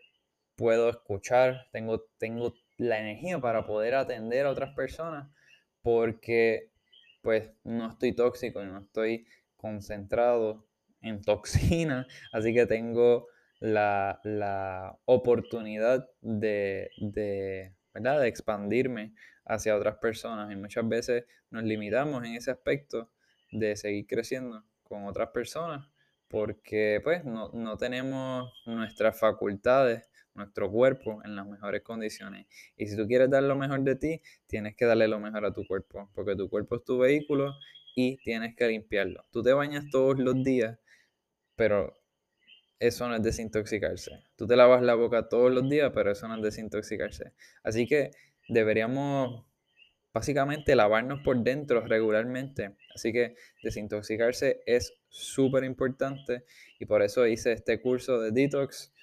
puedo 0.56 0.90
escuchar, 0.90 1.68
tengo, 1.74 2.06
tengo 2.18 2.56
la 2.78 3.00
energía 3.00 3.40
para 3.40 3.66
poder 3.66 3.96
atender 3.96 4.46
a 4.46 4.52
otras 4.52 4.74
personas 4.74 5.30
porque 5.82 6.72
pues 7.22 7.52
no 7.64 7.90
estoy 7.90 8.14
tóxico 8.14 8.64
no 8.64 8.80
estoy 8.80 9.28
concentrado 9.58 10.66
en 11.02 11.22
toxina, 11.22 12.08
así 12.32 12.54
que 12.54 12.66
tengo 12.66 13.28
la, 13.60 14.98
oportunidad 15.06 16.10
de, 16.22 16.90
de, 16.98 17.74
¿verdad? 17.94 18.22
de 18.22 18.28
expandirme 18.28 19.14
hacia 19.46 19.76
otras 19.76 19.98
personas 19.98 20.52
y 20.52 20.56
muchas 20.56 20.88
veces 20.88 21.26
nos 21.50 21.64
limitamos 21.64 22.24
en 22.24 22.36
ese 22.36 22.52
aspecto 22.52 23.12
de 23.52 23.76
seguir 23.76 24.08
creciendo 24.08 24.64
con 24.84 25.06
otras 25.06 25.30
personas 25.30 25.88
porque 26.28 27.00
pues 27.04 27.24
no, 27.24 27.78
tenemos 27.78 28.52
nuestras 28.66 29.20
facultades, 29.20 30.10
nuestro 30.34 30.70
cuerpo 30.72 31.22
en 31.24 31.36
las 31.36 31.48
mejores 31.48 31.82
condiciones. 31.82 32.48
Y 32.76 32.88
si 32.88 32.98
tú 32.98 33.08
quieres 33.08 33.30
dar 33.30 33.44
lo 33.44 33.56
mejor 33.56 33.82
de 33.82 33.96
ti, 33.96 34.22
tienes 34.48 34.76
que 34.76 34.86
darle 34.86 35.08
lo 35.08 35.20
mejor 35.20 35.46
a 35.46 35.54
tu 35.54 35.66
cuerpo, 35.66 36.10
porque 36.14 36.36
tu 36.36 36.50
cuerpo 36.50 36.76
es 36.76 36.84
tu 36.84 36.98
vehículo 36.98 37.54
y 37.96 38.18
tienes 38.18 38.56
que 38.56 38.68
limpiarlo. 38.68 39.24
Tú 39.32 39.44
te 39.44 39.54
bañas 39.54 39.86
todos 39.92 40.20
los 40.20 40.44
días, 40.44 40.78
pero 41.56 41.94
eso 42.80 43.08
no 43.08 43.16
es 43.16 43.24
desintoxicarse. 43.24 44.24
Tú 44.36 44.48
te 44.48 44.56
lavas 44.56 44.82
la 44.82 44.96
boca 44.96 45.30
todos 45.30 45.52
los 45.52 45.70
días, 45.70 45.92
pero 45.94 46.12
eso 46.12 46.28
no 46.28 46.36
es 46.36 46.42
desintoxicarse. 46.42 47.34
Así 47.64 47.88
que 47.88 48.12
deberíamos 48.48 49.46
básicamente 50.14 50.76
lavarnos 50.76 51.22
por 51.22 51.38
dentro 51.44 51.82
regularmente. 51.82 52.76
Así 52.94 53.12
que 53.12 53.36
desintoxicarse 53.64 54.62
es 54.66 54.94
súper 55.10 55.64
importante 55.64 56.46
y 56.80 56.86
por 56.86 57.02
eso 57.02 57.28
hice 57.28 57.52
este 57.52 57.82
curso 57.82 58.20
de 58.20 58.32
detox 58.32 58.94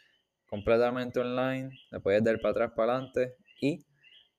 completamente 0.47 1.21
online. 1.21 1.71
Le 1.91 2.01
puedes 2.01 2.25
dar 2.25 2.41
para 2.41 2.51
atrás, 2.51 2.73
para 2.75 2.95
adelante 2.95 3.37
y 3.61 3.85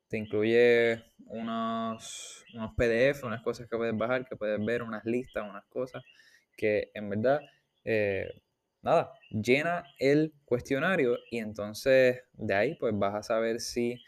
te 0.07 0.17
incluye 0.17 1.03
unos, 1.27 2.43
unos 2.53 2.73
PDF, 2.75 3.23
unas 3.23 3.41
cosas 3.41 3.67
que 3.67 3.77
puedes 3.77 3.97
bajar, 3.97 4.27
que 4.27 4.36
puedes 4.36 4.63
ver, 4.63 4.84
unas 4.84 5.05
listas, 5.05 5.43
unas 5.47 5.65
cosas 5.65 6.03
que 6.55 6.91
en 6.93 7.09
verdad, 7.09 7.39
eh, 7.84 8.42
nada, 8.84 9.11
llena 9.31 9.86
el 9.97 10.34
cuestionario 10.45 11.17
y 11.31 11.39
entonces 11.39 12.21
de 12.34 12.53
ahí 12.53 12.75
pues 12.75 12.93
vas 12.97 13.15
a 13.15 13.23
saber 13.23 13.59
si 13.59 13.99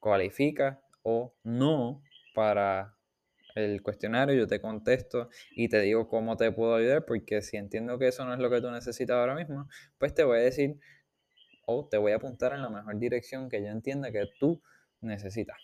cualifica 0.00 0.80
o 1.02 1.34
no 1.44 2.02
para 2.34 2.96
el 3.54 3.82
cuestionario, 3.82 4.34
yo 4.34 4.46
te 4.46 4.60
contesto 4.60 5.28
y 5.54 5.68
te 5.68 5.80
digo 5.80 6.08
cómo 6.08 6.36
te 6.36 6.50
puedo 6.52 6.74
ayudar, 6.74 7.04
porque 7.04 7.42
si 7.42 7.56
entiendo 7.56 7.98
que 7.98 8.08
eso 8.08 8.24
no 8.24 8.32
es 8.32 8.40
lo 8.40 8.50
que 8.50 8.60
tú 8.60 8.70
necesitas 8.70 9.14
ahora 9.14 9.34
mismo, 9.34 9.68
pues 9.98 10.14
te 10.14 10.24
voy 10.24 10.38
a 10.38 10.42
decir 10.42 10.78
o 11.66 11.86
te 11.88 11.98
voy 11.98 12.12
a 12.12 12.16
apuntar 12.16 12.52
en 12.54 12.62
la 12.62 12.70
mejor 12.70 12.98
dirección 12.98 13.48
que 13.48 13.62
yo 13.62 13.68
entienda 13.68 14.10
que 14.10 14.24
tú 14.40 14.62
necesitas. 15.00 15.56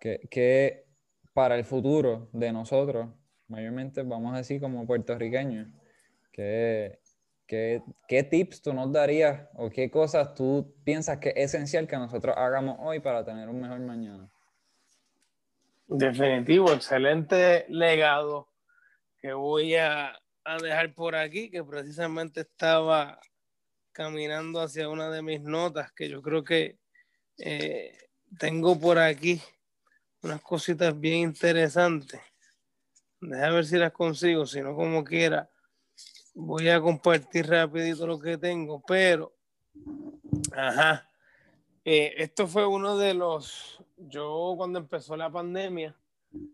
Que, 0.00 0.84
para 1.32 1.56
el 1.56 1.64
futuro 1.64 2.30
de 2.32 2.52
nosotros, 2.52 3.08
mayormente 3.48 4.02
vamos 4.02 4.34
a 4.34 4.38
decir 4.38 4.60
como 4.60 4.86
puertorriqueños, 4.86 5.68
que 6.32 6.98
¿qué, 7.46 7.82
¿qué 8.08 8.22
tips 8.22 8.62
tú 8.62 8.72
nos 8.72 8.92
darías 8.92 9.48
o 9.54 9.70
qué 9.70 9.90
cosas 9.90 10.34
tú 10.34 10.74
piensas 10.84 11.18
que 11.18 11.30
es 11.30 11.54
esencial 11.54 11.86
que 11.86 11.96
nosotros 11.96 12.34
hagamos 12.36 12.76
hoy 12.80 13.00
para 13.00 13.24
tener 13.24 13.48
un 13.48 13.60
mejor 13.60 13.80
mañana? 13.80 14.28
Definitivo, 15.88 16.72
excelente 16.72 17.64
legado 17.68 18.48
que 19.20 19.32
voy 19.32 19.76
a, 19.76 20.18
a 20.44 20.58
dejar 20.58 20.92
por 20.94 21.14
aquí, 21.14 21.50
que 21.50 21.62
precisamente 21.62 22.40
estaba 22.40 23.20
caminando 23.92 24.60
hacia 24.60 24.88
una 24.88 25.10
de 25.10 25.22
mis 25.22 25.40
notas, 25.40 25.92
que 25.92 26.08
yo 26.08 26.20
creo 26.22 26.44
que 26.44 26.78
eh, 27.38 27.96
tengo 28.38 28.78
por 28.78 28.98
aquí 28.98 29.40
unas 30.22 30.42
cositas 30.42 30.98
bien 30.98 31.20
interesantes. 31.20 32.20
Deja 33.20 33.50
ver 33.50 33.64
si 33.64 33.76
las 33.76 33.92
consigo, 33.92 34.46
si 34.46 34.60
no 34.60 34.74
como 34.74 35.04
quiera. 35.04 35.50
Voy 36.34 36.68
a 36.68 36.80
compartir 36.80 37.48
rapidito 37.48 38.06
lo 38.06 38.18
que 38.18 38.36
tengo, 38.36 38.82
pero, 38.86 39.34
ajá, 40.54 41.08
eh, 41.84 42.14
esto 42.18 42.46
fue 42.46 42.66
uno 42.66 42.98
de 42.98 43.14
los, 43.14 43.82
yo 43.96 44.54
cuando 44.56 44.78
empezó 44.78 45.16
la 45.16 45.30
pandemia, 45.30 45.96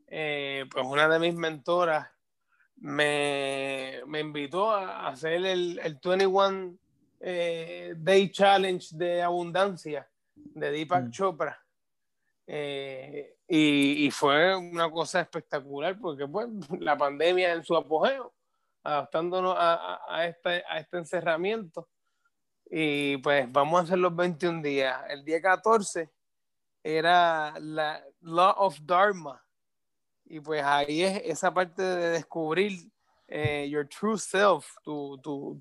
eh, 0.07 0.67
pues 0.71 0.87
una 0.87 1.09
de 1.09 1.19
mis 1.19 1.35
mentoras 1.35 2.09
me, 2.77 4.01
me 4.07 4.21
invitó 4.21 4.71
a 4.71 5.09
hacer 5.09 5.45
el, 5.45 5.81
el 5.83 5.99
21 6.03 6.77
eh, 7.21 7.95
Day 7.97 8.31
Challenge 8.31 8.97
de 8.97 9.23
abundancia 9.23 10.09
de 10.35 10.71
Deepak 10.71 11.05
mm. 11.07 11.11
Chopra. 11.11 11.65
Eh, 12.47 13.37
y, 13.55 14.07
y, 14.07 14.11
fue 14.11 14.57
una 14.57 14.91
cosa 14.91 15.21
espectacular 15.21 15.99
porque 16.01 16.27
pues, 16.27 16.49
la 16.81 16.97
pandemia 16.97 17.53
en 17.53 17.63
su 17.63 17.77
apogeo, 17.77 18.33
adaptándonos 18.83 19.55
a, 19.59 20.01
a, 20.09 20.27
este, 20.27 20.65
a 20.67 20.79
este 20.79 20.97
encerramiento. 20.97 21.87
Y 22.71 23.19
pues 23.19 23.53
vamos 23.53 23.79
a 23.79 23.85
hacer 23.85 23.99
los 23.99 24.17
21 24.17 24.63
días. 24.63 25.03
El 25.11 25.23
día 25.23 25.43
14 25.43 26.11
era 26.83 27.53
la 27.61 28.03
Law 28.23 28.55
of 28.57 28.79
Dharma. 28.81 29.45
Y 30.25 30.41
pues 30.41 30.63
ahí 30.63 31.03
es 31.03 31.21
esa 31.23 31.53
parte 31.53 31.83
de 31.83 32.09
descubrir 32.09 32.91
eh, 33.29 33.69
your 33.69 33.87
true 33.87 34.17
self, 34.17 34.67
tu, 34.83 35.21
tu, 35.23 35.59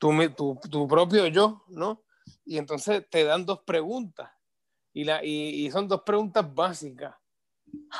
tu, 0.00 0.58
tu, 0.68 0.88
propio 0.88 1.28
yo, 1.28 1.62
¿no? 1.68 2.02
Y 2.44 2.58
entonces 2.58 3.08
te 3.08 3.22
dan 3.22 3.46
dos 3.46 3.60
preguntas. 3.60 4.28
Y, 4.94 5.04
la, 5.04 5.22
y, 5.22 5.70
son 5.70 5.88
dos 5.88 6.02
preguntas 6.02 6.54
básicas. 6.54 7.14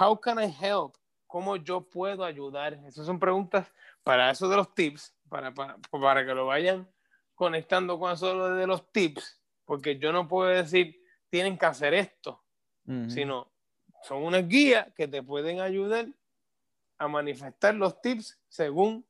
How 0.00 0.18
can 0.18 0.38
I 0.38 0.54
help? 0.64 0.94
¿Cómo 1.26 1.56
yo 1.56 1.82
puedo 1.82 2.24
ayudar? 2.24 2.74
Esas 2.86 3.04
son 3.04 3.18
preguntas 3.18 3.70
para 4.02 4.30
eso 4.30 4.48
de 4.48 4.56
los 4.56 4.72
tips, 4.74 5.14
para, 5.28 5.52
para, 5.52 5.76
para 5.90 6.24
que 6.24 6.32
lo 6.32 6.46
vayan 6.46 6.88
conectando 7.34 7.98
con 7.98 8.12
eso 8.12 8.54
de 8.54 8.66
los 8.66 8.90
tips, 8.92 9.40
porque 9.64 9.98
yo 9.98 10.12
no 10.12 10.28
puedo 10.28 10.48
decir, 10.48 11.02
tienen 11.28 11.58
que 11.58 11.66
hacer 11.66 11.94
esto, 11.94 12.42
sino 13.08 13.50
son 14.02 14.22
una 14.22 14.38
guía 14.38 14.92
que 14.94 15.08
te 15.08 15.22
pueden 15.22 15.60
ayudar 15.60 16.06
a 16.98 17.08
manifestar 17.08 17.74
los 17.74 18.00
tips 18.00 18.38
según 18.48 19.04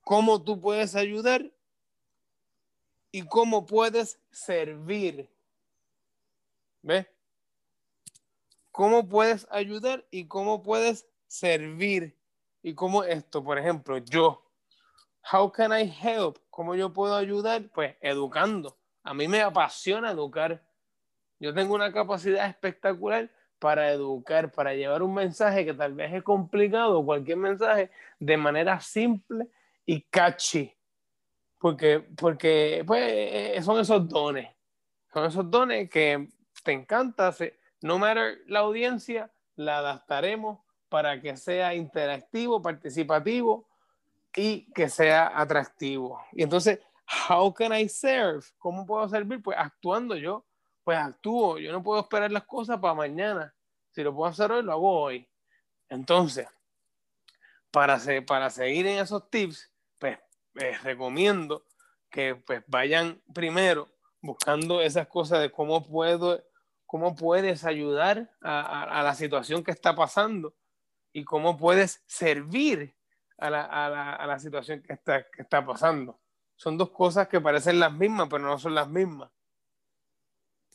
cómo 0.00 0.42
tú 0.42 0.60
puedes 0.60 0.94
ayudar 0.94 1.50
y 3.12 3.22
cómo 3.22 3.66
puedes 3.66 4.20
servir. 4.30 5.28
¿Ves? 6.82 7.06
¿Cómo 8.70 9.08
puedes 9.08 9.46
ayudar 9.50 10.06
y 10.10 10.26
cómo 10.26 10.62
puedes 10.62 11.06
servir? 11.26 12.16
Y 12.62 12.74
cómo 12.74 13.04
esto, 13.04 13.42
por 13.42 13.58
ejemplo, 13.58 13.98
yo, 13.98 14.42
how 15.32 15.50
can 15.50 15.72
I 15.72 15.92
help? 16.02 16.38
¿Cómo 16.50 16.74
yo 16.74 16.92
puedo 16.92 17.16
ayudar? 17.16 17.68
Pues 17.74 17.96
educando. 18.00 18.78
A 19.02 19.14
mí 19.14 19.28
me 19.28 19.40
apasiona 19.40 20.10
educar. 20.10 20.62
Yo 21.38 21.54
tengo 21.54 21.74
una 21.74 21.92
capacidad 21.92 22.46
espectacular 22.46 23.30
para 23.58 23.90
educar, 23.90 24.52
para 24.52 24.74
llevar 24.74 25.02
un 25.02 25.14
mensaje 25.14 25.64
que 25.64 25.74
tal 25.74 25.94
vez 25.94 26.12
es 26.12 26.22
complicado, 26.22 27.04
cualquier 27.04 27.38
mensaje, 27.38 27.90
de 28.18 28.36
manera 28.36 28.80
simple 28.80 29.48
y 29.86 30.02
catchy 30.02 30.74
porque, 31.60 32.00
porque 32.16 32.82
pues, 32.86 33.02
eh, 33.06 33.60
son 33.62 33.78
esos 33.78 34.08
dones, 34.08 34.48
son 35.12 35.26
esos 35.26 35.48
dones 35.50 35.90
que 35.90 36.26
te 36.62 36.72
encanta, 36.72 37.34
no 37.82 37.98
matter 37.98 38.38
la 38.46 38.60
audiencia, 38.60 39.30
la 39.56 39.78
adaptaremos 39.78 40.58
para 40.88 41.20
que 41.20 41.36
sea 41.36 41.74
interactivo, 41.74 42.60
participativo 42.60 43.68
y 44.34 44.70
que 44.72 44.88
sea 44.88 45.32
atractivo. 45.34 46.20
Y 46.32 46.42
entonces, 46.42 46.80
how 47.28 47.52
can 47.52 47.72
I 47.72 47.88
serve? 47.88 48.40
¿Cómo 48.58 48.86
puedo 48.86 49.08
servir? 49.08 49.42
Pues 49.42 49.56
actuando 49.58 50.16
yo, 50.16 50.44
pues 50.84 50.98
actúo, 50.98 51.58
yo 51.58 51.72
no 51.72 51.82
puedo 51.82 52.00
esperar 52.00 52.32
las 52.32 52.44
cosas 52.44 52.78
para 52.78 52.94
mañana. 52.94 53.54
Si 53.90 54.02
lo 54.02 54.14
puedo 54.14 54.30
hacer 54.30 54.50
hoy, 54.52 54.62
lo 54.62 54.72
hago 54.72 55.00
hoy. 55.00 55.28
Entonces, 55.88 56.46
para, 57.70 58.00
para 58.26 58.50
seguir 58.50 58.86
en 58.86 58.98
esos 58.98 59.28
tips, 59.30 59.70
les 60.54 60.82
recomiendo 60.82 61.64
que 62.10 62.34
pues 62.34 62.62
vayan 62.66 63.22
primero 63.32 63.88
buscando 64.20 64.80
esas 64.80 65.06
cosas 65.06 65.40
de 65.40 65.50
cómo 65.50 65.86
puedo, 65.86 66.42
cómo 66.90 67.14
puedes 67.14 67.64
ayudar 67.64 68.28
a, 68.40 69.02
la 69.04 69.14
situación 69.14 69.62
que 69.62 69.70
está 69.70 69.94
pasando 69.94 70.56
y 71.12 71.22
cómo 71.22 71.56
puedes 71.56 72.02
servir 72.08 72.96
a 73.38 73.48
la, 73.48 74.38
situación 74.40 74.82
que 74.82 74.94
está, 74.94 75.22
que 75.30 75.42
está 75.42 75.64
pasando. 75.64 76.18
Son 76.56 76.76
dos 76.76 76.90
cosas 76.90 77.28
que 77.28 77.40
parecen 77.40 77.78
las 77.78 77.92
mismas, 77.92 78.26
pero 78.28 78.42
no 78.42 78.58
son 78.58 78.74
las 78.74 78.88
mismas. 78.88 79.30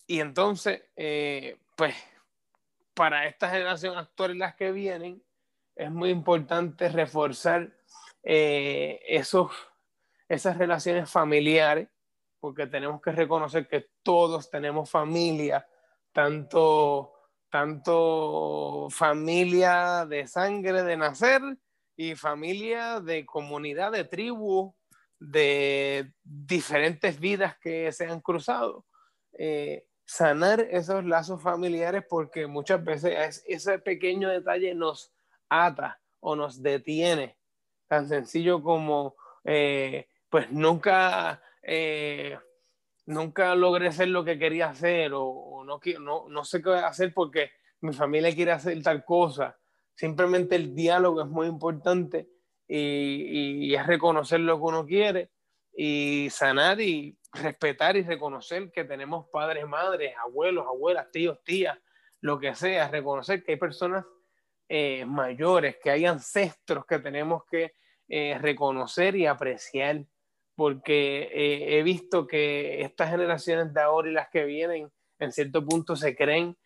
Y 0.07 0.21
entonces, 0.21 0.83
eh, 0.95 1.57
pues, 1.75 1.93
para 2.93 3.27
esta 3.27 3.49
generación 3.49 3.97
actual 3.97 4.35
y 4.35 4.37
las 4.37 4.55
que 4.55 4.71
vienen, 4.71 5.21
es 5.75 5.91
muy 5.91 6.11
importante 6.11 6.87
reforzar 6.87 7.75
eh, 8.23 9.01
esos, 9.05 9.51
esas 10.29 10.57
relaciones 10.57 11.11
familiares, 11.11 11.89
porque 12.39 12.67
tenemos 12.67 13.01
que 13.01 13.11
reconocer 13.11 13.67
que 13.67 13.89
todos 14.01 14.49
tenemos 14.49 14.89
familia, 14.89 15.67
tanto, 16.15 17.11
tanto 17.51 18.87
familia 18.89 20.05
de 20.05 20.25
sangre 20.27 20.81
de 20.83 20.95
nacer 20.95 21.41
y 21.97 22.15
familia 22.15 23.01
de 23.01 23.25
comunidad, 23.25 23.91
de 23.91 24.05
tribu, 24.05 24.73
de 25.19 26.13
diferentes 26.23 27.19
vidas 27.19 27.57
que 27.59 27.91
se 27.91 28.07
han 28.07 28.21
cruzado. 28.21 28.85
Eh, 29.37 29.85
sanar 30.05 30.61
esos 30.61 31.03
lazos 31.03 31.43
familiares 31.43 32.05
porque 32.09 32.47
muchas 32.47 32.81
veces 32.81 33.43
ese 33.45 33.79
pequeño 33.79 34.29
detalle 34.29 34.73
nos 34.73 35.11
ata 35.49 35.99
o 36.21 36.37
nos 36.37 36.63
detiene 36.63 37.37
tan 37.87 38.07
sencillo 38.07 38.63
como, 38.63 39.17
eh, 39.43 40.07
pues 40.29 40.49
nunca, 40.49 41.41
eh, 41.61 42.37
nunca 43.05 43.53
logré 43.55 43.87
hacer 43.87 44.09
lo 44.09 44.23
que 44.23 44.39
quería 44.39 44.69
hacer 44.69 45.11
o, 45.13 45.63
no, 45.65 45.79
no, 45.99 46.29
no 46.29 46.45
sé 46.45 46.61
qué 46.61 46.71
hacer 46.71 47.13
porque 47.13 47.51
mi 47.81 47.93
familia 47.93 48.33
quiere 48.33 48.51
hacer 48.51 48.81
tal 48.81 49.03
cosa. 49.03 49.57
Simplemente 49.93 50.55
el 50.55 50.75
diálogo 50.75 51.21
es 51.21 51.27
muy 51.27 51.47
importante 51.47 52.27
y, 52.67 53.67
y, 53.69 53.75
es 53.75 53.85
reconocer 53.85 54.39
lo 54.39 54.57
que 54.57 54.63
uno 54.63 54.85
quiere 54.85 55.31
y 55.75 56.27
sanar 56.31 56.81
y 56.81 57.17
respetar 57.33 57.95
y 57.95 58.03
reconocer 58.03 58.71
que 58.71 58.83
tenemos 58.85 59.27
padres, 59.29 59.67
madres, 59.67 60.13
abuelos, 60.17 60.65
abuelas, 60.65 61.11
tíos, 61.11 61.43
tías, 61.43 61.77
lo 62.21 62.39
que 62.39 62.55
sea, 62.55 62.87
reconocer 62.87 63.43
que 63.43 63.53
hay 63.53 63.57
personas 63.57 64.05
eh, 64.67 65.05
mayores, 65.05 65.77
que 65.81 65.91
hay 65.91 66.05
ancestros 66.05 66.85
que 66.85 66.99
tenemos 66.99 67.43
que 67.45 67.73
eh, 68.07 68.37
reconocer 68.39 69.15
y 69.15 69.27
apreciar, 69.27 70.03
porque 70.55 71.29
eh, 71.33 71.77
he 71.77 71.83
visto 71.83 72.25
que 72.25 72.81
estas 72.81 73.11
generaciones 73.11 73.73
de 73.73 73.81
ahora 73.81 74.09
y 74.09 74.13
las 74.13 74.29
que 74.29 74.45
vienen, 74.45 74.91
en 75.19 75.31
cierto 75.31 75.65
punto 75.65 75.95
se 75.95 76.15
creen 76.15 76.57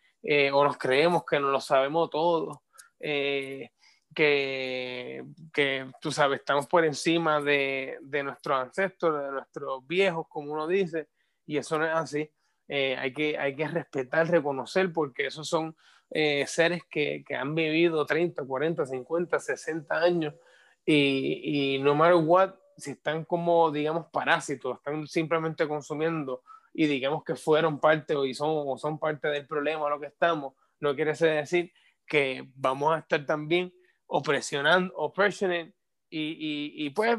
o 0.52 0.64
nos 0.64 0.76
creemos 0.76 1.24
que 1.24 1.40
no 1.40 1.50
lo 1.50 1.62
sabemos 1.62 2.10
todo, 2.10 2.62
que, 2.98 3.70
que, 4.14 5.90
tú 5.98 6.12
sabes, 6.12 6.40
estamos 6.40 6.66
por 6.66 6.84
encima 6.84 7.40
de, 7.40 7.96
de 8.02 8.22
nuestros 8.22 8.58
ancestros, 8.58 9.18
de 9.18 9.30
nuestros 9.30 9.86
viejos, 9.86 10.26
como 10.28 10.52
uno 10.52 10.66
dice, 10.66 11.08
y 11.46 11.56
eso 11.56 11.78
no 11.78 11.86
es 11.86 11.94
así. 11.94 12.30
hay, 12.68 13.14
que, 13.14 13.38
hay 13.38 13.56
que 13.56 13.66
respetar, 13.66 14.28
reconocer, 14.28 14.92
porque 14.92 15.28
esos 15.28 15.48
son 15.48 15.74
eh, 16.12 16.44
seres 16.48 16.82
que, 16.90 17.22
que, 17.24 17.36
han 17.36 17.54
vivido 17.54 18.04
30, 18.04 18.42
40, 18.44 18.84
50, 18.84 19.38
60 19.38 19.96
años 19.96 20.34
y, 20.84 21.76
y 21.76 21.78
no 21.78 21.94
matter 21.94 22.16
what, 22.16 22.54
si 22.80 22.92
están 22.92 23.24
como, 23.24 23.70
digamos, 23.70 24.06
parásitos, 24.12 24.78
están 24.78 25.06
simplemente 25.06 25.68
consumiendo 25.68 26.42
y 26.72 26.86
digamos 26.86 27.24
que 27.24 27.34
fueron 27.34 27.80
parte 27.80 28.14
o 28.14 28.22
son, 28.34 28.50
o 28.66 28.78
son 28.78 28.98
parte 28.98 29.28
del 29.28 29.46
problema 29.46 29.88
lo 29.88 30.00
que 30.00 30.06
estamos, 30.06 30.54
no 30.80 30.94
quiere 30.94 31.12
decir 31.12 31.72
que 32.06 32.48
vamos 32.54 32.94
a 32.94 32.98
estar 32.98 33.24
también 33.26 33.72
opresionando, 34.06 34.92
opresioning 34.96 35.72
y, 36.08 36.20
y, 36.20 36.86
y, 36.86 36.90
pues 36.90 37.16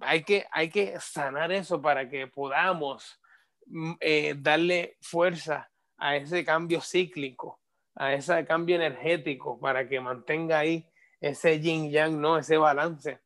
hay 0.00 0.22
que, 0.22 0.46
hay 0.50 0.68
que 0.68 1.00
sanar 1.00 1.50
eso 1.52 1.80
para 1.80 2.08
que 2.08 2.26
podamos 2.26 3.20
mm, 3.66 3.92
eh, 4.00 4.34
darle 4.38 4.96
fuerza 5.00 5.70
a 5.96 6.16
ese 6.16 6.44
cambio 6.44 6.80
cíclico, 6.80 7.60
a 7.94 8.12
ese 8.12 8.44
cambio 8.44 8.76
energético, 8.76 9.58
para 9.58 9.88
que 9.88 10.00
mantenga 10.00 10.58
ahí 10.58 10.86
ese 11.20 11.60
yin 11.60 11.90
yang, 11.90 12.20
¿no? 12.20 12.38
Ese 12.38 12.56
balance. 12.56 13.20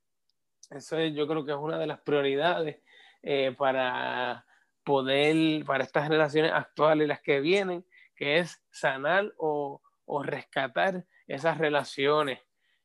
Eso 0.75 0.99
yo 0.99 1.27
creo 1.27 1.45
que 1.45 1.53
es 1.53 1.59
una 1.59 1.79
de 1.79 1.87
las 1.87 2.01
prioridades 2.01 2.81
eh, 3.23 3.55
para 3.57 4.47
poder, 4.85 5.65
para 5.65 5.85
estas 5.85 6.05
generaciones 6.05 6.53
actuales, 6.53 7.07
las 7.07 7.21
que 7.21 7.41
vienen, 7.41 7.87
que 8.17 8.39
es 8.39 8.63
sanar 8.71 9.33
o, 9.37 9.81
rescatar 10.25 11.07
esas 11.27 11.57
relaciones. 11.57 12.41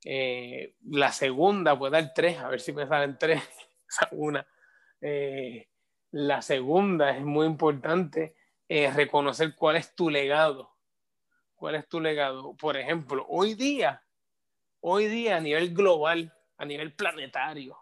Eh, 0.05 0.75
la 0.85 1.11
segunda, 1.11 1.77
puede 1.77 1.91
dar 2.01 2.13
tres, 2.13 2.37
a 2.39 2.47
ver 2.47 2.61
si 2.61 2.71
me 2.71 2.87
salen 2.87 3.17
tres, 3.17 3.41
una. 4.11 4.47
Eh, 5.01 5.67
la 6.11 6.41
segunda 6.41 7.11
es 7.11 7.21
muy 7.21 7.45
importante, 7.45 8.35
reconocer 8.69 9.55
cuál 9.55 9.77
es 9.77 9.95
tu 9.95 10.09
legado. 10.09 10.77
¿Cuál 11.55 11.75
es 11.75 11.87
tu 11.87 11.99
legado? 11.99 12.55
Por 12.55 12.77
ejemplo, 12.77 13.25
hoy 13.27 13.55
día, 13.55 14.03
hoy 14.79 15.07
día 15.07 15.37
a 15.37 15.39
nivel 15.39 15.73
global, 15.73 16.36
a 16.57 16.65
nivel 16.65 16.93
planetario, 16.93 17.77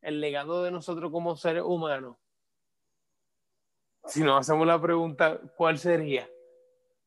el 0.00 0.20
legado 0.20 0.62
de 0.62 0.70
nosotros 0.70 1.10
como 1.10 1.36
seres 1.36 1.62
humanos, 1.64 2.16
si 4.06 4.22
nos 4.22 4.40
hacemos 4.40 4.66
la 4.66 4.80
pregunta, 4.80 5.40
¿cuál 5.56 5.78
sería? 5.78 6.28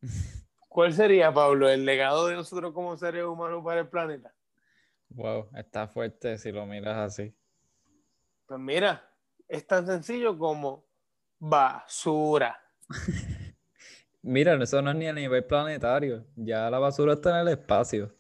¿Cuál 0.68 0.94
sería, 0.94 1.34
Pablo, 1.34 1.70
el 1.70 1.86
legado 1.86 2.28
de 2.28 2.36
nosotros 2.36 2.74
como 2.74 2.96
seres 2.98 3.24
humanos 3.24 3.64
para 3.64 3.82
el 3.82 3.88
planeta? 3.88 4.34
Wow, 5.10 5.50
está 5.56 5.88
fuerte 5.88 6.38
si 6.38 6.52
lo 6.52 6.66
miras 6.66 6.98
así. 6.98 7.34
Pues 8.46 8.60
mira, 8.60 9.10
es 9.48 9.66
tan 9.66 9.86
sencillo 9.86 10.38
como 10.38 10.86
basura. 11.40 12.62
mira, 14.22 14.62
eso 14.62 14.82
no 14.82 14.92
es 14.92 14.98
ni 14.98 15.08
a 15.08 15.14
nivel 15.14 15.46
planetario, 15.46 16.26
ya 16.36 16.70
la 16.70 16.80
basura 16.80 17.14
está 17.14 17.32
en 17.32 17.48
el 17.48 17.54
espacio. 17.54 18.14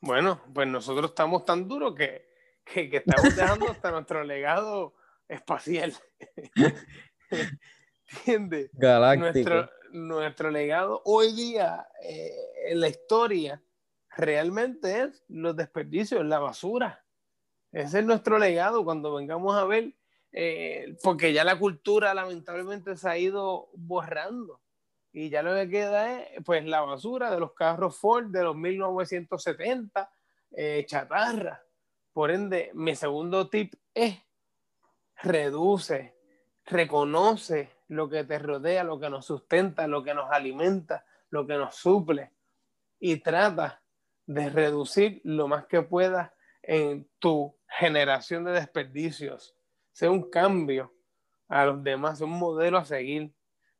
Bueno, 0.00 0.40
pues 0.54 0.66
nosotros 0.66 1.10
estamos 1.10 1.44
tan 1.44 1.68
duros 1.68 1.94
que, 1.94 2.31
estamos 2.74 3.36
dejando 3.36 3.70
hasta 3.70 3.90
nuestro 3.90 4.24
legado 4.24 4.94
espacial. 5.28 5.94
¿Entiendes? 8.26 8.70
Nuestro, 9.18 9.70
nuestro 9.92 10.50
legado 10.50 11.02
hoy 11.04 11.32
día 11.34 11.86
eh, 12.02 12.30
en 12.66 12.80
la 12.80 12.88
historia 12.88 13.62
realmente 14.16 15.02
es 15.02 15.24
los 15.28 15.56
desperdicios, 15.56 16.24
la 16.24 16.38
basura. 16.38 17.04
Ese 17.72 18.00
es 18.00 18.04
nuestro 18.04 18.38
legado 18.38 18.84
cuando 18.84 19.14
vengamos 19.14 19.56
a 19.56 19.64
ver, 19.64 19.94
eh, 20.32 20.96
porque 21.02 21.32
ya 21.32 21.44
la 21.44 21.58
cultura 21.58 22.12
lamentablemente 22.12 22.96
se 22.96 23.08
ha 23.08 23.16
ido 23.16 23.70
borrando 23.74 24.60
y 25.12 25.28
ya 25.28 25.42
lo 25.42 25.54
que 25.54 25.68
queda 25.68 26.20
es 26.20 26.42
pues 26.44 26.64
la 26.64 26.80
basura 26.80 27.30
de 27.30 27.38
los 27.38 27.52
carros 27.52 27.98
Ford 27.98 28.26
de 28.26 28.42
los 28.42 28.56
1970, 28.56 30.10
eh, 30.52 30.84
chatarra. 30.86 31.62
Por 32.12 32.30
ende, 32.30 32.70
mi 32.74 32.94
segundo 32.94 33.48
tip 33.48 33.74
es 33.94 34.18
reduce, 35.16 36.14
reconoce 36.64 37.70
lo 37.88 38.08
que 38.08 38.24
te 38.24 38.38
rodea, 38.38 38.84
lo 38.84 38.98
que 38.98 39.10
nos 39.10 39.26
sustenta, 39.26 39.86
lo 39.86 40.02
que 40.02 40.14
nos 40.14 40.30
alimenta, 40.30 41.04
lo 41.30 41.46
que 41.46 41.54
nos 41.54 41.76
suple 41.76 42.32
y 42.98 43.16
trata 43.16 43.82
de 44.26 44.50
reducir 44.50 45.20
lo 45.24 45.48
más 45.48 45.66
que 45.66 45.82
puedas 45.82 46.32
en 46.62 47.08
tu 47.18 47.58
generación 47.66 48.44
de 48.44 48.52
desperdicios. 48.52 49.56
Sea 49.92 50.10
un 50.10 50.30
cambio 50.30 50.94
a 51.48 51.66
los 51.66 51.82
demás, 51.82 52.20
un 52.20 52.30
modelo 52.30 52.78
a 52.78 52.84
seguir 52.84 53.34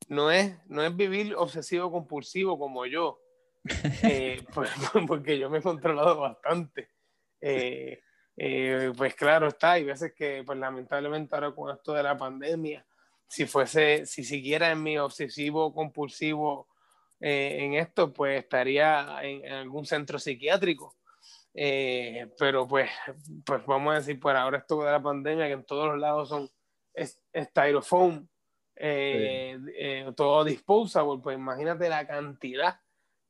no 0.09 0.31
es, 0.31 0.59
no 0.67 0.83
es 0.83 0.95
vivir 0.95 1.35
obsesivo 1.37 1.91
compulsivo 1.91 2.59
como 2.59 2.87
yo, 2.87 3.21
eh, 4.03 4.45
porque 5.07 5.39
yo 5.39 5.51
me 5.51 5.59
he 5.59 5.63
controlado 5.63 6.21
bastante. 6.21 6.91
Eh, 7.41 8.01
eh, 8.37 8.93
pues 8.97 9.15
claro 9.15 9.49
está, 9.49 9.73
hay 9.73 9.85
veces 9.85 10.13
que 10.15 10.43
pues 10.45 10.59
lamentablemente 10.59 11.35
ahora 11.35 11.53
con 11.53 11.75
esto 11.75 11.93
de 11.93 12.03
la 12.03 12.17
pandemia, 12.17 12.85
si 13.27 13.47
fuese, 13.47 14.07
si 14.07 14.25
siguiera 14.25 14.71
en 14.71 14.83
mi 14.83 14.99
obsesivo 14.99 15.73
compulsivo 15.73 16.69
en 17.25 17.75
esto, 17.75 18.13
pues 18.13 18.41
estaría 18.41 19.21
en, 19.23 19.47
algún 19.53 19.87
centro 19.87 20.19
psiquiátrico. 20.19 20.97
pero 21.53 22.67
pues, 22.67 22.91
pues 23.47 23.65
vamos 23.65 23.93
a 23.93 23.99
decir, 23.99 24.19
por 24.19 24.37
ahora 24.37 24.59
esto 24.59 24.83
de 24.83 24.91
la 24.91 25.01
pandemia, 25.01 25.47
que 25.47 25.53
en 25.53 25.65
todos 25.65 25.87
los 25.87 25.99
lados 26.01 26.29
son 26.29 26.51
styrofoam, 27.35 28.27
eh, 28.77 29.59
eh, 29.77 30.13
todo 30.17 30.45
disposable, 30.45 31.21
pues 31.23 31.37
imagínate 31.37 31.89
la 31.89 32.07
cantidad 32.07 32.81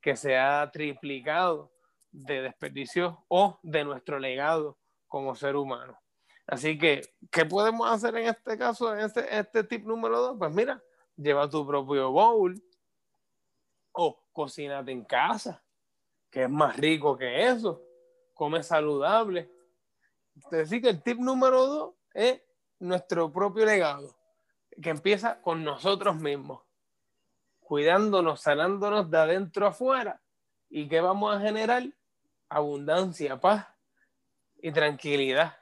que 0.00 0.16
se 0.16 0.36
ha 0.36 0.70
triplicado 0.72 1.72
de 2.10 2.42
desperdicios 2.42 3.14
o 3.28 3.58
de 3.62 3.84
nuestro 3.84 4.18
legado 4.18 4.78
como 5.12 5.34
ser 5.34 5.56
humano. 5.56 6.00
Así 6.46 6.78
que, 6.78 7.02
¿qué 7.30 7.44
podemos 7.44 7.86
hacer 7.86 8.16
en 8.16 8.28
este 8.28 8.56
caso, 8.56 8.94
en 8.94 9.00
este, 9.00 9.38
este 9.38 9.62
tip 9.62 9.84
número 9.84 10.18
dos? 10.18 10.36
Pues 10.38 10.54
mira, 10.54 10.82
lleva 11.18 11.50
tu 11.50 11.66
propio 11.66 12.10
bowl 12.10 12.58
o 13.92 14.24
cocínate 14.32 14.90
en 14.90 15.04
casa, 15.04 15.62
que 16.30 16.44
es 16.44 16.50
más 16.50 16.78
rico 16.78 17.14
que 17.18 17.46
eso. 17.46 17.82
Come 18.32 18.62
saludable. 18.62 19.52
Decir, 20.50 20.80
que 20.80 20.88
el 20.88 21.02
tip 21.02 21.18
número 21.18 21.66
dos 21.66 21.94
es 22.14 22.40
nuestro 22.78 23.30
propio 23.30 23.66
legado 23.66 24.16
que 24.80 24.88
empieza 24.88 25.42
con 25.42 25.62
nosotros 25.62 26.16
mismos, 26.16 26.62
cuidándonos, 27.60 28.40
sanándonos 28.40 29.10
de 29.10 29.18
adentro 29.18 29.66
afuera. 29.66 30.22
¿Y 30.70 30.88
qué 30.88 31.02
vamos 31.02 31.36
a 31.36 31.40
generar? 31.40 31.82
Abundancia, 32.48 33.38
paz 33.38 33.72
y 34.62 34.72
tranquilidad. 34.72 35.58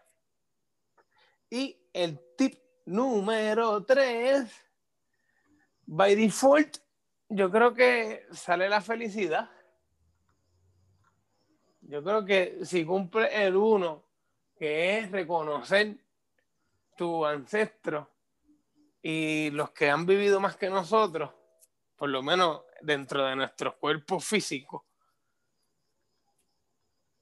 Y 1.48 1.76
el 1.92 2.20
tip 2.36 2.60
número 2.84 3.84
tres, 3.84 4.48
by 5.86 6.14
default, 6.14 6.76
yo 7.28 7.50
creo 7.50 7.74
que 7.74 8.26
sale 8.30 8.68
la 8.68 8.80
felicidad. 8.80 9.50
Yo 11.80 12.04
creo 12.04 12.24
que 12.24 12.64
si 12.64 12.84
cumple 12.84 13.44
el 13.44 13.56
uno, 13.56 14.04
que 14.56 14.98
es 14.98 15.10
reconocer 15.10 15.96
tu 16.96 17.24
ancestro, 17.24 18.08
y 19.02 19.50
los 19.50 19.70
que 19.70 19.88
han 19.88 20.04
vivido 20.04 20.40
más 20.40 20.56
que 20.56 20.68
nosotros, 20.68 21.30
por 21.96 22.10
lo 22.10 22.22
menos 22.22 22.62
dentro 22.82 23.24
de 23.24 23.34
nuestros 23.34 23.74
cuerpos 23.76 24.24
físicos, 24.24 24.82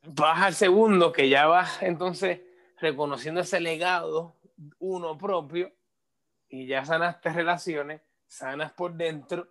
vas 0.02 0.42
al 0.42 0.54
segundo, 0.54 1.12
que 1.12 1.28
ya 1.28 1.46
vas 1.46 1.82
entonces 1.82 2.40
reconociendo 2.80 3.40
ese 3.40 3.60
legado 3.60 4.36
uno 4.78 5.16
propio 5.16 5.72
y 6.48 6.66
ya 6.66 6.84
sanaste 6.84 7.32
relaciones, 7.32 8.00
sanas 8.26 8.72
por 8.72 8.94
dentro, 8.94 9.48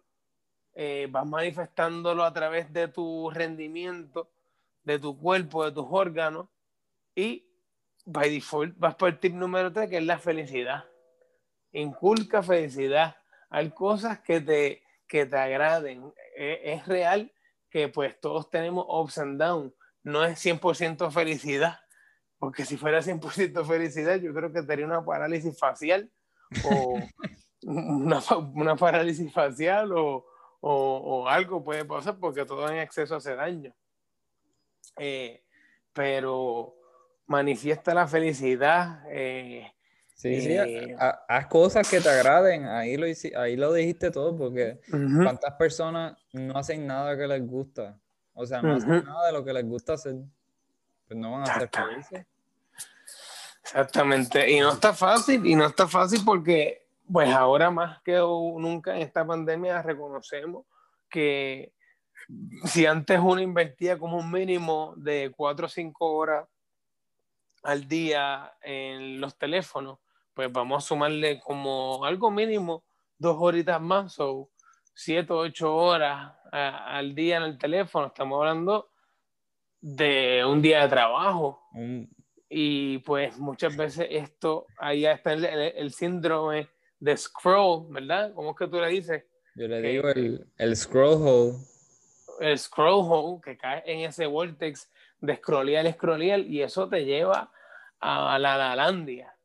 eh, 0.73 1.07
vas 1.09 1.25
manifestándolo 1.25 2.23
a 2.23 2.33
través 2.33 2.71
de 2.71 2.87
tu 2.87 3.29
rendimiento, 3.31 4.29
de 4.83 4.99
tu 4.99 5.17
cuerpo, 5.17 5.65
de 5.65 5.71
tus 5.71 5.87
órganos 5.89 6.47
y 7.15 7.47
by 8.05 8.29
default 8.29 8.77
vas 8.77 8.95
por 8.95 9.09
el 9.09 9.19
tip 9.19 9.33
número 9.33 9.71
tres, 9.71 9.89
que 9.89 9.97
es 9.97 10.05
la 10.05 10.17
felicidad. 10.17 10.85
Inculca 11.73 12.41
felicidad, 12.41 13.17
hay 13.49 13.69
cosas 13.71 14.19
que 14.19 14.39
te, 14.39 14.83
que 15.07 15.25
te 15.25 15.37
agraden. 15.37 16.13
E, 16.35 16.73
es, 16.73 16.87
real 16.87 17.31
que 17.69 17.89
pues 17.89 18.19
todos 18.19 18.49
tenemos 18.49 18.85
ups 18.87 19.17
and 19.17 19.39
downs, 19.39 19.73
no 20.07 20.23
es 20.23 20.43
100% 20.43 21.11
felicidad, 21.11 21.79
porque 22.39 22.65
si 22.65 22.77
fuera 22.77 22.99
100% 22.99 23.65
felicidad 23.65 24.15
yo 24.15 24.33
creo 24.33 24.53
que 24.53 24.61
tendría 24.61 24.85
una 24.85 25.03
parálisis 25.03 25.57
facial 25.59 26.09
o 26.63 26.97
una, 27.63 28.21
una 28.53 28.75
parálisis 28.77 29.33
facial 29.33 29.91
o, 29.91 30.25
o, 30.61 30.71
o, 30.71 31.27
algo 31.27 31.61
puede 31.61 31.83
pasar 31.83 32.17
porque 32.19 32.45
todo 32.45 32.69
en 32.69 32.77
exceso 32.77 33.17
hace 33.17 33.35
daño. 33.35 33.75
Eh, 34.97 35.43
pero 35.91 36.75
manifiesta 37.25 37.93
la 37.93 38.07
felicidad, 38.07 39.03
eh, 39.11 39.69
Sí, 40.17 40.41
sí, 40.41 40.53
eh, 40.53 40.95
haz 40.97 41.45
cosas 41.45 41.87
que 41.87 42.01
te 42.01 42.09
agraden, 42.09 42.65
ahí 42.65 42.97
lo, 42.97 43.05
ahí 43.39 43.55
lo 43.55 43.71
dijiste 43.71 44.09
todo, 44.09 44.35
porque 44.35 44.79
cuántas 44.89 45.53
personas 45.59 46.17
no 46.33 46.57
hacen 46.57 46.87
nada 46.87 47.15
que 47.15 47.27
les 47.27 47.45
gusta, 47.45 47.99
o 48.37 48.45
sea, 48.45 48.61
no 48.61 48.75
hacen 48.75 49.03
nada 49.03 49.25
de 49.25 49.33
lo 49.33 49.43
que 49.43 49.51
les 49.51 49.65
gusta 49.65 49.93
hacer, 49.93 50.15
pues 51.07 51.19
no 51.19 51.31
van 51.31 51.41
a 51.41 51.59
ser 51.59 51.69
felices. 51.69 52.25
Exactamente, 53.63 54.51
y 54.51 54.59
no 54.59 54.71
está 54.71 54.93
fácil, 54.93 55.43
y 55.45 55.55
no 55.55 55.65
está 55.65 55.87
fácil 55.87 56.21
porque, 56.23 56.85
pues 57.11 57.29
ahora 57.33 57.71
más 57.71 57.99
que 58.03 58.17
nunca 58.17 58.95
en 58.95 59.01
esta 59.01 59.25
pandemia 59.25 59.81
reconocemos 59.81 60.65
que 61.09 61.73
si 62.65 62.85
antes 62.85 63.19
uno 63.19 63.41
invertía 63.41 63.97
como 63.97 64.17
un 64.17 64.31
mínimo 64.31 64.93
de 64.97 65.33
4 65.35 65.65
o 65.65 65.69
5 65.69 66.13
horas 66.13 66.47
al 67.63 67.87
día 67.87 68.53
en 68.61 69.19
los 69.19 69.35
teléfonos, 69.35 69.97
pues 70.35 70.51
vamos 70.51 70.83
a 70.83 70.87
sumarle 70.87 71.39
como 71.39 72.05
algo 72.05 72.29
mínimo 72.29 72.83
dos 73.17 73.37
horitas 73.39 73.81
más 73.81 74.19
o 74.19 74.51
siete 74.93 75.33
o 75.33 75.37
ocho 75.37 75.75
horas 75.75 76.33
al 76.51 77.15
día 77.15 77.37
en 77.37 77.43
el 77.43 77.57
teléfono. 77.57 78.07
Estamos 78.07 78.39
hablando 78.39 78.89
de 79.81 80.43
un 80.45 80.61
día 80.61 80.83
de 80.83 80.89
trabajo. 80.89 81.61
Y 82.49 82.99
pues 82.99 83.37
muchas 83.37 83.75
veces 83.75 84.07
esto, 84.09 84.67
ahí 84.77 85.05
está 85.05 85.33
el, 85.33 85.91
síndrome 85.91 86.69
de 86.99 87.17
scroll, 87.17 87.87
¿verdad? 87.91 88.33
¿Cómo 88.33 88.51
es 88.51 88.57
que 88.57 88.67
tú 88.67 88.79
le 88.79 88.87
dices? 88.87 89.23
Yo 89.55 89.67
le 89.67 89.81
digo 89.81 90.09
el, 90.09 90.47
el 90.57 90.75
scroll 90.75 91.21
hole. 91.21 91.57
El 92.39 92.57
scroll 92.57 93.05
hole 93.09 93.41
que 93.43 93.57
cae 93.57 93.83
en 93.85 94.01
ese 94.01 94.27
vortex 94.27 94.91
de 95.19 95.35
scrollear, 95.35 95.91
scrollear, 95.93 96.39
y 96.41 96.61
eso 96.61 96.87
te 96.87 97.03
lleva 97.03 97.51
a 97.99 98.37
la 98.37 98.57
Lalandia. 98.57 99.35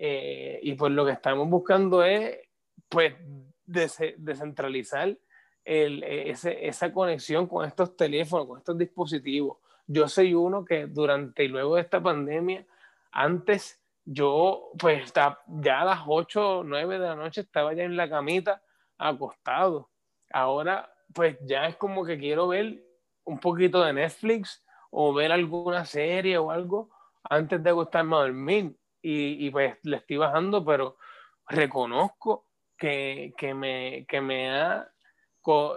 Eh, 0.00 0.60
y 0.62 0.74
pues 0.74 0.92
lo 0.92 1.04
que 1.04 1.12
estamos 1.12 1.48
buscando 1.48 2.04
es, 2.04 2.38
pues, 2.88 3.14
descentralizar 3.66 5.18
el, 5.68 6.02
ese, 6.02 6.66
esa 6.66 6.90
conexión 6.90 7.46
con 7.46 7.66
estos 7.66 7.94
teléfonos, 7.94 8.46
con 8.46 8.58
estos 8.58 8.78
dispositivos. 8.78 9.58
Yo 9.86 10.08
soy 10.08 10.32
uno 10.32 10.64
que 10.64 10.86
durante 10.86 11.44
y 11.44 11.48
luego 11.48 11.74
de 11.74 11.82
esta 11.82 12.02
pandemia, 12.02 12.64
antes 13.12 13.78
yo, 14.06 14.70
pues, 14.78 15.04
está, 15.04 15.42
ya 15.46 15.82
a 15.82 15.84
las 15.84 16.00
8 16.06 16.60
o 16.60 16.64
9 16.64 16.98
de 16.98 17.06
la 17.06 17.14
noche 17.14 17.42
estaba 17.42 17.74
ya 17.74 17.84
en 17.84 17.98
la 17.98 18.08
camita 18.08 18.62
acostado. 18.96 19.90
Ahora, 20.32 20.90
pues, 21.12 21.36
ya 21.42 21.66
es 21.66 21.76
como 21.76 22.02
que 22.02 22.18
quiero 22.18 22.48
ver 22.48 22.82
un 23.24 23.38
poquito 23.38 23.84
de 23.84 23.92
Netflix 23.92 24.64
o 24.90 25.12
ver 25.12 25.32
alguna 25.32 25.84
serie 25.84 26.38
o 26.38 26.50
algo 26.50 26.88
antes 27.24 27.62
de 27.62 27.68
acostarme 27.68 28.16
a 28.16 28.20
dormir. 28.20 28.74
Y, 29.02 29.46
y 29.46 29.50
pues 29.50 29.76
le 29.82 29.98
estoy 29.98 30.16
bajando, 30.16 30.64
pero 30.64 30.96
reconozco 31.46 32.46
que, 32.78 33.34
que, 33.36 33.52
me, 33.52 34.06
que 34.08 34.20
me 34.22 34.50
ha 34.50 34.90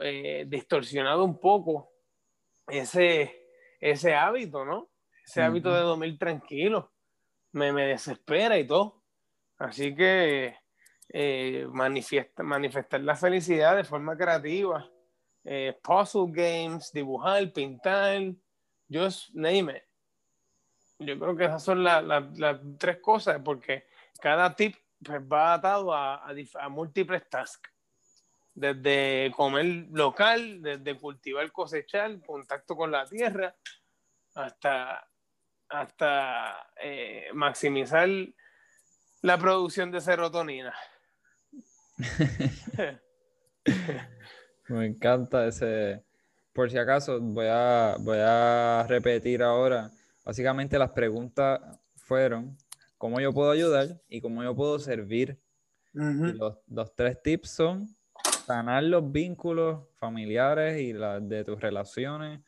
eh, 0.02 0.46
distorsionado 0.48 1.24
un 1.24 1.40
poco 1.40 1.94
ese, 2.68 3.48
ese 3.80 4.14
hábito, 4.14 4.66
¿no? 4.66 4.90
Ese 5.26 5.42
hábito 5.42 5.74
de 5.74 5.82
dormir 5.82 6.18
tranquilo. 6.18 6.92
Me, 7.54 7.72
me, 7.72 7.86
desespera 7.88 8.58
y 8.58 8.68
todo. 8.68 9.04
Así 9.58 9.96
que 9.96 10.56
eh, 11.10 11.68
manifiesta, 11.72 12.44
manifestar 12.44 13.02
la 13.02 13.16
felicidad 13.16 13.76
de 13.76 13.84
forma 13.84 14.18
creativa. 14.18 14.90
Eh, 15.44 15.78
puzzle 15.82 16.32
games, 16.32 16.92
dibujar, 16.94 17.52
pintar, 17.52 18.22
just 18.90 19.34
name 19.34 19.74
it. 19.78 19.84
Yo 21.00 21.18
creo 21.18 21.36
que 21.36 21.46
esas 21.46 21.64
son 21.64 21.84
las 21.84 22.60
tres 22.78 23.00
cosas, 23.02 23.42
porque 23.44 23.86
cada 24.22 24.56
tip 24.56 24.76
pues, 25.04 25.22
va 25.22 25.54
atado 25.54 25.94
a, 25.94 26.16
a, 26.16 26.34
a 26.60 26.70
múltiples 26.70 27.28
tasks 27.28 27.72
desde 28.54 29.32
comer 29.36 29.88
local, 29.92 30.62
desde 30.62 30.98
cultivar, 30.98 31.52
cosechar, 31.52 32.20
contacto 32.26 32.76
con 32.76 32.92
la 32.92 33.06
tierra, 33.06 33.56
hasta, 34.36 35.08
hasta 35.70 36.70
eh, 36.82 37.30
maximizar 37.34 38.10
la 39.22 39.38
producción 39.38 39.92
de 39.92 40.02
serotonina. 40.02 40.74
Me 44.68 44.86
encanta 44.86 45.48
ese. 45.48 46.04
Por 46.54 46.70
si 46.70 46.78
acaso, 46.78 47.20
voy 47.20 47.48
a, 47.50 47.96
voy 48.00 48.18
a 48.20 48.86
repetir 48.88 49.44
ahora. 49.44 49.92
Básicamente 50.26 50.78
las 50.78 50.92
preguntas 50.92 51.60
fueron 51.96 52.58
cómo 52.98 53.20
yo 53.20 53.34
puedo 53.34 53.52
ayudar 53.52 54.02
y 54.10 54.22
cómo 54.22 54.44
yo 54.44 54.56
puedo 54.56 54.80
servir. 54.80 55.40
los, 55.94 56.58
los 56.68 56.96
tres 56.96 57.22
tips 57.22 57.50
son 57.50 57.96
sanar 58.52 58.84
los 58.84 59.12
vínculos 59.12 59.88
familiares 59.96 60.82
y 60.82 60.92
las 60.92 61.28
de 61.28 61.46
tus 61.46 61.62
relaciones, 61.62 62.42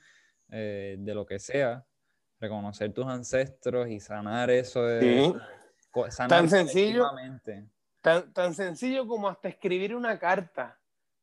eh, 0.52 0.98
de 1.00 1.16
lo 1.16 1.26
que 1.26 1.40
sea, 1.40 1.86
reconocer 2.42 2.94
tus 2.94 3.06
ancestros 3.06 3.88
y 3.88 4.02
sanar 4.02 4.50
eso 4.50 4.84
de, 4.84 5.34
tan 6.28 6.50
sencillo 6.50 7.10
tan, 8.02 8.34
tan, 8.34 8.54
sencillo 8.54 9.08
como 9.08 9.30
hasta 9.30 9.48
escribir 9.48 9.96
una 9.96 10.20
carta. 10.20 10.78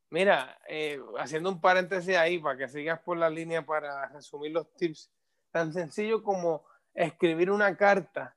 Mira 0.09 0.59
eh, 0.67 0.99
haciendo 1.19 1.51
un 1.51 1.61
paréntesis 1.61 2.17
ahí 2.17 2.39
para 2.39 2.57
que 2.57 2.69
sigas 2.69 3.01
por 3.01 3.19
la 3.19 3.29
línea 3.29 3.65
para 3.65 4.09
resumir 4.09 4.53
los 4.53 4.73
tips. 4.77 5.11
Tan 5.51 5.75
sencillo 5.75 6.23
como 6.23 6.65
escribir 6.95 7.51
una 7.51 7.77
carta 7.77 8.35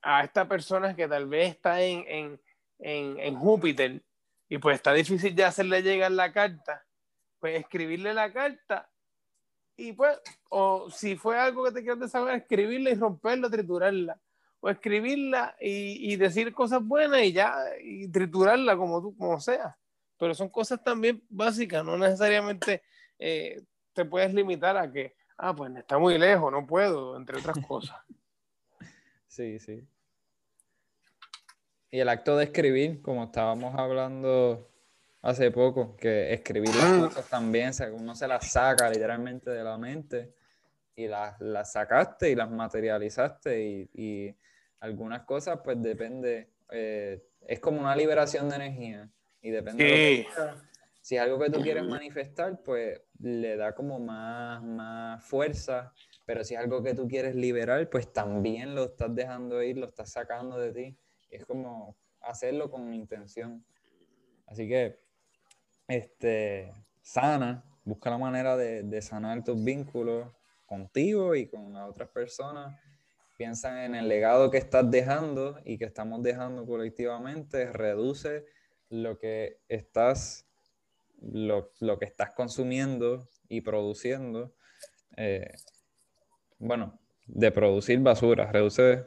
a 0.00 0.24
esta 0.24 0.48
persona 0.48 0.96
que 0.96 1.06
tal 1.06 1.28
vez 1.28 1.50
está 1.50 1.82
en, 1.82 2.04
en, 2.08 2.40
en, 2.78 3.20
en 3.20 3.34
Júpiter 3.36 4.02
y 4.48 4.58
pues 4.58 4.76
está 4.76 4.92
difícil 4.92 5.34
de 5.34 5.44
hacerle 5.44 5.82
llegar 5.82 6.12
la 6.12 6.32
carta, 6.32 6.84
pues 7.38 7.60
escribirle 7.60 8.14
la 8.14 8.32
carta 8.32 8.88
y 9.78 9.92
pues, 9.92 10.18
o 10.50 10.90
si 10.90 11.16
fue 11.16 11.38
algo 11.38 11.64
que 11.64 11.70
te 11.70 11.82
quieres 11.82 12.00
desahogar, 12.00 12.34
escribirla 12.34 12.90
y 12.90 12.94
romperla, 12.94 13.48
triturarla, 13.48 14.20
o 14.58 14.68
escribirla 14.68 15.54
y, 15.60 16.12
y, 16.12 16.16
decir 16.16 16.52
cosas 16.52 16.82
buenas 16.82 17.22
y 17.22 17.32
ya, 17.32 17.54
y 17.80 18.08
triturarla 18.08 18.76
como 18.76 19.00
tú, 19.00 19.16
como 19.16 19.38
sea. 19.38 19.78
Pero 20.18 20.34
son 20.34 20.48
cosas 20.48 20.82
también 20.82 21.22
básicas, 21.28 21.84
no 21.84 21.96
necesariamente 21.96 22.82
eh, 23.20 23.62
te 23.92 24.04
puedes 24.04 24.34
limitar 24.34 24.76
a 24.76 24.90
que, 24.90 25.14
ah, 25.36 25.54
pues 25.54 25.72
está 25.76 25.96
muy 25.96 26.18
lejos, 26.18 26.50
no 26.50 26.66
puedo, 26.66 27.16
entre 27.16 27.38
otras 27.38 27.58
cosas. 27.66 27.96
Sí, 29.28 29.58
sí. 29.60 29.86
Y 31.90 32.00
el 32.00 32.08
acto 32.08 32.36
de 32.36 32.44
escribir, 32.44 33.00
como 33.00 33.24
estábamos 33.24 33.74
hablando 33.78 34.68
hace 35.22 35.50
poco, 35.50 35.96
que 35.96 36.32
escribir 36.32 36.74
las 36.74 36.92
mm. 36.92 37.00
cosas 37.00 37.28
también, 37.28 37.72
uno 37.92 38.14
se 38.14 38.28
las 38.28 38.50
saca 38.50 38.90
literalmente 38.90 39.50
de 39.50 39.64
la 39.64 39.78
mente 39.78 40.34
y 40.94 41.06
las, 41.06 41.40
las 41.40 41.72
sacaste 41.72 42.30
y 42.30 42.34
las 42.34 42.50
materializaste 42.50 43.62
y, 43.62 43.90
y 43.94 44.36
algunas 44.80 45.22
cosas 45.22 45.60
pues 45.64 45.80
depende, 45.80 46.50
eh, 46.70 47.24
es 47.46 47.60
como 47.60 47.80
una 47.80 47.96
liberación 47.96 48.48
de 48.48 48.56
energía 48.56 49.10
y 49.40 49.50
depende 49.50 49.84
de 49.84 50.26
si 51.00 51.16
es 51.16 51.22
algo 51.22 51.38
que 51.38 51.48
tú 51.48 51.62
quieres 51.62 51.84
manifestar, 51.84 52.62
pues 52.62 53.00
le 53.20 53.56
da 53.56 53.74
como 53.74 53.98
más, 53.98 54.62
más 54.62 55.24
fuerza, 55.24 55.94
pero 56.26 56.44
si 56.44 56.54
es 56.54 56.60
algo 56.60 56.82
que 56.82 56.92
tú 56.92 57.08
quieres 57.08 57.34
liberar, 57.34 57.88
pues 57.88 58.12
también 58.12 58.74
lo 58.74 58.84
estás 58.84 59.14
dejando 59.14 59.62
ir, 59.62 59.78
lo 59.78 59.86
estás 59.86 60.10
sacando 60.10 60.58
de 60.58 60.72
ti 60.72 60.98
es 61.30 61.44
como 61.44 61.96
hacerlo 62.20 62.70
con 62.70 62.92
intención. 62.92 63.64
Así 64.46 64.68
que, 64.68 64.98
este, 65.88 66.72
sana, 67.02 67.64
busca 67.84 68.10
la 68.10 68.18
manera 68.18 68.56
de, 68.56 69.02
sanar 69.02 69.44
tus 69.44 69.62
vínculos 69.62 70.30
contigo 70.66 71.34
y 71.34 71.48
con 71.48 71.72
las 71.72 71.88
otras 71.88 72.08
personas. 72.10 72.78
Piensa 73.36 73.84
en 73.84 73.94
el 73.94 74.08
legado 74.08 74.50
que 74.50 74.58
estás 74.58 74.90
dejando 74.90 75.58
y 75.64 75.78
que 75.78 75.84
estamos 75.84 76.22
dejando 76.22 76.66
colectivamente. 76.66 77.72
Reduce 77.72 78.44
lo 78.90 79.18
que 79.18 79.60
estás, 79.68 80.46
lo, 81.20 81.70
que 81.98 82.04
estás 82.04 82.32
consumiendo 82.32 83.28
y 83.48 83.60
produciendo. 83.60 84.54
Eh, 85.16 85.52
bueno, 86.58 86.98
de 87.26 87.52
producir 87.52 88.00
basura, 88.00 88.50
reduce 88.50 89.06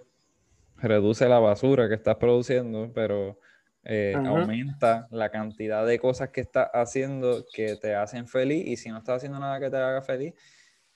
reduce 0.81 1.27
la 1.27 1.39
basura 1.39 1.87
que 1.87 1.95
estás 1.95 2.15
produciendo, 2.17 2.91
pero 2.93 3.39
eh, 3.83 4.13
aumenta 4.15 5.07
la 5.11 5.29
cantidad 5.29 5.85
de 5.85 5.99
cosas 5.99 6.29
que 6.29 6.41
estás 6.41 6.69
haciendo 6.73 7.45
que 7.53 7.75
te 7.77 7.95
hacen 7.95 8.27
feliz 8.27 8.67
y 8.67 8.77
si 8.77 8.89
no 8.89 8.99
estás 8.99 9.17
haciendo 9.17 9.39
nada 9.39 9.59
que 9.59 9.69
te 9.69 9.77
haga 9.77 10.01
feliz, 10.01 10.33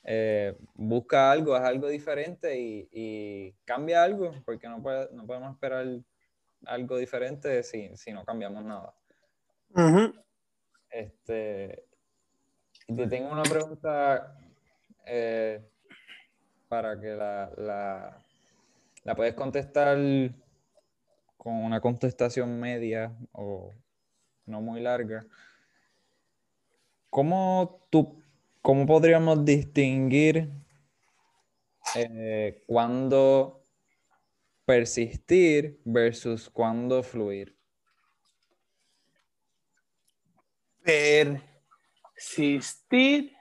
eh, 0.03 0.55
busca 0.75 1.31
algo, 1.31 1.55
haz 1.55 1.65
algo 1.65 1.87
diferente 1.87 2.55
y, 2.59 3.55
cambia 3.65 4.03
algo, 4.03 4.31
porque 4.45 4.67
no, 4.67 4.77
no 4.77 5.25
podemos 5.25 5.53
esperar 5.53 5.87
algo 6.65 6.97
diferente 6.97 7.63
si, 7.63 8.13
no 8.13 8.23
cambiamos 8.23 8.63
nada. 8.63 8.93
Este, 10.89 11.85
te 12.87 13.07
tengo 13.07 13.31
una 13.31 13.43
pregunta 13.43 14.37
eh, 15.05 15.61
para 16.67 16.99
que 16.99 17.15
la 17.15 17.51
la 17.57 18.24
puedes 19.13 19.35
contestar 19.35 19.99
con 21.37 21.53
una 21.53 21.79
contestación 21.79 22.59
media 22.59 23.15
o 23.33 23.71
no 24.47 24.61
muy 24.61 24.81
larga. 24.81 25.27
¿Cómo, 27.11 27.81
tú, 27.91 28.23
cómo 28.63 28.87
podríamos 28.87 29.45
distinguir 29.45 30.49
eh, 31.95 32.63
cuándo 32.65 33.61
persistir 34.65 35.79
versus 35.85 36.49
cuándo 36.49 37.03
fluir? 37.03 37.55
Persistir 42.15 43.31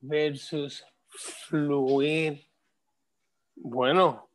versus 0.00 0.84
fluir. 1.08 2.51
Bueno, 3.64 4.28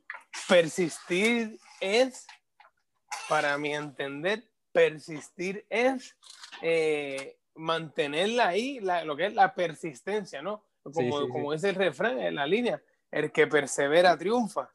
persistir 0.47 1.59
es 1.81 2.25
para 3.27 3.57
mi 3.57 3.73
entender, 3.73 4.41
persistir 4.71 5.65
es 5.69 6.15
eh, 6.61 7.37
mantenerla 7.55 8.47
ahí, 8.47 8.79
lo 8.79 9.17
que 9.17 9.25
es 9.25 9.33
la 9.33 9.53
persistencia, 9.53 10.41
¿no? 10.41 10.63
Como, 10.81 11.27
como 11.27 11.51
dice 11.51 11.69
el 11.69 11.75
refrán 11.75 12.19
en 12.19 12.35
la 12.35 12.47
línea, 12.47 12.81
el 13.11 13.29
que 13.33 13.47
persevera 13.47 14.17
triunfa. 14.17 14.69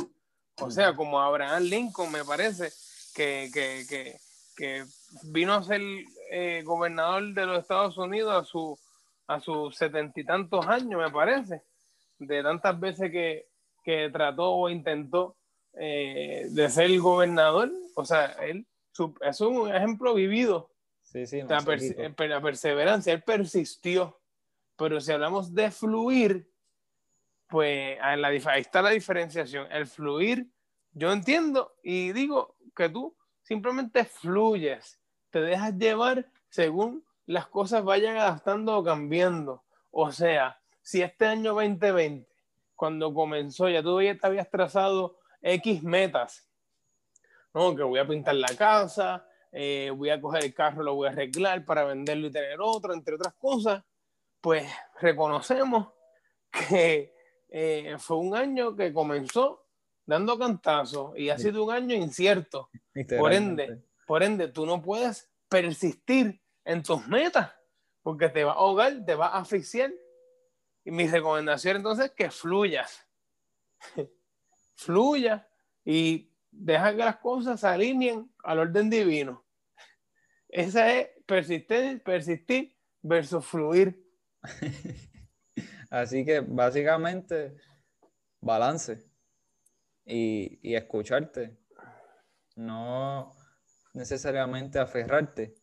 O 0.61 0.71
sea, 0.71 0.95
como 0.95 1.19
Abraham 1.19 1.63
Lincoln, 1.63 2.13
me 2.13 2.23
parece, 2.23 2.71
que, 3.15 3.51
que, 3.53 3.87
que, 3.89 4.17
que 4.55 4.85
vino 5.23 5.55
a 5.55 5.63
ser 5.63 5.81
eh, 6.31 6.63
gobernador 6.63 7.33
de 7.33 7.47
los 7.47 7.59
Estados 7.61 7.97
Unidos 7.97 8.35
a, 8.35 8.45
su, 8.45 8.79
a 9.29 9.41
sus 9.41 9.75
setenta 9.77 10.21
y 10.21 10.25
tantos 10.25 10.67
años, 10.67 11.01
me 11.01 11.11
parece, 11.11 11.63
de 12.19 12.43
tantas 12.43 12.79
veces 12.79 13.11
que, 13.11 13.51
que 13.83 14.11
trató 14.11 14.53
o 14.53 14.69
intentó 14.69 15.37
eh, 15.75 16.47
de 16.51 16.69
ser 16.69 16.99
gobernador. 16.99 17.71
O 17.95 18.05
sea, 18.05 18.27
él 18.43 18.67
es 19.21 19.41
un 19.41 19.75
ejemplo 19.75 20.15
vivido. 20.15 20.71
Sí, 21.03 21.27
sí, 21.27 21.43
la, 21.43 21.61
la 22.29 22.41
perseverancia, 22.41 23.13
él 23.13 23.23
persistió. 23.23 24.21
Pero 24.77 25.01
si 25.01 25.13
hablamos 25.13 25.55
de 25.55 25.71
fluir, 25.71 26.49
pues 27.49 27.99
ahí 28.01 28.61
está 28.61 28.81
la 28.81 28.91
diferenciación. 28.91 29.71
El 29.71 29.87
fluir, 29.87 30.47
yo 30.93 31.13
entiendo 31.13 31.75
y 31.83 32.13
digo 32.13 32.57
que 32.75 32.89
tú 32.89 33.15
simplemente 33.43 34.05
fluyes, 34.05 34.99
te 35.31 35.41
dejas 35.41 35.77
llevar 35.77 36.27
según 36.49 37.05
las 37.27 37.47
cosas 37.47 37.85
vayan 37.85 38.17
adaptando 38.17 38.79
o 38.79 38.85
cambiando. 38.85 39.65
O 39.91 40.11
sea, 40.13 40.61
si 40.81 41.03
este 41.03 41.27
año 41.27 41.55
2020, 41.55 42.27
cuando 42.83 43.15
comenzó, 43.15 43.69
ya 43.69 43.81
tú 43.81 44.03
ya 44.03 44.19
te 44.19 44.27
habías 44.27 44.51
trazado 44.51 45.21
X 45.41 45.85
metas, 45.85 46.51
¿no? 47.55 47.77
Que 47.77 47.85
voy 47.85 48.01
a 48.01 48.09
pintar 48.09 48.35
la 48.35 48.49
casa, 48.57 49.25
eh, 49.53 49.93
voy 49.95 50.11
a 50.11 50.21
coger 50.21 50.43
el 50.43 50.53
carro, 50.53 50.83
lo 50.83 50.97
voy 50.97 51.07
a 51.07 51.13
arreglar 51.13 51.65
para 51.65 51.85
venderlo 51.85 52.27
y 52.27 52.33
tener 52.33 52.61
otro, 52.61 52.93
entre 52.93 53.15
otras 53.15 53.35
cosas, 53.35 53.85
pues 54.41 54.69
reconocemos 55.01 55.93
que 56.51 57.15
eh, 57.51 57.95
fue 58.01 58.17
un 58.17 58.35
año 58.35 58.75
que 58.75 58.93
comenzó 58.93 59.65
dando 60.05 60.37
cantazos 60.37 61.17
y 61.17 61.31
ha 61.31 61.39
sido 61.39 61.63
un 61.63 61.73
año 61.73 61.95
incierto. 61.95 62.69
Por 63.17 63.33
ende, 63.33 63.85
por 64.09 64.25
ende, 64.25 64.49
tú 64.49 64.67
no 64.67 64.83
puedes 64.83 65.31
persistir 65.49 66.43
en 66.65 66.83
tus 66.83 67.07
metas 67.07 67.53
porque 68.03 68.29
te 68.29 68.43
va 68.43 68.51
a 68.51 68.57
ahogar, 68.57 69.05
te 69.07 69.15
va 69.15 69.29
a 69.29 69.39
asfixiar. 69.39 69.93
Y 70.85 70.91
mi 70.91 71.07
recomendación 71.07 71.77
entonces 71.77 72.07
es 72.07 72.13
que 72.13 72.31
fluyas. 72.31 73.07
Fluya 74.75 75.49
y 75.85 76.33
deja 76.51 76.93
que 76.93 76.99
las 76.99 77.17
cosas 77.19 77.61
se 77.61 77.67
alineen 77.67 78.33
al 78.43 78.59
orden 78.59 78.91
divino. 78.91 79.45
Esa 80.49 80.93
es 80.93 81.09
persistir, 81.25 82.03
persistir 82.03 82.77
versus 83.01 83.45
fluir. 83.45 84.05
Así 85.91 86.25
que 86.25 86.41
básicamente 86.41 87.57
balance 88.41 89.05
y, 90.05 90.59
y 90.63 90.75
escucharte. 90.75 91.57
No 92.57 93.35
necesariamente 93.95 94.79
aferrarte 94.79 95.55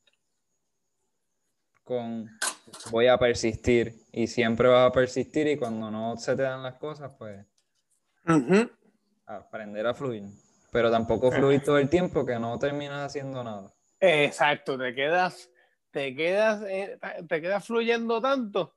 con 1.83 2.29
voy 2.91 3.07
a 3.07 3.17
persistir 3.17 3.95
y 4.11 4.27
siempre 4.27 4.67
vas 4.67 4.89
a 4.89 4.91
persistir 4.91 5.47
y 5.47 5.57
cuando 5.57 5.89
no 5.91 6.17
se 6.17 6.35
te 6.35 6.43
dan 6.43 6.63
las 6.63 6.75
cosas, 6.75 7.11
pues 7.17 7.45
aprender 9.25 9.87
a 9.87 9.93
fluir. 9.93 10.23
Pero 10.71 10.91
tampoco 10.91 11.31
fluir 11.31 11.63
todo 11.63 11.77
el 11.77 11.89
tiempo 11.89 12.25
que 12.25 12.37
no 12.37 12.57
terminas 12.59 13.07
haciendo 13.07 13.43
nada. 13.43 13.73
Exacto, 13.99 14.77
te 14.77 14.93
quedas, 14.93 15.49
te 15.91 16.15
quedas, 16.15 16.63
eh, 16.67 16.97
te 17.27 17.41
quedas 17.41 17.65
fluyendo 17.65 18.21
tanto 18.21 18.75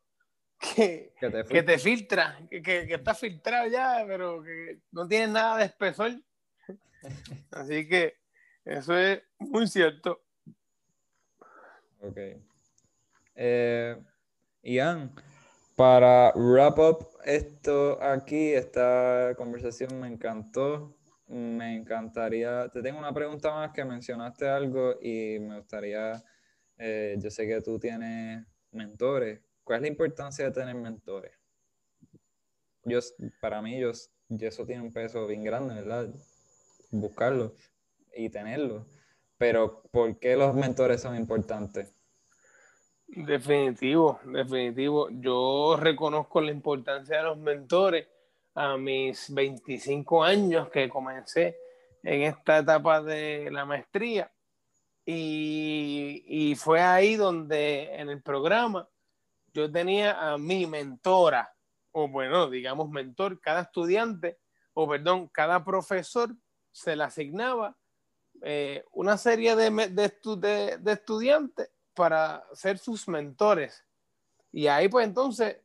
que, 0.62 1.12
que, 1.18 1.62
te, 1.62 1.78
filtra, 1.78 2.38
que, 2.48 2.62
que, 2.62 2.94
está 2.94 3.14
filtrado 3.14 3.68
ya, 3.68 4.04
pero 4.06 4.42
que 4.42 4.78
no 4.92 5.06
tiene 5.06 5.28
nada 5.28 5.58
de 5.58 5.64
espesor. 5.64 6.12
Así 7.50 7.88
que 7.88 8.16
eso 8.64 8.96
es 8.96 9.22
muy 9.38 9.66
cierto. 9.66 10.22
Ok. 12.00 12.18
Eh, 13.44 13.96
Ian, 14.62 15.12
para 15.74 16.32
wrap 16.36 16.78
up 16.78 17.08
esto 17.24 18.00
aquí, 18.00 18.52
esta 18.52 19.34
conversación 19.36 19.98
me 19.98 20.06
encantó. 20.06 20.96
Me 21.26 21.74
encantaría, 21.74 22.68
te 22.68 22.82
tengo 22.82 23.00
una 23.00 23.12
pregunta 23.12 23.50
más 23.52 23.72
que 23.72 23.84
mencionaste 23.84 24.46
algo 24.48 24.94
y 25.00 25.40
me 25.40 25.58
gustaría, 25.58 26.22
eh, 26.78 27.16
yo 27.18 27.30
sé 27.30 27.48
que 27.48 27.60
tú 27.62 27.80
tienes 27.80 28.46
mentores. 28.70 29.40
¿Cuál 29.64 29.78
es 29.78 29.82
la 29.82 29.88
importancia 29.88 30.44
de 30.44 30.52
tener 30.52 30.76
mentores? 30.76 31.32
Yo, 32.84 33.00
para 33.40 33.60
mí, 33.60 33.80
yo, 33.80 33.90
eso 33.90 34.66
tiene 34.66 34.82
un 34.82 34.92
peso 34.92 35.26
bien 35.26 35.42
grande, 35.42 35.74
¿verdad? 35.74 36.14
Buscarlo 36.92 37.56
y 38.14 38.28
tenerlo. 38.28 38.86
Pero, 39.36 39.82
¿por 39.90 40.16
qué 40.20 40.36
los 40.36 40.54
mentores 40.54 41.00
son 41.00 41.16
importantes? 41.16 41.92
Definitivo, 43.14 44.20
definitivo. 44.24 45.10
Yo 45.10 45.76
reconozco 45.78 46.40
la 46.40 46.50
importancia 46.50 47.18
de 47.18 47.22
los 47.24 47.36
mentores 47.36 48.08
a 48.54 48.78
mis 48.78 49.32
25 49.34 50.24
años 50.24 50.70
que 50.70 50.88
comencé 50.88 51.58
en 52.02 52.22
esta 52.22 52.58
etapa 52.58 53.02
de 53.02 53.50
la 53.50 53.66
maestría. 53.66 54.32
Y, 55.04 56.24
y, 56.26 56.54
fue 56.54 56.80
ahí 56.80 57.16
donde 57.16 57.94
en 57.96 58.08
el 58.08 58.22
programa 58.22 58.88
yo 59.52 59.70
tenía 59.70 60.32
a 60.32 60.38
mi 60.38 60.64
mentora, 60.66 61.54
o 61.90 62.08
bueno, 62.08 62.48
digamos 62.48 62.88
mentor, 62.88 63.38
cada 63.40 63.62
estudiante, 63.62 64.38
o 64.72 64.88
perdón, 64.88 65.28
cada 65.28 65.62
profesor 65.62 66.34
se 66.70 66.96
le 66.96 67.04
asignaba 67.04 67.76
eh, 68.40 68.84
una 68.92 69.18
serie 69.18 69.54
de, 69.54 69.70
de, 69.70 70.78
de, 70.78 70.92
estudiantes 70.92 71.70
para 71.94 72.44
ser 72.52 72.78
sus 72.78 73.08
mentores. 73.08 73.84
Y 74.50 74.66
ahí 74.66 74.88
pues 74.88 75.06
entonces 75.06 75.58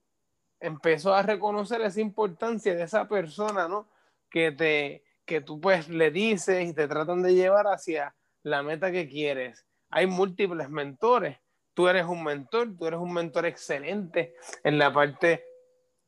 empezó 0.59 1.13
a 1.13 1.21
reconocer 1.21 1.81
esa 1.81 2.01
importancia 2.01 2.73
de 2.73 2.83
esa 2.83 3.07
persona, 3.07 3.67
¿no? 3.67 3.89
Que, 4.29 4.51
te, 4.51 5.03
que 5.25 5.41
tú 5.41 5.59
pues 5.59 5.89
le 5.89 6.11
dices 6.11 6.67
y 6.67 6.73
te 6.73 6.87
tratan 6.87 7.21
de 7.21 7.35
llevar 7.35 7.67
hacia 7.67 8.15
la 8.43 8.63
meta 8.63 8.91
que 8.91 9.07
quieres. 9.07 9.65
Hay 9.89 10.07
múltiples 10.07 10.69
mentores. 10.69 11.37
Tú 11.73 11.87
eres 11.87 12.05
un 12.05 12.23
mentor, 12.23 12.75
tú 12.77 12.87
eres 12.87 12.99
un 12.99 13.13
mentor 13.13 13.45
excelente 13.45 14.35
en 14.63 14.79
la 14.79 14.91
parte 14.91 15.45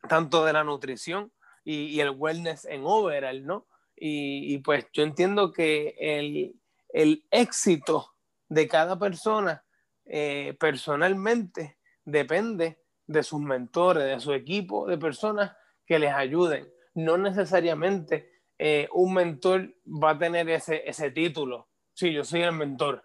tanto 0.07 0.43
de 0.45 0.53
la 0.53 0.63
nutrición 0.63 1.31
y, 1.63 1.99
el 1.99 2.11
wellness 2.11 2.65
en 2.65 2.81
overall, 2.83 3.45
¿no? 3.45 3.67
Y, 3.95 4.53
y, 4.53 4.57
pues 4.59 4.87
yo 4.93 5.03
entiendo 5.03 5.51
que 5.51 5.93
el, 5.99 6.55
el 6.89 7.25
éxito 7.29 8.15
de 8.47 8.67
cada 8.67 8.97
persona 8.97 9.63
eh, 10.11 10.57
personalmente 10.59 11.77
depende 12.03 12.81
de 13.05 13.21
sus 13.21 13.39
mentores, 13.39 14.05
de 14.05 14.19
su 14.19 14.33
equipo 14.33 14.87
de 14.87 14.97
personas 14.97 15.55
que 15.85 15.99
les 15.99 16.11
ayuden. 16.11 16.67
No 16.95 17.17
necesariamente 17.17 18.43
eh, 18.57 18.89
un 18.91 19.13
mentor 19.13 19.71
va 19.85 20.11
a 20.11 20.17
tener 20.17 20.49
ese, 20.49 20.81
ese 20.89 21.11
título. 21.11 21.69
Sí, 21.93 22.11
yo 22.11 22.23
soy 22.23 22.41
el 22.41 22.53
mentor. 22.53 23.03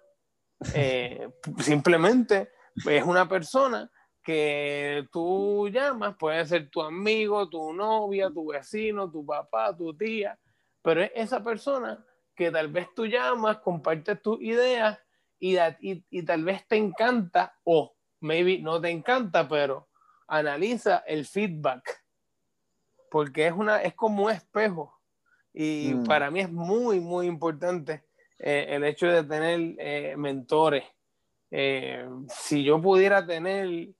Eh, 0.75 1.29
simplemente 1.59 2.53
es 2.87 3.05
una 3.05 3.29
persona 3.29 3.91
que 4.23 5.07
tú 5.13 5.69
llamas, 5.69 6.17
puede 6.17 6.47
ser 6.47 6.71
tu 6.71 6.81
amigo, 6.81 7.51
tu 7.51 7.75
novia, 7.75 8.31
tu 8.31 8.47
vecino, 8.47 9.11
tu 9.11 9.27
papá, 9.27 9.77
tu 9.77 9.95
tía, 9.95 10.39
pero 10.81 11.03
es 11.03 11.11
esa 11.15 11.45
persona 11.45 12.03
que 12.35 12.51
tal 12.51 12.69
vez 12.69 12.89
tú 12.97 13.05
llamas, 13.05 13.59
compartes 13.59 14.23
tus 14.23 14.41
ideas 14.41 14.99
y, 15.81 16.05
y, 16.11 16.23
tal 16.23 16.45
vez 16.45 16.67
te 16.67 16.77
encanta 16.77 17.59
o 17.65 17.95
maybe 18.21 18.61
no 18.61 18.81
te 18.81 18.89
encanta, 18.89 19.47
pero 19.47 19.89
analiza 20.27 21.05
el 21.07 21.27
feedback 21.27 22.03
porque 23.11 23.47
es, 23.47 23.53
una, 23.53 23.83
es 23.83 23.95
como 23.95 24.25
un 24.25 24.31
espejo 24.31 24.99
y 25.53 25.93
mm. 25.95 26.05
para 26.05 26.31
mí 26.31 26.41
es 26.41 26.51
muy, 26.51 26.99
muy 26.99 27.27
importante 27.27 28.05
eh, 28.39 28.67
el 28.71 28.85
hecho 28.85 29.07
de 29.07 29.23
tener 29.23 29.77
eh, 29.79 30.17
mentores. 30.17 30.85
Eh, 31.51 32.09
si 32.29 32.65
yo 32.65 32.81
pudiera 32.81 33.25
tener 33.25 33.91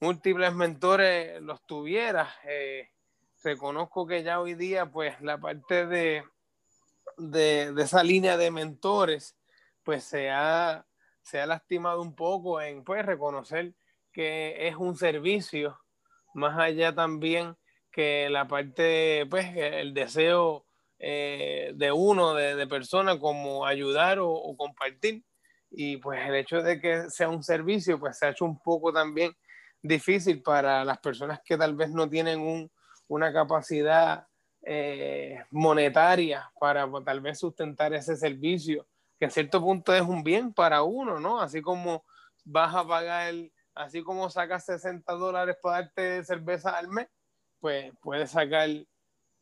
múltiples 0.00 0.52
mentores, 0.54 1.40
los 1.42 1.64
tuviera. 1.64 2.28
reconozco 3.44 4.06
que 4.06 4.24
ya 4.24 4.40
hoy 4.40 4.54
día, 4.54 4.86
pues 4.86 5.20
la 5.20 5.38
parte 5.38 5.86
de, 5.86 6.24
de, 7.16 7.72
esa 7.78 8.02
línea 8.02 8.36
de 8.36 8.50
mentores, 8.50 9.36
pues 9.86 10.02
se 10.02 10.30
ha, 10.30 10.84
se 11.22 11.40
ha 11.40 11.46
lastimado 11.46 12.02
un 12.02 12.16
poco 12.16 12.60
en 12.60 12.82
pues, 12.82 13.06
reconocer 13.06 13.72
que 14.12 14.66
es 14.66 14.74
un 14.74 14.96
servicio, 14.96 15.78
más 16.34 16.58
allá 16.58 16.92
también 16.92 17.56
que 17.92 18.28
la 18.28 18.48
parte, 18.48 19.26
pues, 19.30 19.46
el 19.56 19.94
deseo 19.94 20.66
eh, 20.98 21.72
de 21.76 21.92
uno, 21.92 22.34
de, 22.34 22.56
de 22.56 22.66
persona, 22.66 23.16
como 23.20 23.64
ayudar 23.64 24.18
o, 24.20 24.56
compartir. 24.56 25.22
Y 25.70 25.98
pues 25.98 26.20
el 26.26 26.34
hecho 26.34 26.62
de 26.62 26.80
que 26.80 27.08
sea 27.08 27.28
un 27.28 27.44
servicio, 27.44 28.00
pues 28.00 28.18
se 28.18 28.26
ha 28.26 28.30
hecho 28.30 28.44
un 28.44 28.58
poco 28.60 28.92
también 28.92 29.36
difícil 29.82 30.42
para 30.42 30.84
las 30.84 30.98
personas 30.98 31.40
que 31.44 31.56
tal 31.56 31.76
vez 31.76 31.90
no 31.90 32.08
tienen 32.08 32.40
un, 32.40 32.70
una 33.06 33.32
capacidad 33.32 34.26
eh, 34.62 35.44
monetaria 35.50 36.50
para 36.58 36.90
pues, 36.90 37.04
tal 37.04 37.20
vez 37.20 37.38
sustentar 37.38 37.94
ese 37.94 38.16
servicio, 38.16 38.86
que 39.18 39.26
en 39.26 39.30
cierto 39.30 39.60
punto 39.60 39.94
es 39.94 40.02
un 40.02 40.22
bien 40.22 40.52
para 40.52 40.82
uno, 40.82 41.18
¿no? 41.20 41.40
Así 41.40 41.62
como 41.62 42.04
vas 42.44 42.74
a 42.74 42.86
pagar, 42.86 43.34
así 43.74 44.02
como 44.02 44.30
sacas 44.30 44.64
60 44.66 45.12
dólares 45.14 45.56
para 45.62 45.82
darte 45.82 46.24
cerveza 46.24 46.76
al 46.76 46.88
mes, 46.88 47.08
pues 47.60 47.92
puedes 48.00 48.30
sacar 48.30 48.68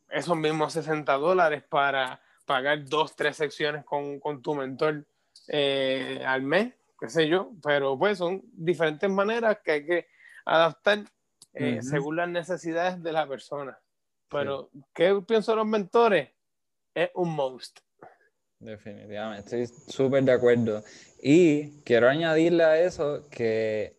esos 0.09 0.37
mismos 0.37 0.73
60 0.73 1.13
dólares 1.13 1.63
para 1.67 2.21
pagar 2.45 2.85
dos, 2.85 3.15
tres 3.15 3.37
secciones 3.37 3.83
con, 3.85 4.19
con 4.19 4.41
tu 4.41 4.55
mentor 4.55 5.05
eh, 5.47 6.23
al 6.25 6.41
mes, 6.43 6.73
qué 6.99 7.09
sé 7.09 7.27
yo, 7.27 7.51
pero 7.61 7.97
pues 7.97 8.17
son 8.17 8.41
diferentes 8.53 9.09
maneras 9.09 9.59
que 9.63 9.71
hay 9.71 9.85
que 9.85 10.07
adaptar 10.45 11.03
eh, 11.53 11.81
según 11.81 12.17
las 12.17 12.29
necesidades 12.29 13.01
de 13.01 13.11
la 13.11 13.27
persona. 13.27 13.77
Pero, 14.29 14.69
¿qué 14.93 15.21
pienso 15.25 15.51
de 15.51 15.57
los 15.57 15.67
mentores? 15.67 16.29
Es 16.93 17.09
un 17.13 17.35
most. 17.35 17.79
Definitivamente, 18.65 19.61
estoy 19.61 19.77
súper 19.87 20.23
de 20.23 20.31
acuerdo. 20.31 20.83
Y 21.21 21.81
quiero 21.83 22.09
añadirle 22.09 22.63
a 22.63 22.81
eso 22.81 23.27
que 23.29 23.95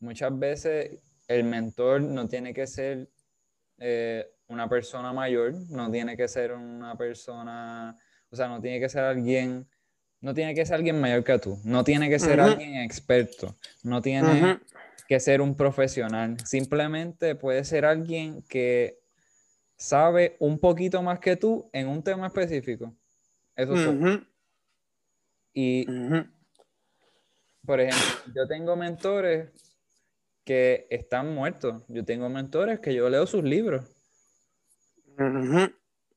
muchas 0.00 0.36
veces 0.36 0.98
el 1.28 1.44
mentor 1.44 2.00
no 2.02 2.26
tiene 2.26 2.52
que 2.52 2.66
ser 2.66 3.08
eh, 3.78 4.28
una 4.48 4.68
persona 4.68 5.12
mayor, 5.12 5.54
no 5.70 5.88
tiene 5.90 6.16
que 6.16 6.26
ser 6.26 6.52
una 6.52 6.96
persona, 6.96 7.96
o 8.28 8.34
sea, 8.34 8.48
no 8.48 8.60
tiene 8.60 8.80
que 8.80 8.88
ser 8.88 9.04
alguien, 9.04 9.68
no 10.20 10.34
tiene 10.34 10.52
que 10.52 10.66
ser 10.66 10.74
alguien 10.76 11.00
mayor 11.00 11.22
que 11.22 11.38
tú, 11.38 11.60
no 11.64 11.84
tiene 11.84 12.10
que 12.10 12.18
ser 12.18 12.40
alguien 12.40 12.78
experto, 12.78 13.56
no 13.84 14.02
tiene 14.02 14.58
que 15.06 15.20
ser 15.20 15.40
un 15.40 15.54
profesional, 15.56 16.36
simplemente 16.44 17.36
puede 17.36 17.64
ser 17.64 17.84
alguien 17.84 18.42
que 18.42 18.98
sabe 19.76 20.36
un 20.40 20.58
poquito 20.58 21.02
más 21.02 21.20
que 21.20 21.36
tú 21.36 21.70
en 21.72 21.86
un 21.86 22.02
tema 22.02 22.26
específico. 22.26 22.92
Eso 23.56 23.74
es 23.74 24.20
Y, 25.52 25.86
por 27.64 27.80
ejemplo, 27.80 28.32
yo 28.34 28.46
tengo 28.48 28.76
mentores 28.76 29.50
que 30.44 30.86
están 30.90 31.34
muertos. 31.34 31.84
Yo 31.88 32.04
tengo 32.04 32.28
mentores 32.28 32.80
que 32.80 32.94
yo 32.94 33.08
leo 33.08 33.26
sus 33.26 33.44
libros. 33.44 33.84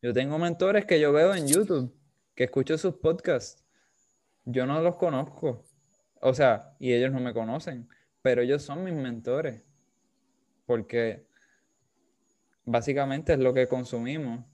Yo 0.02 0.14
tengo 0.14 0.38
mentores 0.38 0.86
que 0.86 1.00
yo 1.00 1.12
veo 1.12 1.36
en 1.36 1.48
YouTube, 1.48 1.94
que 2.34 2.46
escucho 2.46 2.78
sus 2.78 2.96
podcasts. 2.96 3.64
Yo 4.46 4.66
no 4.66 4.82
los 4.82 4.96
conozco. 4.96 5.64
O 6.22 6.34
sea, 6.34 6.76
y 6.80 6.94
ellos 6.94 7.12
no 7.12 7.20
me 7.20 7.34
conocen, 7.34 7.90
pero 8.22 8.42
ellos 8.42 8.64
son 8.64 8.84
mis 8.84 8.96
mentores. 8.96 9.62
Porque 10.66 11.28
básicamente 12.64 13.34
es 13.34 13.40
lo 13.40 13.54
que 13.54 13.68
consumimos 13.68 14.46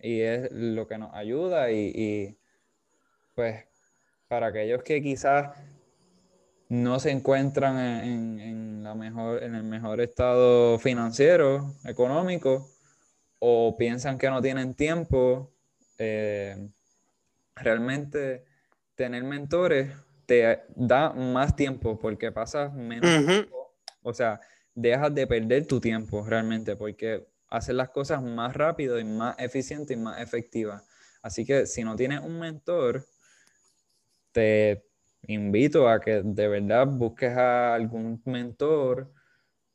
y 0.00 0.20
es 0.20 0.50
lo 0.52 0.86
que 0.86 0.98
nos 0.98 1.14
ayuda 1.14 1.70
y, 1.70 2.36
pues 3.34 3.64
para 4.28 4.48
aquellos 4.48 4.82
que 4.82 5.02
quizás 5.02 5.56
no 6.68 7.00
se 7.00 7.10
encuentran 7.10 7.78
en, 7.78 8.82
la 8.82 8.94
mejor, 8.94 9.42
en 9.42 9.54
el 9.54 9.64
mejor 9.64 10.00
estado 10.00 10.78
financiero, 10.78 11.74
económico, 11.84 12.68
o 13.38 13.76
piensan 13.76 14.18
que 14.18 14.28
no 14.28 14.42
tienen 14.42 14.74
tiempo, 14.74 15.50
eh, 15.98 16.68
realmente 17.54 18.44
tener 18.94 19.22
mentores 19.24 19.92
te 20.28 20.60
da 20.76 21.14
más 21.14 21.56
tiempo 21.56 21.98
porque 21.98 22.30
pasas 22.30 22.74
menos 22.74 23.24
tiempo, 23.24 23.74
o 24.02 24.12
sea, 24.12 24.38
dejas 24.74 25.14
de 25.14 25.26
perder 25.26 25.66
tu 25.66 25.80
tiempo 25.80 26.22
realmente 26.26 26.76
porque 26.76 27.26
hacer 27.50 27.74
las 27.74 27.90
cosas 27.90 28.22
más 28.22 28.54
rápido 28.54 28.98
y 28.98 29.04
más 29.04 29.38
eficiente 29.38 29.94
y 29.94 29.96
más 29.96 30.20
efectiva. 30.20 30.82
Así 31.22 31.44
que 31.44 31.66
si 31.66 31.84
no 31.84 31.96
tienes 31.96 32.20
un 32.20 32.38
mentor, 32.38 33.04
te 34.32 34.84
invito 35.22 35.88
a 35.88 36.00
que 36.00 36.22
de 36.24 36.48
verdad 36.48 36.86
busques 36.86 37.36
a 37.36 37.74
algún 37.74 38.22
mentor 38.24 39.12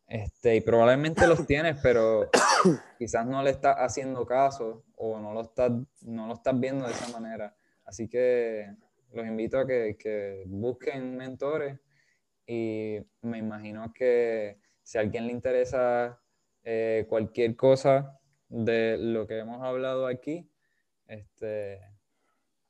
este, 0.08 0.56
y 0.56 0.62
probablemente 0.62 1.26
los 1.28 1.46
tienes, 1.46 1.78
pero 1.82 2.30
quizás 3.00 3.26
no 3.26 3.42
le 3.42 3.50
estás 3.50 3.76
haciendo 3.78 4.26
caso 4.26 4.86
o 4.96 5.20
no 5.20 5.34
lo 5.34 5.42
estás, 5.42 5.72
no 6.02 6.28
lo 6.28 6.36
estás 6.36 6.60
viendo 6.60 6.86
de 6.86 6.92
esa 6.92 7.08
manera. 7.08 7.56
Así 7.86 8.08
que 8.08 8.76
los 9.12 9.26
invito 9.26 9.60
a 9.60 9.68
que, 9.68 9.98
que 9.98 10.44
busquen 10.48 11.18
mentores 11.18 11.80
y 12.46 13.00
me 13.22 13.40
imagino 13.40 13.92
que 13.94 14.60
si 14.82 14.98
a 14.98 15.02
alguien 15.02 15.28
le 15.28 15.34
interesa 15.34 16.20
eh, 16.64 17.06
cualquier 17.10 17.56
cosa 17.56 18.20
de 18.50 18.98
lo 18.98 19.28
que 19.28 19.40
hemos 19.40 19.62
hablado 19.62 20.08
aquí, 20.08 20.50
este, 21.08 21.82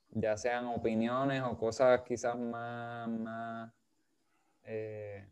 ya 0.10 0.38
sean 0.38 0.66
opiniones 0.68 1.44
o 1.44 1.58
cosas 1.58 2.02
quizás 2.02 2.38
más, 2.38 3.10
más, 3.10 3.74
eh, 4.64 5.28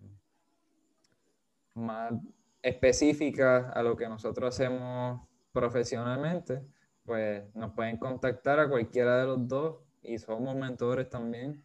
más 1.76 2.14
específicas 2.62 3.66
a 3.74 3.82
lo 3.82 3.96
que 3.96 4.08
nosotros 4.08 4.54
hacemos 4.54 5.22
profesionalmente, 5.52 6.62
pues 7.06 7.44
nos 7.56 7.74
pueden 7.74 7.98
contactar 7.98 8.60
a 8.60 8.70
cualquiera 8.70 9.18
de 9.20 9.26
los 9.26 9.48
dos 9.48 9.78
y 10.02 10.18
somos 10.18 10.56
mentores 10.56 11.10
también. 11.10 11.64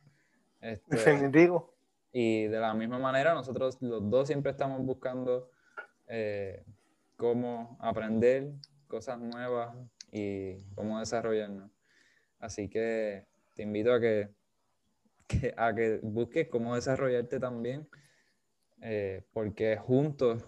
Este, 0.60 0.96
Definitivo. 0.96 1.74
Y 2.12 2.46
de 2.46 2.58
la 2.58 2.72
misma 2.72 2.98
manera, 2.98 3.34
nosotros 3.34 3.76
los 3.82 4.08
dos 4.08 4.26
siempre 4.28 4.52
estamos 4.52 4.82
buscando 4.82 5.50
eh, 6.08 6.64
cómo 7.16 7.76
aprender 7.80 8.52
cosas 8.86 9.18
nuevas 9.18 9.76
y 10.12 10.60
cómo 10.74 11.00
desarrollarnos. 11.00 11.70
Así 12.38 12.68
que 12.68 13.26
te 13.54 13.62
invito 13.62 13.92
a 13.92 14.00
que, 14.00 14.28
a 15.56 15.74
que 15.74 15.98
busques 16.02 16.48
cómo 16.48 16.74
desarrollarte 16.74 17.40
también, 17.40 17.88
eh, 18.80 19.24
porque 19.32 19.76
juntos, 19.76 20.44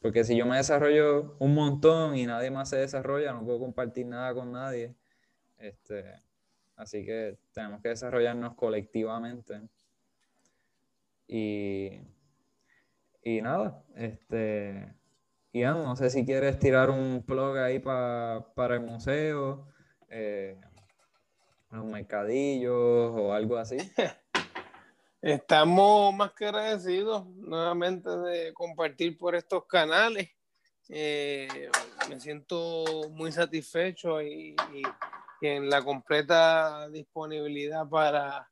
porque 0.00 0.24
si 0.24 0.36
yo 0.36 0.46
me 0.46 0.56
desarrollo 0.56 1.36
un 1.38 1.54
montón 1.54 2.16
y 2.16 2.26
nadie 2.26 2.50
más 2.50 2.70
se 2.70 2.76
desarrolla, 2.76 3.32
no 3.32 3.44
puedo 3.44 3.58
compartir 3.58 4.06
nada 4.06 4.32
con 4.34 4.52
nadie. 4.52 4.94
Este, 5.58 6.22
así 6.76 7.04
que 7.04 7.38
tenemos 7.52 7.82
que 7.82 7.90
desarrollarnos 7.90 8.54
colectivamente. 8.54 9.60
Y, 11.26 12.00
y 13.22 13.42
nada, 13.42 13.84
este, 13.96 14.97
No 15.60 15.96
sé 15.96 16.10
si 16.10 16.24
quieres 16.24 16.58
tirar 16.58 16.90
un 16.90 17.24
plug 17.26 17.58
ahí 17.58 17.80
para 17.80 18.74
el 18.74 18.80
museo, 18.80 19.66
eh, 20.08 20.56
los 21.70 21.84
mercadillos 21.84 23.12
o 23.14 23.32
algo 23.32 23.56
así. 23.56 23.76
Estamos 25.20 26.14
más 26.14 26.32
que 26.32 26.46
agradecidos 26.46 27.26
nuevamente 27.26 28.08
de 28.08 28.54
compartir 28.54 29.18
por 29.18 29.34
estos 29.34 29.66
canales. 29.66 30.30
Eh, 30.88 31.68
me 32.08 32.20
siento 32.20 32.84
muy 33.10 33.32
satisfecho 33.32 34.22
y, 34.22 34.54
en 35.40 35.68
la 35.68 35.82
completa 35.82 36.88
disponibilidad 36.88 37.88
para 37.88 38.48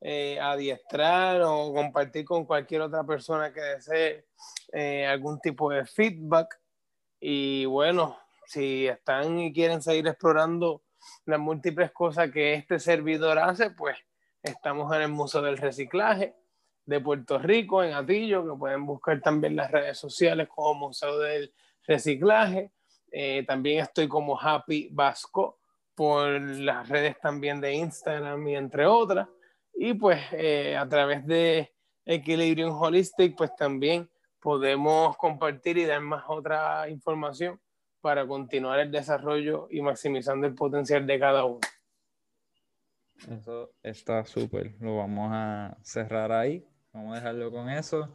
eh, 0.00 0.38
adiestrar 0.40 1.42
o 1.42 1.72
compartir 1.74 2.24
con 2.24 2.46
cualquier 2.46 2.82
otra 2.82 3.04
persona 3.04 3.52
que 3.52 3.60
desee 3.60 4.26
eh, 4.72 5.06
algún 5.06 5.40
tipo 5.40 5.70
de 5.70 5.84
feedback. 5.84 6.58
Y 7.20 7.66
bueno, 7.66 8.18
si 8.46 8.86
están 8.86 9.38
y 9.38 9.52
quieren 9.52 9.82
seguir 9.82 10.06
explorando 10.08 10.82
las 11.26 11.38
múltiples 11.38 11.92
cosas 11.92 12.30
que 12.30 12.54
este 12.54 12.78
servidor 12.78 13.38
hace, 13.38 13.70
pues 13.70 13.96
estamos 14.42 14.94
en 14.94 15.02
el 15.02 15.08
Museo 15.08 15.42
del 15.42 15.58
Reciclaje 15.58 16.34
de 16.86 17.00
Puerto 17.00 17.38
Rico, 17.38 17.84
en 17.84 17.92
Atillo, 17.92 18.44
que 18.44 18.58
pueden 18.58 18.86
buscar 18.86 19.20
también 19.20 19.54
las 19.54 19.70
redes 19.70 19.98
sociales 19.98 20.48
como 20.48 20.88
Museo 20.88 21.18
del 21.18 21.52
Reciclaje. 21.86 22.72
Eh, 23.12 23.44
también 23.46 23.80
estoy 23.80 24.08
como 24.08 24.40
Happy 24.40 24.88
Vasco 24.90 25.58
por 25.94 26.40
las 26.40 26.88
redes 26.88 27.18
también 27.20 27.60
de 27.60 27.74
Instagram 27.74 28.48
y 28.48 28.56
entre 28.56 28.86
otras. 28.86 29.28
Y 29.74 29.94
pues 29.94 30.20
eh, 30.32 30.76
a 30.76 30.88
través 30.88 31.26
de 31.26 31.72
Equilibrium 32.04 32.72
Holistic, 32.80 33.36
pues 33.36 33.54
también 33.56 34.08
podemos 34.40 35.16
compartir 35.16 35.78
y 35.78 35.84
dar 35.84 36.00
más 36.00 36.24
otra 36.28 36.88
información 36.88 37.60
para 38.00 38.26
continuar 38.26 38.80
el 38.80 38.90
desarrollo 38.90 39.68
y 39.70 39.82
maximizando 39.82 40.46
el 40.46 40.54
potencial 40.54 41.06
de 41.06 41.18
cada 41.18 41.44
uno. 41.44 41.60
Eso 43.28 43.72
está 43.82 44.24
súper. 44.24 44.74
Lo 44.80 44.96
vamos 44.96 45.30
a 45.32 45.76
cerrar 45.82 46.32
ahí. 46.32 46.66
Vamos 46.92 47.12
a 47.12 47.16
dejarlo 47.16 47.50
con 47.50 47.68
eso. 47.68 48.14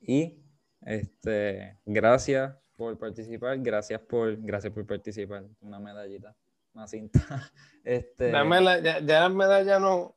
Y 0.00 0.38
este, 0.82 1.78
gracias 1.86 2.54
por 2.76 2.98
participar. 2.98 3.58
Gracias 3.60 4.00
por, 4.02 4.36
gracias 4.42 4.72
por 4.72 4.86
participar. 4.86 5.44
Una 5.60 5.78
medallita. 5.78 6.34
una 6.74 6.86
cinta. 6.86 7.20
Este, 7.86 8.32
ya, 8.32 8.42
las 8.44 9.30
medallas 9.34 9.78
no, 9.78 10.16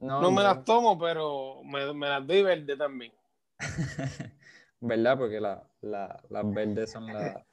no, 0.00 0.30
me 0.30 0.42
las 0.42 0.64
tomo, 0.64 0.98
pero 0.98 1.62
me, 1.64 1.92
me 1.92 2.08
las 2.08 2.26
doy 2.26 2.42
verde 2.42 2.76
también. 2.76 3.12
¿Verdad? 4.80 5.18
Porque 5.18 5.40
la, 5.40 5.66
las 5.80 6.54
verdes 6.54 6.92
son 6.92 7.06
las 7.06 7.44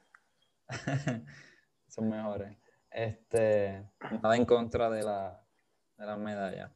son 1.88 2.08
mejores. 2.08 2.56
Este, 2.90 3.90
nada 4.22 4.36
en 4.36 4.44
contra 4.44 4.88
de 4.90 5.02
la, 5.02 5.42
de 5.98 6.06
las 6.06 6.18
medallas. 6.18 6.70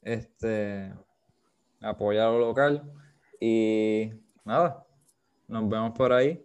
Este, 0.00 0.92
apoyar 1.80 2.30
lo 2.30 2.38
local 2.38 2.82
y 3.40 4.12
nada, 4.44 4.86
nos 5.48 5.68
vemos 5.68 5.92
por 5.96 6.12
ahí. 6.12 6.44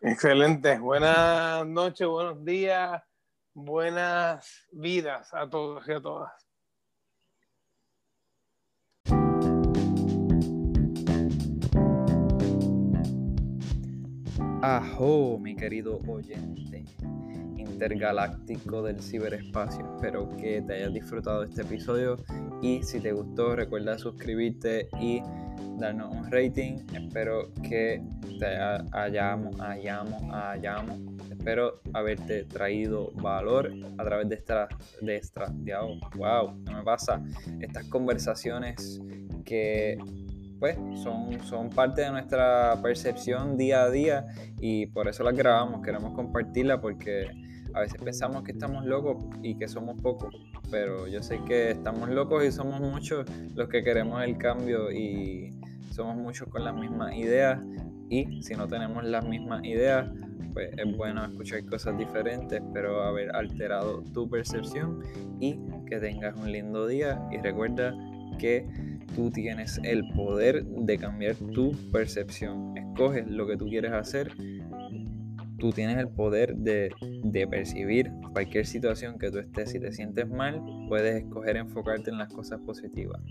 Excelente. 0.00 0.78
Buenas 0.78 1.66
noches, 1.66 2.06
buenos 2.06 2.44
días, 2.44 3.02
buenas 3.54 4.66
vidas 4.72 5.32
a 5.34 5.48
todos 5.48 5.86
y 5.88 5.92
a 5.92 6.00
todas. 6.00 6.51
Ajo, 14.62 15.40
mi 15.40 15.56
querido 15.56 16.00
oyente 16.06 16.84
intergaláctico 17.56 18.80
del 18.84 19.00
ciberespacio. 19.02 19.96
Espero 19.96 20.28
que 20.36 20.62
te 20.62 20.74
hayas 20.74 20.92
disfrutado 20.92 21.42
este 21.42 21.62
episodio 21.62 22.16
y 22.62 22.80
si 22.84 23.00
te 23.00 23.10
gustó 23.10 23.56
recuerda 23.56 23.98
suscribirte 23.98 24.88
y 25.00 25.20
darnos 25.80 26.14
un 26.14 26.30
rating. 26.30 26.76
Espero 26.94 27.52
que 27.68 28.00
te 28.38 28.46
hayamos, 28.92 29.60
hayamos, 29.60 30.22
hayamos. 30.32 31.00
Espero 31.28 31.80
haberte 31.92 32.44
traído 32.44 33.10
valor 33.14 33.72
a 33.98 34.04
través 34.04 34.28
de 34.28 34.36
esta, 34.36 34.68
de 35.00 35.16
esta, 35.16 35.46
de, 35.54 35.74
wow, 36.14 36.64
¿qué 36.64 36.72
me 36.72 36.84
pasa? 36.84 37.20
Estas 37.58 37.84
conversaciones 37.88 39.00
que 39.44 39.98
pues 40.62 40.78
son, 40.94 41.42
son 41.42 41.70
parte 41.70 42.02
de 42.02 42.10
nuestra 42.12 42.80
percepción 42.80 43.56
día 43.56 43.82
a 43.82 43.90
día 43.90 44.26
y 44.60 44.86
por 44.86 45.08
eso 45.08 45.24
las 45.24 45.34
grabamos, 45.34 45.82
queremos 45.82 46.14
compartirla 46.14 46.80
porque 46.80 47.26
a 47.74 47.80
veces 47.80 48.00
pensamos 48.00 48.44
que 48.44 48.52
estamos 48.52 48.84
locos 48.84 49.24
y 49.42 49.56
que 49.56 49.66
somos 49.66 50.00
pocos, 50.00 50.32
pero 50.70 51.08
yo 51.08 51.20
sé 51.20 51.40
que 51.48 51.72
estamos 51.72 52.08
locos 52.10 52.44
y 52.44 52.52
somos 52.52 52.80
muchos 52.80 53.26
los 53.56 53.68
que 53.68 53.82
queremos 53.82 54.22
el 54.22 54.38
cambio 54.38 54.92
y 54.92 55.52
somos 55.90 56.14
muchos 56.14 56.46
con 56.46 56.62
las 56.62 56.76
mismas 56.76 57.12
ideas 57.16 57.58
y 58.08 58.40
si 58.44 58.54
no 58.54 58.68
tenemos 58.68 59.02
las 59.02 59.26
mismas 59.26 59.64
ideas, 59.64 60.08
pues 60.52 60.70
es 60.78 60.96
bueno 60.96 61.24
escuchar 61.24 61.66
cosas 61.66 61.98
diferentes, 61.98 62.62
pero 62.72 63.02
haber 63.02 63.34
alterado 63.34 64.04
tu 64.14 64.30
percepción 64.30 65.00
y 65.40 65.58
que 65.88 65.98
tengas 65.98 66.36
un 66.36 66.52
lindo 66.52 66.86
día 66.86 67.20
y 67.32 67.38
recuerda 67.38 67.92
que 68.38 68.64
tú 69.14 69.30
tienes 69.30 69.80
el 69.84 70.08
poder 70.14 70.64
de 70.64 70.98
cambiar 70.98 71.36
tu 71.36 71.72
percepción. 71.90 72.76
Escoges 72.76 73.26
lo 73.28 73.46
que 73.46 73.56
tú 73.56 73.66
quieres 73.66 73.92
hacer 73.92 74.32
tú 75.62 75.70
tienes 75.70 75.96
el 75.96 76.08
poder 76.08 76.56
de, 76.56 76.92
percibir 77.48 78.10
cualquier 78.32 78.66
situación 78.66 79.16
que 79.16 79.30
tú 79.30 79.38
estés. 79.38 79.70
Si 79.70 79.78
te 79.78 79.92
sientes 79.92 80.28
mal, 80.28 80.60
puedes 80.88 81.22
escoger 81.22 81.56
enfocarte 81.56 82.10
en 82.10 82.18
las 82.18 82.32
cosas 82.32 82.58
positivas. 82.62 83.22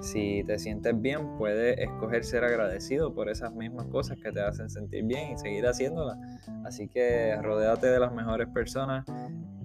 Si 0.00 0.42
te 0.44 0.58
sientes 0.58 0.98
bien, 0.98 1.36
puedes 1.36 1.78
escoger 1.78 2.24
ser 2.24 2.42
agradecido 2.42 3.14
por 3.14 3.28
esas 3.28 3.52
mismas 3.54 3.86
cosas 3.88 4.16
que 4.16 4.32
te 4.32 4.40
hacen 4.40 4.70
sentir 4.70 5.04
bien 5.04 5.32
y 5.32 5.36
seguir 5.36 5.66
haciéndolas. 5.66 6.16
Así 6.64 6.88
que 6.88 7.36
rodéate 7.42 7.88
de 7.88 8.00
las 8.00 8.14
mejores 8.14 8.48
personas 8.48 9.04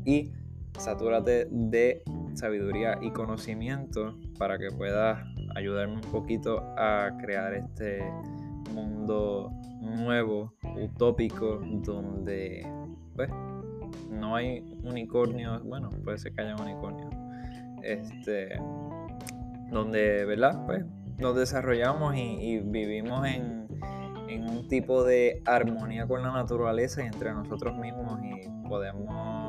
y 0.04 0.34
satúrate 0.78 1.48
de 1.50 2.04
sabiduría 2.34 3.00
y 3.02 3.12
conocimiento 3.12 4.20
para 4.38 4.60
que 4.60 4.72
puedas 4.72 5.24
ayudarme 5.56 5.96
un 5.96 6.12
poquito 6.12 6.64
a 6.78 7.12
crear 7.20 7.54
este 7.54 8.04
mundo 8.74 9.52
nuevo, 9.82 10.54
utópico, 10.78 11.60
donde 11.84 12.68
pues 13.16 13.30
no 14.10 14.36
hay 14.36 14.62
unicornios, 14.84 15.64
bueno, 15.64 15.90
puede 16.04 16.18
ser 16.18 16.34
que 16.34 16.42
haya 16.42 16.56
unicornios, 16.56 17.14
este, 17.84 18.58
donde, 19.72 20.26
¿verdad? 20.26 20.66
Pues 20.66 20.86
nos 21.18 21.36
desarrollamos 21.36 22.16
y, 22.16 22.60
vivimos 22.60 23.26
en, 23.28 23.68
en, 24.30 24.50
un 24.50 24.68
tipo 24.68 25.04
de 25.04 25.42
armonía 25.46 26.08
con 26.08 26.22
la 26.24 26.32
naturaleza 26.32 27.04
y 27.04 27.08
entre 27.08 27.34
nosotros 27.34 27.78
mismos 27.78 28.20
y 28.24 28.68
podemos 28.68 29.49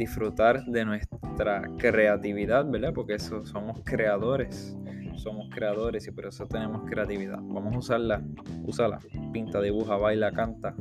disfrutar 0.00 0.64
de 0.64 0.84
nuestra 0.86 1.62
creatividad, 1.76 2.64
¿verdad? 2.68 2.92
Porque 2.94 3.14
eso, 3.14 3.44
somos 3.44 3.80
creadores 3.84 4.74
somos 5.20 5.50
creadores 5.50 6.06
y 6.08 6.10
por 6.12 6.24
eso 6.26 6.46
tenemos 6.46 6.88
creatividad. 6.88 7.38
Vamos 7.42 7.74
a 7.74 7.78
usarla, 7.78 8.22
úsala, 8.64 8.98
pinta, 9.32 9.60
dibuja, 9.60 9.96
baila, 9.96 10.32
canta, 10.32 10.74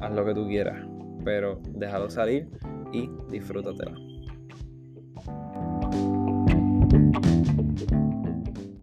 haz 0.00 0.14
lo 0.14 0.24
que 0.24 0.34
tú 0.34 0.46
quieras, 0.46 0.86
pero 1.24 1.60
déjalo 1.70 2.08
salir 2.08 2.48
y 2.92 3.10
disfrútatela. 3.30 4.11